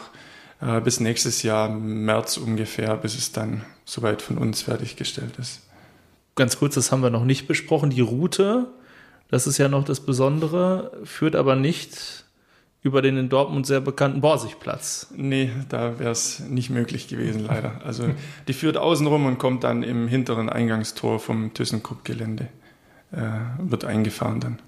äh, 0.61 0.81
bis 0.81 1.01
nächstes 1.01 1.43
Jahr, 1.43 1.69
März 1.69 2.37
ungefähr, 2.37 2.97
bis 2.97 3.17
es 3.17 3.33
dann 3.33 3.65
soweit 3.85 4.23
von 4.23 4.39
uns 4.39 4.63
fertiggestellt 4.63 5.37
ist. 5.39 5.63
Ganz 6.35 6.59
kurz, 6.59 6.75
das 6.75 6.93
haben 6.93 7.03
wir 7.03 7.11
noch 7.11 7.25
nicht 7.25 7.49
besprochen. 7.49 7.91
Die 7.91 8.01
Route, 8.01 8.69
das 9.29 9.47
ist 9.47 9.59
ja 9.59 9.69
noch 9.69 9.85
das 9.85 10.01
Besondere, 10.01 10.93
führt 11.05 11.35
aber 11.35 11.57
nicht 11.57 12.25
über 12.83 13.03
den 13.03 13.17
in 13.17 13.29
Dortmund 13.29 13.67
sehr 13.67 13.81
bekannten 13.81 14.21
Borsigplatz. 14.21 15.09
Nee, 15.15 15.51
da 15.69 15.99
wäre 15.99 16.13
es 16.13 16.39
nicht 16.41 16.71
möglich 16.71 17.09
gewesen, 17.09 17.45
leider. 17.45 17.81
Also 17.85 18.09
die 18.47 18.53
führt 18.53 18.77
außenrum 18.77 19.27
und 19.27 19.39
kommt 19.39 19.65
dann 19.65 19.83
im 19.83 20.07
hinteren 20.07 20.49
Eingangstor 20.49 21.19
vom 21.19 21.53
ThyssenKrupp-Gelände. 21.55 22.49
Äh, 23.11 23.19
wird 23.59 23.85
eingefahren 23.85 24.39
dann. 24.39 24.59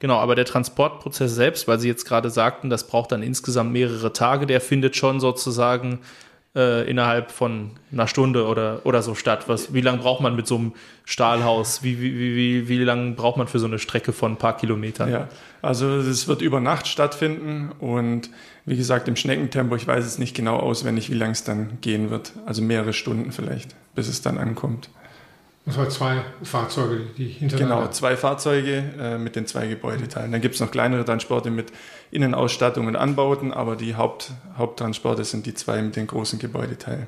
Genau, 0.00 0.16
aber 0.16 0.34
der 0.34 0.46
Transportprozess 0.46 1.34
selbst, 1.34 1.68
weil 1.68 1.78
Sie 1.78 1.86
jetzt 1.86 2.06
gerade 2.06 2.30
sagten, 2.30 2.70
das 2.70 2.86
braucht 2.86 3.12
dann 3.12 3.22
insgesamt 3.22 3.72
mehrere 3.72 4.12
Tage, 4.12 4.46
der 4.46 4.60
findet 4.60 4.96
schon 4.96 5.20
sozusagen 5.20 6.00
äh, 6.56 6.88
innerhalb 6.90 7.30
von 7.30 7.72
einer 7.92 8.08
Stunde 8.08 8.46
oder, 8.46 8.80
oder 8.84 9.02
so 9.02 9.14
statt. 9.14 9.44
Was, 9.46 9.72
wie 9.74 9.82
lange 9.82 9.98
braucht 9.98 10.22
man 10.22 10.34
mit 10.34 10.46
so 10.46 10.56
einem 10.56 10.72
Stahlhaus? 11.04 11.82
Wie, 11.82 12.00
wie, 12.00 12.34
wie, 12.34 12.68
wie 12.68 12.82
lange 12.82 13.12
braucht 13.12 13.36
man 13.36 13.46
für 13.46 13.58
so 13.58 13.66
eine 13.66 13.78
Strecke 13.78 14.12
von 14.12 14.32
ein 14.32 14.36
paar 14.36 14.56
Kilometern? 14.56 15.10
Ja, 15.10 15.28
also 15.62 15.98
es 15.98 16.26
wird 16.26 16.40
über 16.40 16.60
Nacht 16.60 16.88
stattfinden 16.88 17.70
und 17.78 18.30
wie 18.64 18.76
gesagt 18.76 19.06
im 19.06 19.16
Schneckentempo, 19.16 19.76
ich 19.76 19.86
weiß 19.86 20.04
es 20.04 20.18
nicht 20.18 20.34
genau 20.34 20.56
auswendig, 20.56 21.10
wie 21.10 21.14
lange 21.14 21.32
es 21.32 21.44
dann 21.44 21.78
gehen 21.82 22.10
wird. 22.10 22.32
Also 22.46 22.62
mehrere 22.62 22.94
Stunden 22.94 23.32
vielleicht, 23.32 23.76
bis 23.94 24.08
es 24.08 24.22
dann 24.22 24.38
ankommt. 24.38 24.88
Das 25.66 25.76
waren 25.76 25.90
zwei 25.90 26.24
Fahrzeuge, 26.42 27.00
die 27.16 27.28
hintereinander. 27.28 27.76
Genau, 27.76 27.90
zwei 27.90 28.16
Fahrzeuge 28.16 28.82
äh, 28.98 29.18
mit 29.18 29.36
den 29.36 29.46
zwei 29.46 29.66
Gebäudeteilen. 29.66 30.32
Dann 30.32 30.40
gibt 30.40 30.54
es 30.54 30.60
noch 30.60 30.70
kleinere 30.70 31.04
Transporte 31.04 31.50
mit 31.50 31.70
Innenausstattung 32.10 32.86
und 32.86 32.96
Anbauten, 32.96 33.52
aber 33.52 33.76
die 33.76 33.94
Haupt, 33.94 34.32
Haupttransporte 34.56 35.24
sind 35.24 35.46
die 35.46 35.54
zwei 35.54 35.82
mit 35.82 35.96
den 35.96 36.06
großen 36.06 36.38
Gebäudeteilen. 36.38 37.06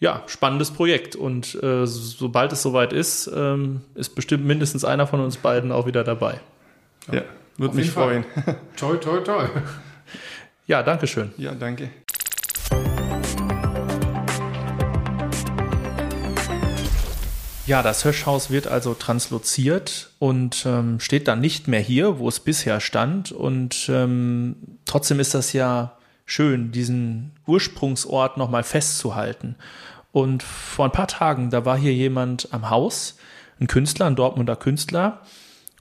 Ja, 0.00 0.22
spannendes 0.26 0.70
Projekt. 0.70 1.16
Und 1.16 1.60
äh, 1.62 1.84
sobald 1.86 2.52
es 2.52 2.62
soweit 2.62 2.92
ist, 2.92 3.28
ähm, 3.34 3.80
ist 3.94 4.14
bestimmt 4.14 4.44
mindestens 4.44 4.84
einer 4.84 5.08
von 5.08 5.20
uns 5.20 5.36
beiden 5.36 5.72
auch 5.72 5.86
wieder 5.86 6.04
dabei. 6.04 6.40
Ja, 7.08 7.14
ja 7.16 7.22
würde 7.56 7.74
mich 7.74 7.90
freuen. 7.90 8.24
toi, 8.76 8.96
toi, 8.96 9.18
toi. 9.18 9.46
Ja, 10.66 10.82
danke 10.82 11.06
schön. 11.06 11.32
Ja, 11.36 11.52
danke. 11.54 11.90
Ja, 17.68 17.82
das 17.82 18.02
Höschhaus 18.02 18.48
wird 18.48 18.66
also 18.66 18.94
transloziert 18.94 20.12
und 20.18 20.64
ähm, 20.64 21.00
steht 21.00 21.28
dann 21.28 21.42
nicht 21.42 21.68
mehr 21.68 21.80
hier, 21.80 22.18
wo 22.18 22.26
es 22.26 22.40
bisher 22.40 22.80
stand. 22.80 23.30
Und 23.30 23.90
ähm, 23.92 24.56
trotzdem 24.86 25.20
ist 25.20 25.34
das 25.34 25.52
ja 25.52 25.98
schön, 26.24 26.72
diesen 26.72 27.32
Ursprungsort 27.46 28.38
nochmal 28.38 28.62
festzuhalten. 28.62 29.54
Und 30.12 30.42
vor 30.42 30.86
ein 30.86 30.92
paar 30.92 31.08
Tagen, 31.08 31.50
da 31.50 31.66
war 31.66 31.76
hier 31.76 31.92
jemand 31.92 32.48
am 32.52 32.70
Haus, 32.70 33.18
ein 33.60 33.66
Künstler, 33.66 34.06
ein 34.06 34.16
Dortmunder 34.16 34.56
Künstler, 34.56 35.20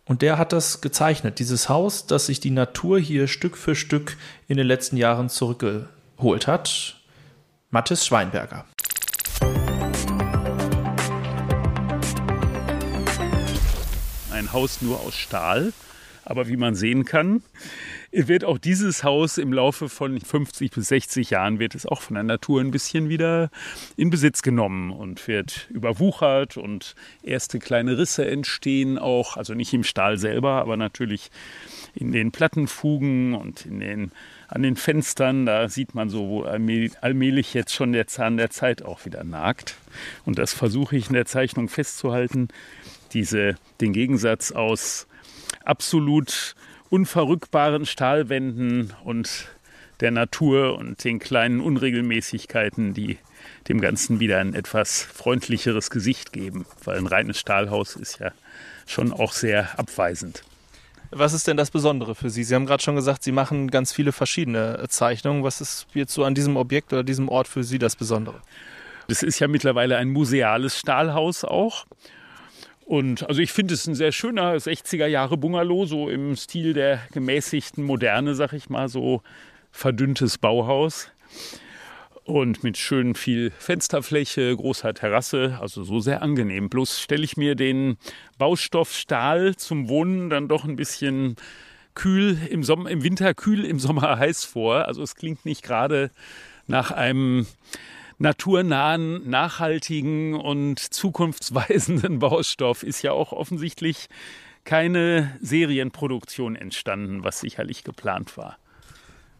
und 0.03 0.21
der 0.21 0.37
hat 0.37 0.51
das 0.51 0.81
gezeichnet, 0.81 1.39
dieses 1.39 1.69
Haus, 1.69 2.05
das 2.05 2.25
sich 2.25 2.41
die 2.41 2.51
Natur 2.51 2.99
hier 2.99 3.29
Stück 3.29 3.55
für 3.55 3.75
Stück 3.75 4.17
in 4.49 4.57
den 4.57 4.67
letzten 4.67 4.97
Jahren 4.97 5.29
zurückgeholt 5.29 6.47
hat. 6.47 6.97
Mathis 7.69 8.05
Schweinberger. 8.05 8.65
Ein 14.47 14.53
Haus 14.53 14.81
nur 14.81 14.99
aus 15.01 15.15
Stahl. 15.15 15.73
Aber 16.23 16.49
wie 16.49 16.57
man 16.57 16.75
sehen 16.75 17.05
kann, 17.05 17.41
wird 18.11 18.43
auch 18.43 18.57
dieses 18.57 19.05
Haus 19.05 19.37
im 19.37 19.53
Laufe 19.53 19.87
von 19.87 20.19
50 20.19 20.71
bis 20.71 20.89
60 20.89 21.29
Jahren 21.29 21.59
wird 21.59 21.73
es 21.73 21.85
auch 21.85 22.01
von 22.01 22.15
der 22.15 22.23
Natur 22.23 22.59
ein 22.59 22.71
bisschen 22.71 23.07
wieder 23.07 23.49
in 23.95 24.09
Besitz 24.09 24.41
genommen 24.41 24.91
und 24.91 25.25
wird 25.29 25.69
überwuchert 25.69 26.57
und 26.57 26.95
erste 27.23 27.59
kleine 27.59 27.97
Risse 27.97 28.27
entstehen 28.27 28.97
auch, 28.97 29.37
also 29.37 29.53
nicht 29.53 29.73
im 29.73 29.85
Stahl 29.85 30.17
selber, 30.17 30.55
aber 30.55 30.75
natürlich 30.75 31.31
in 31.95 32.11
den 32.11 32.33
Plattenfugen 32.33 33.33
und 33.33 33.65
in 33.65 33.79
den 33.79 34.11
an 34.49 34.63
den 34.63 34.77
Fenstern, 34.77 35.45
da 35.45 35.67
sieht 35.67 35.93
man 35.93 36.09
so, 36.09 36.29
wo 36.29 36.43
allmählich 36.43 37.53
jetzt 37.53 37.73
schon 37.73 37.91
der 37.91 38.07
Zahn 38.07 38.37
der 38.37 38.49
Zeit 38.49 38.81
auch 38.81 39.05
wieder 39.05 39.25
nagt. 39.25 39.75
Und 40.23 40.37
das 40.37 40.53
versuche 40.53 40.95
ich 40.95 41.07
in 41.07 41.13
der 41.15 41.25
Zeichnung 41.25 41.67
festzuhalten, 41.67 42.47
diese, 43.13 43.55
den 43.81 43.93
Gegensatz 43.93 44.51
aus 44.51 45.07
absolut 45.63 46.55
unverrückbaren 46.89 47.85
Stahlwänden 47.85 48.93
und 49.03 49.47
der 49.99 50.11
Natur 50.11 50.77
und 50.77 51.03
den 51.03 51.19
kleinen 51.19 51.59
Unregelmäßigkeiten, 51.59 52.93
die 52.93 53.17
dem 53.67 53.81
Ganzen 53.81 54.19
wieder 54.19 54.39
ein 54.39 54.53
etwas 54.53 55.01
freundlicheres 55.01 55.89
Gesicht 55.89 56.31
geben, 56.31 56.65
weil 56.83 56.97
ein 56.97 57.07
reines 57.07 57.39
Stahlhaus 57.39 57.95
ist 57.95 58.19
ja 58.19 58.31
schon 58.85 59.11
auch 59.11 59.33
sehr 59.33 59.77
abweisend. 59.77 60.43
Was 61.09 61.33
ist 61.33 61.47
denn 61.47 61.57
das 61.57 61.71
Besondere 61.71 62.15
für 62.15 62.29
Sie? 62.29 62.43
Sie 62.43 62.53
haben 62.53 62.65
gerade 62.65 62.83
schon 62.83 62.95
gesagt, 62.95 63.23
Sie 63.23 63.31
machen 63.31 63.71
ganz 63.71 63.93
viele 63.93 64.11
verschiedene 64.11 64.85
Zeichnungen. 64.89 65.43
Was 65.43 65.61
ist 65.61 65.87
jetzt 65.93 66.13
so 66.13 66.25
an 66.25 66.35
diesem 66.35 66.57
Objekt 66.57 66.91
oder 66.91 67.03
diesem 67.03 67.29
Ort 67.29 67.47
für 67.47 67.63
Sie 67.63 67.79
das 67.79 67.95
Besondere? 67.95 68.41
Das 69.07 69.23
ist 69.23 69.39
ja 69.39 69.47
mittlerweile 69.47 69.95
ein 69.95 70.09
museales 70.09 70.77
Stahlhaus 70.77 71.45
auch. 71.45 71.85
Und 72.87 73.27
also 73.27 73.41
ich 73.41 73.51
finde 73.51 73.73
es 73.73 73.85
ein 73.85 73.95
sehr 73.95 74.13
schöner 74.13 74.53
60er 74.55 75.07
Jahre 75.07 75.35
Bungalow, 75.35 75.85
so 75.85 76.09
im 76.09 76.37
Stil 76.37 76.71
der 76.71 77.01
gemäßigten 77.11 77.83
Moderne, 77.83 78.33
sag 78.33 78.53
ich 78.53 78.69
mal, 78.69 78.87
so 78.87 79.23
verdünntes 79.71 80.37
Bauhaus 80.37 81.11
und 82.23 82.63
mit 82.63 82.77
schön 82.77 83.13
viel 83.13 83.51
Fensterfläche, 83.51 84.55
großer 84.55 84.93
Terrasse, 84.93 85.57
also 85.59 85.83
so 85.83 85.99
sehr 85.99 86.21
angenehm. 86.21 86.69
Bloß 86.69 87.01
stelle 87.01 87.25
ich 87.25 87.35
mir 87.35 87.55
den 87.55 87.97
Baustoff 88.37 88.93
Stahl 88.93 89.57
zum 89.57 89.89
Wohnen 89.89 90.29
dann 90.29 90.47
doch 90.47 90.63
ein 90.63 90.77
bisschen 90.77 91.35
kühl 91.93 92.37
im 92.49 92.63
Sommer, 92.63 92.89
im 92.89 93.03
Winter 93.03 93.33
kühl, 93.33 93.65
im 93.65 93.79
Sommer 93.79 94.17
heiß 94.19 94.45
vor. 94.45 94.87
Also 94.87 95.03
es 95.03 95.15
klingt 95.15 95.45
nicht 95.45 95.61
gerade 95.61 96.09
nach 96.67 96.91
einem 96.91 97.47
naturnahen, 98.17 99.29
nachhaltigen 99.29 100.33
und 100.33 100.79
zukunftsweisenden 100.79 102.19
Baustoff. 102.19 102.83
Ist 102.83 103.01
ja 103.01 103.11
auch 103.11 103.31
offensichtlich 103.31 104.07
keine 104.63 105.37
Serienproduktion 105.41 106.55
entstanden, 106.55 107.23
was 107.23 107.39
sicherlich 107.39 107.83
geplant 107.83 108.37
war. 108.37 108.57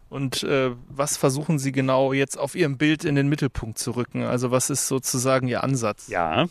Und 0.08 0.42
äh, 0.42 0.70
was 0.88 1.18
versuchen 1.18 1.58
Sie 1.58 1.70
genau 1.70 2.12
jetzt 2.12 2.38
auf 2.38 2.54
Ihrem 2.54 2.78
Bild 2.78 3.04
in 3.04 3.14
den 3.14 3.28
Mittelpunkt 3.28 3.78
zu 3.78 3.90
rücken? 3.90 4.22
Also 4.22 4.50
was 4.50 4.70
ist 4.70 4.88
sozusagen 4.88 5.48
Ihr 5.48 5.62
Ansatz? 5.62 6.08
Ja, 6.08 6.46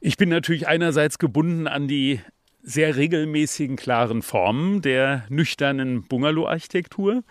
ich 0.00 0.16
bin 0.16 0.30
natürlich 0.30 0.66
einerseits 0.66 1.18
gebunden 1.18 1.68
an 1.68 1.88
die 1.88 2.20
sehr 2.62 2.96
regelmäßigen, 2.96 3.76
klaren 3.76 4.22
Formen 4.22 4.82
der 4.82 5.24
nüchternen 5.28 6.04
Bungalow-Architektur. 6.04 7.22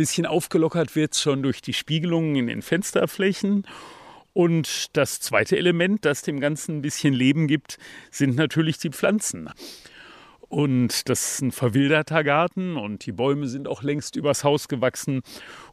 Bisschen 0.00 0.24
aufgelockert 0.24 0.96
wird 0.96 1.14
schon 1.14 1.42
durch 1.42 1.60
die 1.60 1.74
Spiegelungen 1.74 2.34
in 2.34 2.46
den 2.46 2.62
Fensterflächen. 2.62 3.66
Und 4.32 4.96
das 4.96 5.20
zweite 5.20 5.58
Element, 5.58 6.06
das 6.06 6.22
dem 6.22 6.40
Ganzen 6.40 6.78
ein 6.78 6.80
bisschen 6.80 7.12
Leben 7.12 7.46
gibt, 7.46 7.76
sind 8.10 8.34
natürlich 8.34 8.78
die 8.78 8.88
Pflanzen. 8.88 9.50
Und 10.48 11.10
das 11.10 11.34
ist 11.34 11.42
ein 11.42 11.52
verwilderter 11.52 12.24
Garten 12.24 12.78
und 12.78 13.04
die 13.04 13.12
Bäume 13.12 13.46
sind 13.46 13.68
auch 13.68 13.82
längst 13.82 14.16
übers 14.16 14.42
Haus 14.42 14.68
gewachsen. 14.68 15.20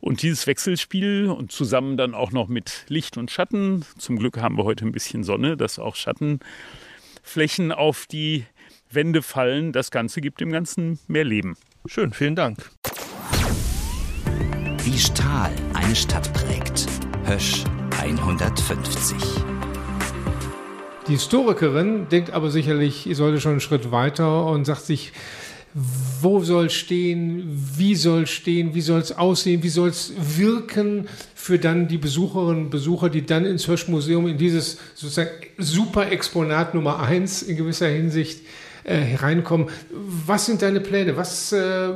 Und 0.01 0.21
dieses 0.23 0.45
Wechselspiel 0.45 1.27
und 1.27 1.53
zusammen 1.53 1.95
dann 1.95 2.13
auch 2.13 2.33
noch 2.33 2.49
mit 2.49 2.83
Licht 2.89 3.15
und 3.15 3.31
Schatten, 3.31 3.85
zum 3.97 4.19
Glück 4.19 4.41
haben 4.41 4.57
wir 4.57 4.65
heute 4.65 4.85
ein 4.85 4.91
bisschen 4.91 5.23
Sonne, 5.23 5.55
dass 5.55 5.79
auch 5.79 5.95
Schattenflächen 5.95 7.71
auf 7.71 8.07
die 8.07 8.45
Wände 8.91 9.21
fallen, 9.21 9.71
das 9.71 9.89
Ganze 9.89 10.19
gibt 10.19 10.41
dem 10.41 10.51
Ganzen 10.51 10.99
mehr 11.07 11.23
Leben. 11.23 11.55
Schön, 11.85 12.11
vielen 12.11 12.35
Dank. 12.35 12.69
Wie 14.89 14.97
Stahl 14.97 15.51
eine 15.73 15.93
Stadt 15.93 16.31
prägt. 16.31 16.85
Hösch 17.25 17.65
150. 17.99 19.17
Die 21.09 21.11
Historikerin 21.11 22.07
denkt 22.07 22.31
aber 22.31 22.49
sicherlich, 22.49 23.05
ich 23.05 23.17
sollte 23.17 23.41
schon 23.41 23.51
einen 23.51 23.59
Schritt 23.59 23.91
weiter 23.91 24.45
und 24.45 24.63
sagt 24.63 24.83
sich, 24.83 25.11
wo 26.21 26.39
soll 26.39 26.69
stehen, 26.69 27.43
wie 27.75 27.95
soll 27.95 28.27
stehen, 28.27 28.75
wie 28.75 28.81
soll 28.81 29.01
es 29.01 29.11
aussehen, 29.11 29.61
wie 29.61 29.67
soll 29.67 29.89
es 29.89 30.13
wirken 30.37 31.09
für 31.35 31.59
dann 31.59 31.89
die 31.89 31.97
Besucherinnen 31.97 32.63
und 32.63 32.69
Besucher, 32.69 33.09
die 33.09 33.25
dann 33.25 33.43
ins 33.43 33.65
Hirschmuseum 33.65 34.25
in 34.25 34.37
dieses 34.37 34.77
sozusagen 34.95 35.31
super 35.57 36.09
Exponat 36.13 36.73
Nummer 36.73 36.99
eins 36.99 37.41
in 37.41 37.57
gewisser 37.57 37.89
Hinsicht 37.89 38.39
äh, 38.85 38.95
hereinkommen. 38.95 39.67
Was 39.91 40.45
sind 40.45 40.61
deine 40.61 40.79
Pläne? 40.79 41.17
Was, 41.17 41.51
äh, 41.51 41.89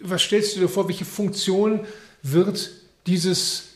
was 0.00 0.22
stellst 0.22 0.56
du 0.56 0.60
dir 0.60 0.68
vor? 0.68 0.88
Welche 0.88 1.04
Funktion 1.04 1.86
wird 2.22 2.70
dieses 3.06 3.68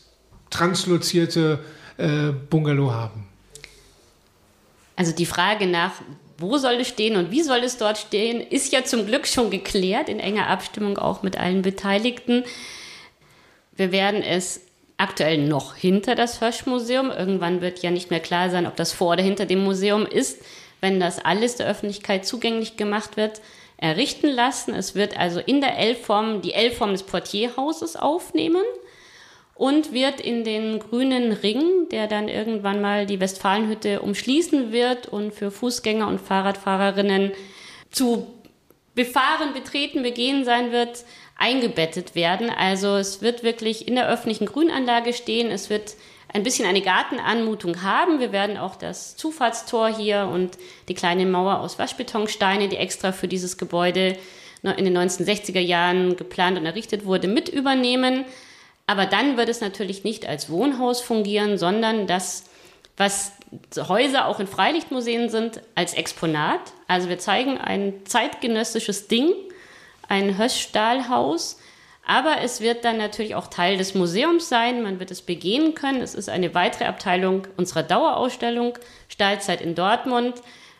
translozierte 0.49 1.59
äh, 1.97 2.31
Bungalow 2.49 2.91
haben? 2.91 3.27
Also 4.95 5.11
die 5.11 5.25
Frage 5.25 5.67
nach, 5.67 5.93
wo 6.37 6.57
soll 6.57 6.75
es 6.75 6.87
stehen 6.87 7.15
und 7.15 7.31
wie 7.31 7.41
soll 7.41 7.59
es 7.59 7.77
dort 7.77 7.97
stehen, 7.97 8.41
ist 8.41 8.71
ja 8.73 8.83
zum 8.83 9.05
Glück 9.05 9.27
schon 9.27 9.49
geklärt, 9.49 10.09
in 10.09 10.19
enger 10.19 10.47
Abstimmung 10.47 10.97
auch 10.97 11.23
mit 11.23 11.37
allen 11.37 11.61
Beteiligten. 11.61 12.43
Wir 13.75 13.91
werden 13.91 14.21
es 14.21 14.61
aktuell 14.97 15.47
noch 15.47 15.75
hinter 15.75 16.15
das 16.15 16.41
Höschmuseum. 16.41 17.11
Irgendwann 17.11 17.61
wird 17.61 17.81
ja 17.81 17.91
nicht 17.91 18.09
mehr 18.09 18.19
klar 18.19 18.49
sein, 18.49 18.67
ob 18.67 18.75
das 18.75 18.93
vor 18.93 19.13
oder 19.13 19.23
hinter 19.23 19.45
dem 19.45 19.63
Museum 19.63 20.05
ist, 20.05 20.41
wenn 20.81 20.99
das 20.99 21.23
alles 21.23 21.55
der 21.55 21.67
Öffentlichkeit 21.67 22.25
zugänglich 22.25 22.77
gemacht 22.77 23.17
wird, 23.17 23.41
errichten 23.77 24.29
lassen. 24.29 24.73
Es 24.73 24.95
wird 24.95 25.17
also 25.17 25.39
in 25.39 25.61
der 25.61 25.77
L-Form 25.77 26.41
die 26.41 26.53
L-Form 26.53 26.91
des 26.91 27.03
Portierhauses 27.03 27.95
aufnehmen 27.95 28.63
und 29.55 29.93
wird 29.93 30.19
in 30.19 30.43
den 30.43 30.79
grünen 30.79 31.31
Ring, 31.31 31.87
der 31.89 32.07
dann 32.07 32.27
irgendwann 32.27 32.81
mal 32.81 33.05
die 33.05 33.19
Westfalenhütte 33.19 34.01
umschließen 34.01 34.71
wird 34.71 35.07
und 35.07 35.33
für 35.33 35.49
Fußgänger 35.49 36.07
und 36.07 36.19
Fahrradfahrerinnen 36.19 37.31
zu 37.91 38.27
befahren, 38.95 39.53
betreten, 39.53 40.03
begehen 40.03 40.45
sein 40.45 40.71
wird, 40.71 41.05
eingebettet 41.37 42.15
werden. 42.15 42.49
Also 42.49 42.95
es 42.95 43.21
wird 43.21 43.43
wirklich 43.43 43.87
in 43.87 43.95
der 43.95 44.09
öffentlichen 44.09 44.45
Grünanlage 44.45 45.13
stehen. 45.13 45.51
Es 45.51 45.69
wird 45.69 45.95
ein 46.33 46.43
bisschen 46.43 46.67
eine 46.67 46.81
Gartenanmutung 46.81 47.81
haben. 47.81 48.19
Wir 48.19 48.31
werden 48.31 48.57
auch 48.57 48.75
das 48.75 49.15
Zufahrtstor 49.15 49.87
hier 49.87 50.29
und 50.31 50.57
die 50.89 50.93
kleine 50.93 51.25
Mauer 51.25 51.59
aus 51.59 51.79
Waschbetonsteine, 51.79 52.67
die 52.67 52.77
extra 52.77 53.11
für 53.11 53.27
dieses 53.27 53.57
Gebäude 53.57 54.17
in 54.63 54.85
den 54.85 54.97
1960er 54.97 55.59
Jahren 55.59 56.17
geplant 56.17 56.57
und 56.57 56.65
errichtet 56.65 57.05
wurde, 57.05 57.27
mit 57.27 57.49
übernehmen. 57.49 58.25
Aber 58.87 59.05
dann 59.05 59.37
wird 59.37 59.49
es 59.49 59.61
natürlich 59.61 60.03
nicht 60.03 60.27
als 60.27 60.49
Wohnhaus 60.49 61.01
fungieren, 61.01 61.57
sondern 61.57 62.07
das, 62.07 62.45
was 62.97 63.31
Häuser 63.77 64.27
auch 64.27 64.39
in 64.39 64.47
Freilichtmuseen 64.47 65.29
sind, 65.29 65.61
als 65.75 65.93
Exponat. 65.93 66.59
Also 66.87 67.09
wir 67.09 67.19
zeigen 67.19 67.57
ein 67.57 67.93
zeitgenössisches 68.05 69.07
Ding, 69.07 69.31
ein 70.07 70.37
Höschstahlhaus. 70.37 71.59
Aber 72.07 72.41
es 72.43 72.61
wird 72.61 72.85
dann 72.85 72.97
natürlich 72.97 73.33
auch 73.33 73.47
Teil 73.47 73.77
des 73.77 73.95
Museums 73.95 74.47
sein. 74.47 74.83
Man 74.83 74.99
wird 74.99 75.09
es 75.09 75.23
begehen 75.23 75.73
können. 75.73 76.01
Es 76.01 76.13
ist 76.13 76.29
eine 76.29 76.53
weitere 76.53 76.85
Abteilung 76.85 77.47
unserer 77.57 77.83
Dauerausstellung 77.83 78.77
Stahlzeit 79.07 79.61
in 79.61 79.73
Dortmund. 79.73 80.35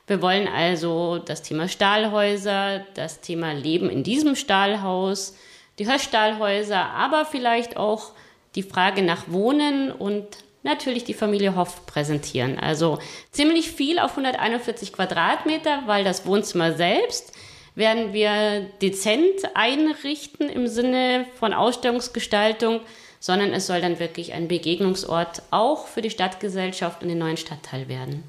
Wir 0.07 0.21
wollen 0.21 0.47
also 0.47 1.17
das 1.17 1.41
Thema 1.41 1.67
Stahlhäuser, 1.67 2.85
das 2.93 3.21
Thema 3.21 3.53
Leben 3.53 3.89
in 3.89 4.03
diesem 4.03 4.35
Stahlhaus, 4.35 5.35
die 5.79 5.91
Höschstahlhäuser, 5.91 6.79
aber 6.91 7.25
vielleicht 7.25 7.75
auch 7.75 8.11
die 8.53 8.63
Frage 8.63 9.01
nach 9.01 9.23
Wohnen 9.27 9.91
und 9.91 10.27
natürlich 10.61 11.05
die 11.05 11.15
Familie 11.15 11.55
Hoff 11.55 11.87
präsentieren. 11.87 12.59
Also 12.59 12.99
ziemlich 13.31 13.71
viel 13.71 13.97
auf 13.97 14.11
141 14.11 14.93
Quadratmeter, 14.93 15.83
weil 15.87 16.03
das 16.03 16.25
Wohnzimmer 16.27 16.73
selbst 16.73 17.34
werden 17.75 18.13
wir 18.13 18.67
dezent 18.81 19.53
einrichten 19.53 20.49
im 20.49 20.67
Sinne 20.67 21.25
von 21.37 21.53
Ausstellungsgestaltung, 21.53 22.81
sondern 23.19 23.53
es 23.53 23.67
soll 23.67 23.81
dann 23.81 23.99
wirklich 23.99 24.33
ein 24.33 24.47
Begegnungsort 24.47 25.41
auch 25.51 25.87
für 25.87 26.01
die 26.01 26.09
Stadtgesellschaft 26.09 27.01
und 27.01 27.09
den 27.09 27.17
neuen 27.17 27.37
Stadtteil 27.37 27.87
werden. 27.87 28.23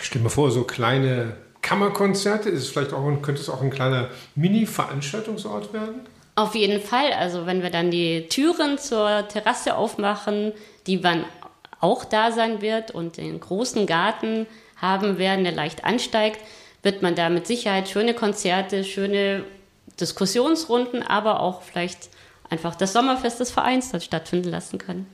Ich 0.00 0.06
stelle 0.06 0.24
mir 0.24 0.30
vor, 0.30 0.50
so 0.50 0.64
kleine 0.64 1.36
Kammerkonzerte, 1.62 2.48
ist 2.48 2.62
es 2.62 2.68
vielleicht 2.68 2.92
auch, 2.92 3.04
könnte 3.22 3.40
es 3.40 3.48
auch 3.48 3.62
ein 3.62 3.70
kleiner 3.70 4.10
Mini-Veranstaltungsort 4.36 5.72
werden? 5.72 6.00
Auf 6.34 6.54
jeden 6.54 6.80
Fall. 6.80 7.12
Also 7.12 7.46
wenn 7.46 7.62
wir 7.62 7.70
dann 7.70 7.90
die 7.90 8.28
Türen 8.28 8.78
zur 8.78 9.26
Terrasse 9.28 9.76
aufmachen, 9.76 10.52
die 10.86 11.02
wann 11.02 11.24
auch 11.80 12.04
da 12.04 12.30
sein 12.32 12.62
wird 12.62 12.90
und 12.92 13.16
den 13.16 13.40
großen 13.40 13.86
Garten 13.86 14.46
haben 14.76 15.18
werden, 15.18 15.44
der 15.44 15.52
leicht 15.52 15.84
ansteigt, 15.84 16.40
wird 16.82 17.02
man 17.02 17.14
da 17.14 17.28
mit 17.28 17.46
Sicherheit 17.46 17.88
schöne 17.88 18.14
Konzerte, 18.14 18.84
schöne 18.84 19.44
Diskussionsrunden, 20.00 21.02
aber 21.02 21.40
auch 21.40 21.62
vielleicht 21.62 22.08
einfach 22.50 22.74
das 22.74 22.92
Sommerfest 22.92 23.40
des 23.40 23.50
Vereins 23.50 23.90
dort 23.90 24.04
stattfinden 24.04 24.48
lassen 24.48 24.78
können. 24.78 25.06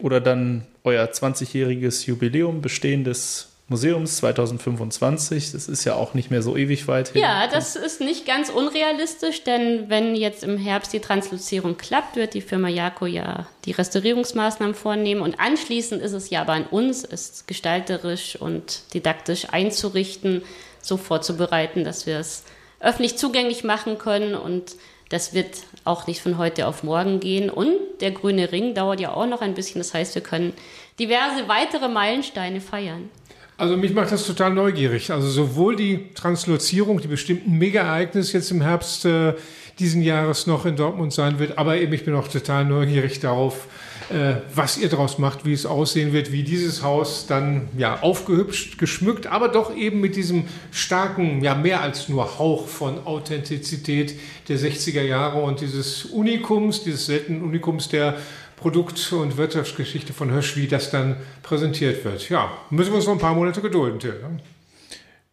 Oder 0.00 0.20
dann 0.20 0.66
euer 0.84 1.06
20-jähriges 1.06 2.06
Jubiläum 2.06 2.62
bestehen 2.62 3.04
des 3.04 3.48
Museums 3.70 4.16
2025. 4.16 5.52
Das 5.52 5.68
ist 5.68 5.84
ja 5.84 5.94
auch 5.94 6.14
nicht 6.14 6.30
mehr 6.30 6.40
so 6.40 6.56
ewig 6.56 6.88
weit 6.88 7.08
hin. 7.08 7.20
Ja, 7.20 7.46
das 7.48 7.76
ist 7.76 8.00
nicht 8.00 8.26
ganz 8.26 8.48
unrealistisch, 8.48 9.44
denn 9.44 9.90
wenn 9.90 10.16
jetzt 10.16 10.42
im 10.42 10.56
Herbst 10.56 10.92
die 10.92 11.00
Transluzierung 11.00 11.76
klappt, 11.76 12.16
wird 12.16 12.32
die 12.32 12.40
Firma 12.40 12.68
Jako 12.68 13.06
ja 13.06 13.46
die 13.66 13.72
Restaurierungsmaßnahmen 13.72 14.74
vornehmen 14.74 15.20
und 15.20 15.38
anschließend 15.38 16.00
ist 16.00 16.12
es 16.12 16.30
ja 16.30 16.40
aber 16.42 16.54
an 16.54 16.64
uns, 16.64 17.04
es 17.04 17.44
gestalterisch 17.46 18.36
und 18.36 18.82
didaktisch 18.94 19.48
einzurichten, 19.50 20.42
so 20.80 20.96
vorzubereiten, 20.96 21.84
dass 21.84 22.06
wir 22.06 22.18
es 22.18 22.44
öffentlich 22.80 23.16
zugänglich 23.16 23.64
machen 23.64 23.98
können 23.98 24.34
und 24.34 24.76
das 25.08 25.32
wird 25.32 25.62
auch 25.84 26.06
nicht 26.06 26.20
von 26.20 26.36
heute 26.36 26.66
auf 26.66 26.82
morgen 26.82 27.18
gehen. 27.18 27.48
Und 27.48 27.76
der 28.00 28.10
grüne 28.10 28.52
Ring 28.52 28.74
dauert 28.74 29.00
ja 29.00 29.12
auch 29.14 29.26
noch 29.26 29.40
ein 29.40 29.54
bisschen. 29.54 29.80
Das 29.80 29.94
heißt, 29.94 30.14
wir 30.14 30.22
können 30.22 30.52
diverse 30.98 31.48
weitere 31.48 31.88
Meilensteine 31.88 32.60
feiern. 32.60 33.08
Also 33.56 33.76
mich 33.76 33.92
macht 33.92 34.12
das 34.12 34.26
total 34.26 34.52
neugierig. 34.52 35.10
Also 35.10 35.28
sowohl 35.28 35.76
die 35.76 36.12
Translozierung, 36.14 37.00
die 37.00 37.08
bestimmten 37.08 37.52
Mega-Ereignis 37.58 38.32
jetzt 38.32 38.50
im 38.50 38.60
Herbst 38.60 39.04
äh, 39.04 39.34
diesen 39.78 40.02
Jahres 40.02 40.46
noch 40.46 40.66
in 40.66 40.76
Dortmund 40.76 41.12
sein 41.12 41.38
wird, 41.38 41.58
aber 41.58 41.76
eben 41.76 41.92
ich 41.92 42.04
bin 42.04 42.14
auch 42.14 42.28
total 42.28 42.64
neugierig 42.64 43.20
darauf, 43.20 43.66
äh, 44.10 44.36
was 44.54 44.78
ihr 44.78 44.88
daraus 44.88 45.18
macht, 45.18 45.44
wie 45.44 45.52
es 45.52 45.66
aussehen 45.66 46.12
wird, 46.12 46.32
wie 46.32 46.42
dieses 46.42 46.82
Haus 46.82 47.26
dann 47.26 47.68
ja 47.76 48.00
aufgehübscht, 48.00 48.78
geschmückt, 48.78 49.26
aber 49.26 49.48
doch 49.48 49.76
eben 49.76 50.00
mit 50.00 50.16
diesem 50.16 50.44
starken, 50.70 51.42
ja 51.42 51.54
mehr 51.54 51.82
als 51.82 52.08
nur 52.08 52.38
Hauch 52.38 52.66
von 52.66 53.06
Authentizität 53.06 54.18
der 54.48 54.58
60er 54.58 55.02
Jahre 55.02 55.42
und 55.42 55.60
dieses 55.60 56.06
Unikums, 56.06 56.82
dieses 56.84 57.06
seltenen 57.06 57.42
Unikums 57.42 57.88
der 57.88 58.16
Produkt- 58.56 59.12
und 59.12 59.36
Wirtschaftsgeschichte 59.36 60.12
von 60.12 60.32
Hösch, 60.32 60.56
wie 60.56 60.66
das 60.66 60.90
dann 60.90 61.16
präsentiert 61.42 62.04
wird. 62.04 62.28
Ja, 62.28 62.50
müssen 62.70 62.90
wir 62.90 62.96
uns 62.96 63.06
noch 63.06 63.12
ein 63.12 63.20
paar 63.20 63.34
Monate 63.34 63.60
gedulden, 63.60 64.00
Till. 64.00 64.20
Ne? 64.20 64.40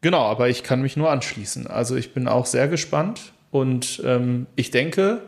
Genau, 0.01 0.21
aber 0.21 0.49
ich 0.49 0.63
kann 0.63 0.82
mich 0.82 0.97
nur 0.97 1.09
anschließen. 1.09 1.65
Also 1.65 1.95
ich 1.95 2.13
bin 2.13 2.28
auch 2.28 2.45
sehr 2.45 2.67
gespannt 2.67 3.34
und 3.51 4.01
ähm, 4.05 4.45
ich 4.55 4.69
denke, 4.69 5.21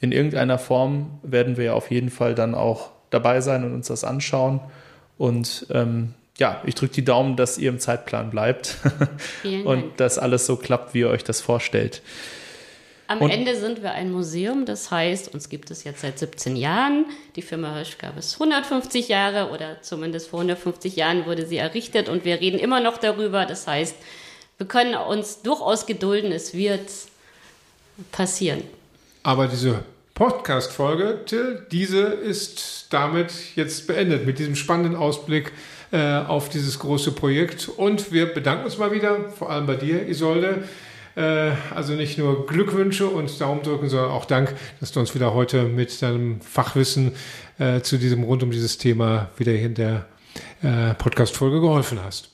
in 0.00 0.12
irgendeiner 0.12 0.58
Form 0.58 1.18
werden 1.22 1.56
wir 1.56 1.64
ja 1.64 1.74
auf 1.74 1.90
jeden 1.90 2.10
Fall 2.10 2.34
dann 2.34 2.54
auch 2.54 2.90
dabei 3.10 3.40
sein 3.40 3.64
und 3.64 3.74
uns 3.74 3.88
das 3.88 4.02
anschauen. 4.02 4.60
Und 5.18 5.66
ähm, 5.70 6.14
ja, 6.38 6.62
ich 6.64 6.74
drücke 6.74 6.94
die 6.94 7.04
Daumen, 7.04 7.36
dass 7.36 7.58
ihr 7.58 7.68
im 7.68 7.78
Zeitplan 7.78 8.30
bleibt 8.30 8.78
und 9.64 10.00
dass 10.00 10.18
alles 10.18 10.46
so 10.46 10.56
klappt, 10.56 10.94
wie 10.94 11.00
ihr 11.00 11.10
euch 11.10 11.22
das 11.22 11.42
vorstellt. 11.42 12.00
Am 13.08 13.20
und 13.20 13.30
Ende 13.30 13.56
sind 13.56 13.82
wir 13.82 13.90
ein 13.90 14.12
Museum, 14.12 14.64
das 14.64 14.92
heißt, 14.92 15.34
uns 15.34 15.48
gibt 15.48 15.72
es 15.72 15.82
jetzt 15.82 16.00
seit 16.00 16.18
17 16.18 16.54
Jahren. 16.54 17.06
Die 17.34 17.42
Firma 17.42 17.74
Hirsch 17.74 17.98
gab 17.98 18.16
es 18.16 18.34
150 18.34 19.08
Jahre 19.08 19.50
oder 19.50 19.82
zumindest 19.82 20.28
vor 20.28 20.38
150 20.38 20.94
Jahren 20.94 21.26
wurde 21.26 21.44
sie 21.44 21.56
errichtet 21.56 22.08
und 22.08 22.24
wir 22.24 22.40
reden 22.40 22.60
immer 22.60 22.80
noch 22.80 22.98
darüber. 22.98 23.46
Das 23.46 23.66
heißt, 23.66 23.96
wir 24.58 24.66
können 24.66 24.94
uns 24.94 25.42
durchaus 25.42 25.86
gedulden, 25.86 26.30
es 26.30 26.54
wird 26.54 26.88
passieren. 28.12 28.62
Aber 29.22 29.46
diese 29.46 29.84
Podcast-Folge, 30.14 31.20
Till, 31.26 31.66
diese 31.70 32.00
ist 32.00 32.86
damit 32.90 33.32
jetzt 33.56 33.86
beendet 33.86 34.26
mit 34.26 34.38
diesem 34.38 34.56
spannenden 34.56 34.96
Ausblick 34.96 35.52
äh, 35.92 36.18
auf 36.18 36.48
dieses 36.48 36.78
große 36.78 37.12
Projekt. 37.12 37.68
Und 37.68 38.12
wir 38.12 38.32
bedanken 38.32 38.64
uns 38.64 38.78
mal 38.78 38.92
wieder, 38.92 39.30
vor 39.30 39.50
allem 39.50 39.66
bei 39.66 39.76
dir, 39.76 40.08
Isolde. 40.08 40.64
Äh, 41.16 41.50
also 41.74 41.94
nicht 41.94 42.18
nur 42.18 42.46
Glückwünsche 42.46 43.08
und 43.08 43.40
Daumen 43.40 43.62
drücken, 43.62 43.88
sondern 43.88 44.10
auch 44.10 44.24
Dank, 44.24 44.54
dass 44.80 44.92
du 44.92 45.00
uns 45.00 45.14
wieder 45.14 45.34
heute 45.34 45.64
mit 45.64 46.00
deinem 46.00 46.40
Fachwissen 46.40 47.12
äh, 47.58 47.80
zu 47.80 47.98
diesem 47.98 48.22
rund 48.22 48.42
um 48.42 48.50
dieses 48.50 48.78
Thema 48.78 49.30
wieder 49.36 49.52
in 49.52 49.74
der 49.74 50.06
äh, 50.62 50.94
Podcast-Folge 50.94 51.60
geholfen 51.60 51.98
hast. 52.02 52.30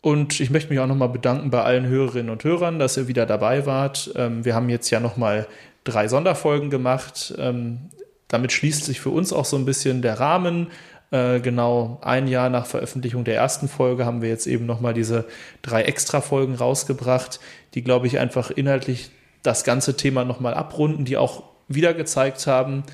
Und 0.00 0.38
ich 0.38 0.50
möchte 0.50 0.70
mich 0.70 0.80
auch 0.80 0.86
nochmal 0.86 1.08
bedanken 1.08 1.50
bei 1.50 1.62
allen 1.62 1.86
Hörerinnen 1.86 2.30
und 2.30 2.44
Hörern, 2.44 2.78
dass 2.78 2.96
ihr 2.96 3.08
wieder 3.08 3.26
dabei 3.26 3.64
wart. 3.64 4.12
Ähm, 4.16 4.44
wir 4.44 4.54
haben 4.54 4.68
jetzt 4.68 4.90
ja 4.90 5.00
nochmal 5.00 5.46
drei 5.84 6.08
Sonderfolgen 6.08 6.70
gemacht. 6.70 7.34
Ähm, 7.38 7.90
damit 8.28 8.52
schließt 8.52 8.84
sich 8.84 9.00
für 9.00 9.10
uns 9.10 9.32
auch 9.32 9.44
so 9.44 9.56
ein 9.56 9.64
bisschen 9.64 10.02
der 10.02 10.18
Rahmen. 10.18 10.68
Äh, 11.10 11.40
genau 11.40 12.00
ein 12.02 12.26
Jahr 12.26 12.50
nach 12.50 12.66
Veröffentlichung 12.66 13.24
der 13.24 13.36
ersten 13.36 13.68
Folge 13.68 14.04
haben 14.04 14.22
wir 14.22 14.28
jetzt 14.28 14.46
eben 14.46 14.66
nochmal 14.66 14.94
diese 14.94 15.26
drei 15.62 15.82
Extra-Folgen 15.82 16.54
rausgebracht, 16.54 17.38
die, 17.74 17.84
glaube 17.84 18.06
ich, 18.06 18.18
einfach 18.18 18.50
inhaltlich 18.50 19.10
das 19.42 19.62
ganze 19.62 19.96
Thema 19.96 20.24
nochmal 20.24 20.54
abrunden, 20.54 21.04
die 21.04 21.16
auch 21.16 21.44
wieder 21.68 21.94
gezeigt 21.94 22.46
haben, 22.46 22.84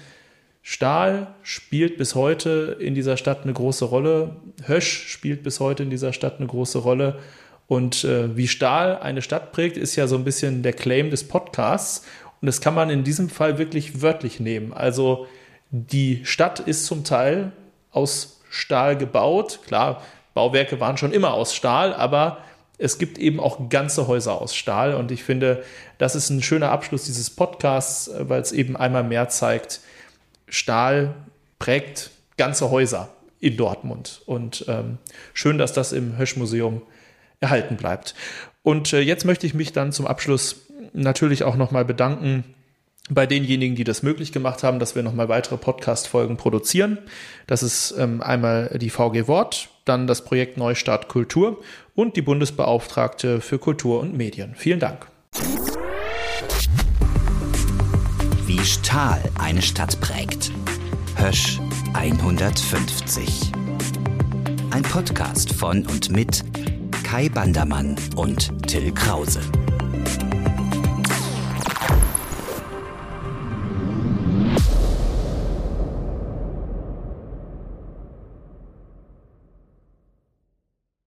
Stahl 0.62 1.28
spielt 1.43 1.97
bis 1.97 2.14
heute 2.14 2.76
in 2.78 2.95
dieser 2.95 3.16
Stadt 3.16 3.45
eine 3.45 3.53
große 3.53 3.84
Rolle. 3.86 4.36
Hösch 4.66 5.09
spielt 5.09 5.43
bis 5.43 5.59
heute 5.59 5.82
in 5.82 5.91
dieser 5.91 6.12
Stadt 6.12 6.36
eine 6.38 6.47
große 6.47 6.78
Rolle. 6.78 7.18
Und 7.66 8.05
äh, 8.05 8.36
wie 8.36 8.49
Stahl 8.49 8.99
eine 8.99 9.22
Stadt 9.22 9.53
prägt, 9.53 9.76
ist 9.76 9.97
ja 9.97 10.07
so 10.07 10.16
ein 10.16 10.24
bisschen 10.24 10.62
der 10.62 10.72
Claim 10.72 11.11
des 11.11 11.26
Podcasts. 11.26 12.05
Und 12.41 12.47
das 12.47 12.61
kann 12.61 12.74
man 12.74 12.91
in 12.91 13.05
diesem 13.05 13.28
Fall 13.28 13.59
wirklich 13.59 14.03
wörtlich 14.03 14.41
nehmen. 14.41 14.72
Also 14.72 15.26
die 15.70 16.24
Stadt 16.24 16.61
ist 16.61 16.86
zum 16.86 17.05
Teil 17.05 17.53
aus 17.91 18.41
Stahl 18.51 18.97
gebaut. 18.97 19.61
Klar, 19.66 20.03
Bauwerke 20.34 20.80
waren 20.80 20.97
schon 20.97 21.12
immer 21.12 21.34
aus 21.34 21.55
Stahl, 21.55 21.95
aber 21.95 22.38
es 22.78 22.99
gibt 22.99 23.18
eben 23.18 23.41
auch 23.41 23.68
ganze 23.68 24.09
Häuser 24.09 24.41
aus 24.41 24.55
Stahl. 24.55 24.95
Und 24.95 25.12
ich 25.12 25.22
finde, 25.22 25.62
das 25.99 26.16
ist 26.16 26.30
ein 26.30 26.43
schöner 26.43 26.72
Abschluss 26.72 27.05
dieses 27.05 27.30
Podcasts, 27.30 28.11
weil 28.18 28.41
es 28.41 28.53
eben 28.53 28.76
einmal 28.76 29.05
mehr 29.05 29.28
zeigt, 29.28 29.80
Stahl 30.49 31.14
prägt 31.59 32.11
ganze 32.36 32.70
Häuser 32.70 33.11
in 33.38 33.57
Dortmund. 33.57 34.22
Und 34.26 34.64
ähm, 34.66 34.99
schön, 35.34 35.59
dass 35.59 35.72
das 35.72 35.93
im 35.93 36.16
Hösch-Museum 36.16 36.82
erhalten 37.41 37.76
bleibt. 37.76 38.14
Und 38.62 38.93
äh, 38.93 39.01
jetzt 39.01 39.24
möchte 39.24 39.47
ich 39.47 39.55
mich 39.55 39.72
dann 39.72 39.93
zum 39.93 40.07
Abschluss 40.07 40.66
natürlich 40.93 41.45
auch 41.45 41.57
nochmal 41.57 41.84
bedanken 41.84 42.45
bei 43.11 43.26
denjenigen, 43.26 43.74
die 43.74 43.84
das 43.84 44.03
möglich 44.03 44.32
gemacht 44.32 44.62
haben, 44.62 44.78
dass 44.78 44.95
wir 44.95 45.03
nochmal 45.03 45.28
weitere 45.28 45.57
Podcast-Folgen 45.57 46.36
produzieren. 46.36 46.99
Das 47.47 47.62
ist 47.62 47.95
ähm, 47.99 48.22
einmal 48.22 48.78
die 48.80 48.91
VG 48.91 49.26
Wort, 49.26 49.68
dann 49.84 50.07
das 50.07 50.24
Projekt 50.24 50.57
Neustart 50.57 51.09
Kultur 51.09 51.61
und 51.95 52.16
die 52.16 52.22
Bundesbeauftragte 52.22 53.41
für 53.41 53.59
Kultur 53.59 54.01
und 54.01 54.16
Medien. 54.16 54.55
Vielen 54.55 54.80
Dank. 54.80 55.07
Wie 58.47 58.61
Stahl 58.61 59.22
eine 59.38 59.62
Stadt 59.62 60.01
prägt. 60.01 60.53
Hösch 61.16 61.59
150. 61.95 63.53
Ein 64.70 64.82
Podcast 64.82 65.53
von 65.53 65.84
und 65.86 66.11
mit 66.11 66.45
Kai 67.05 67.28
Bandermann 67.28 67.97
und 68.16 68.66
Till 68.68 68.93
Krause. 68.93 69.41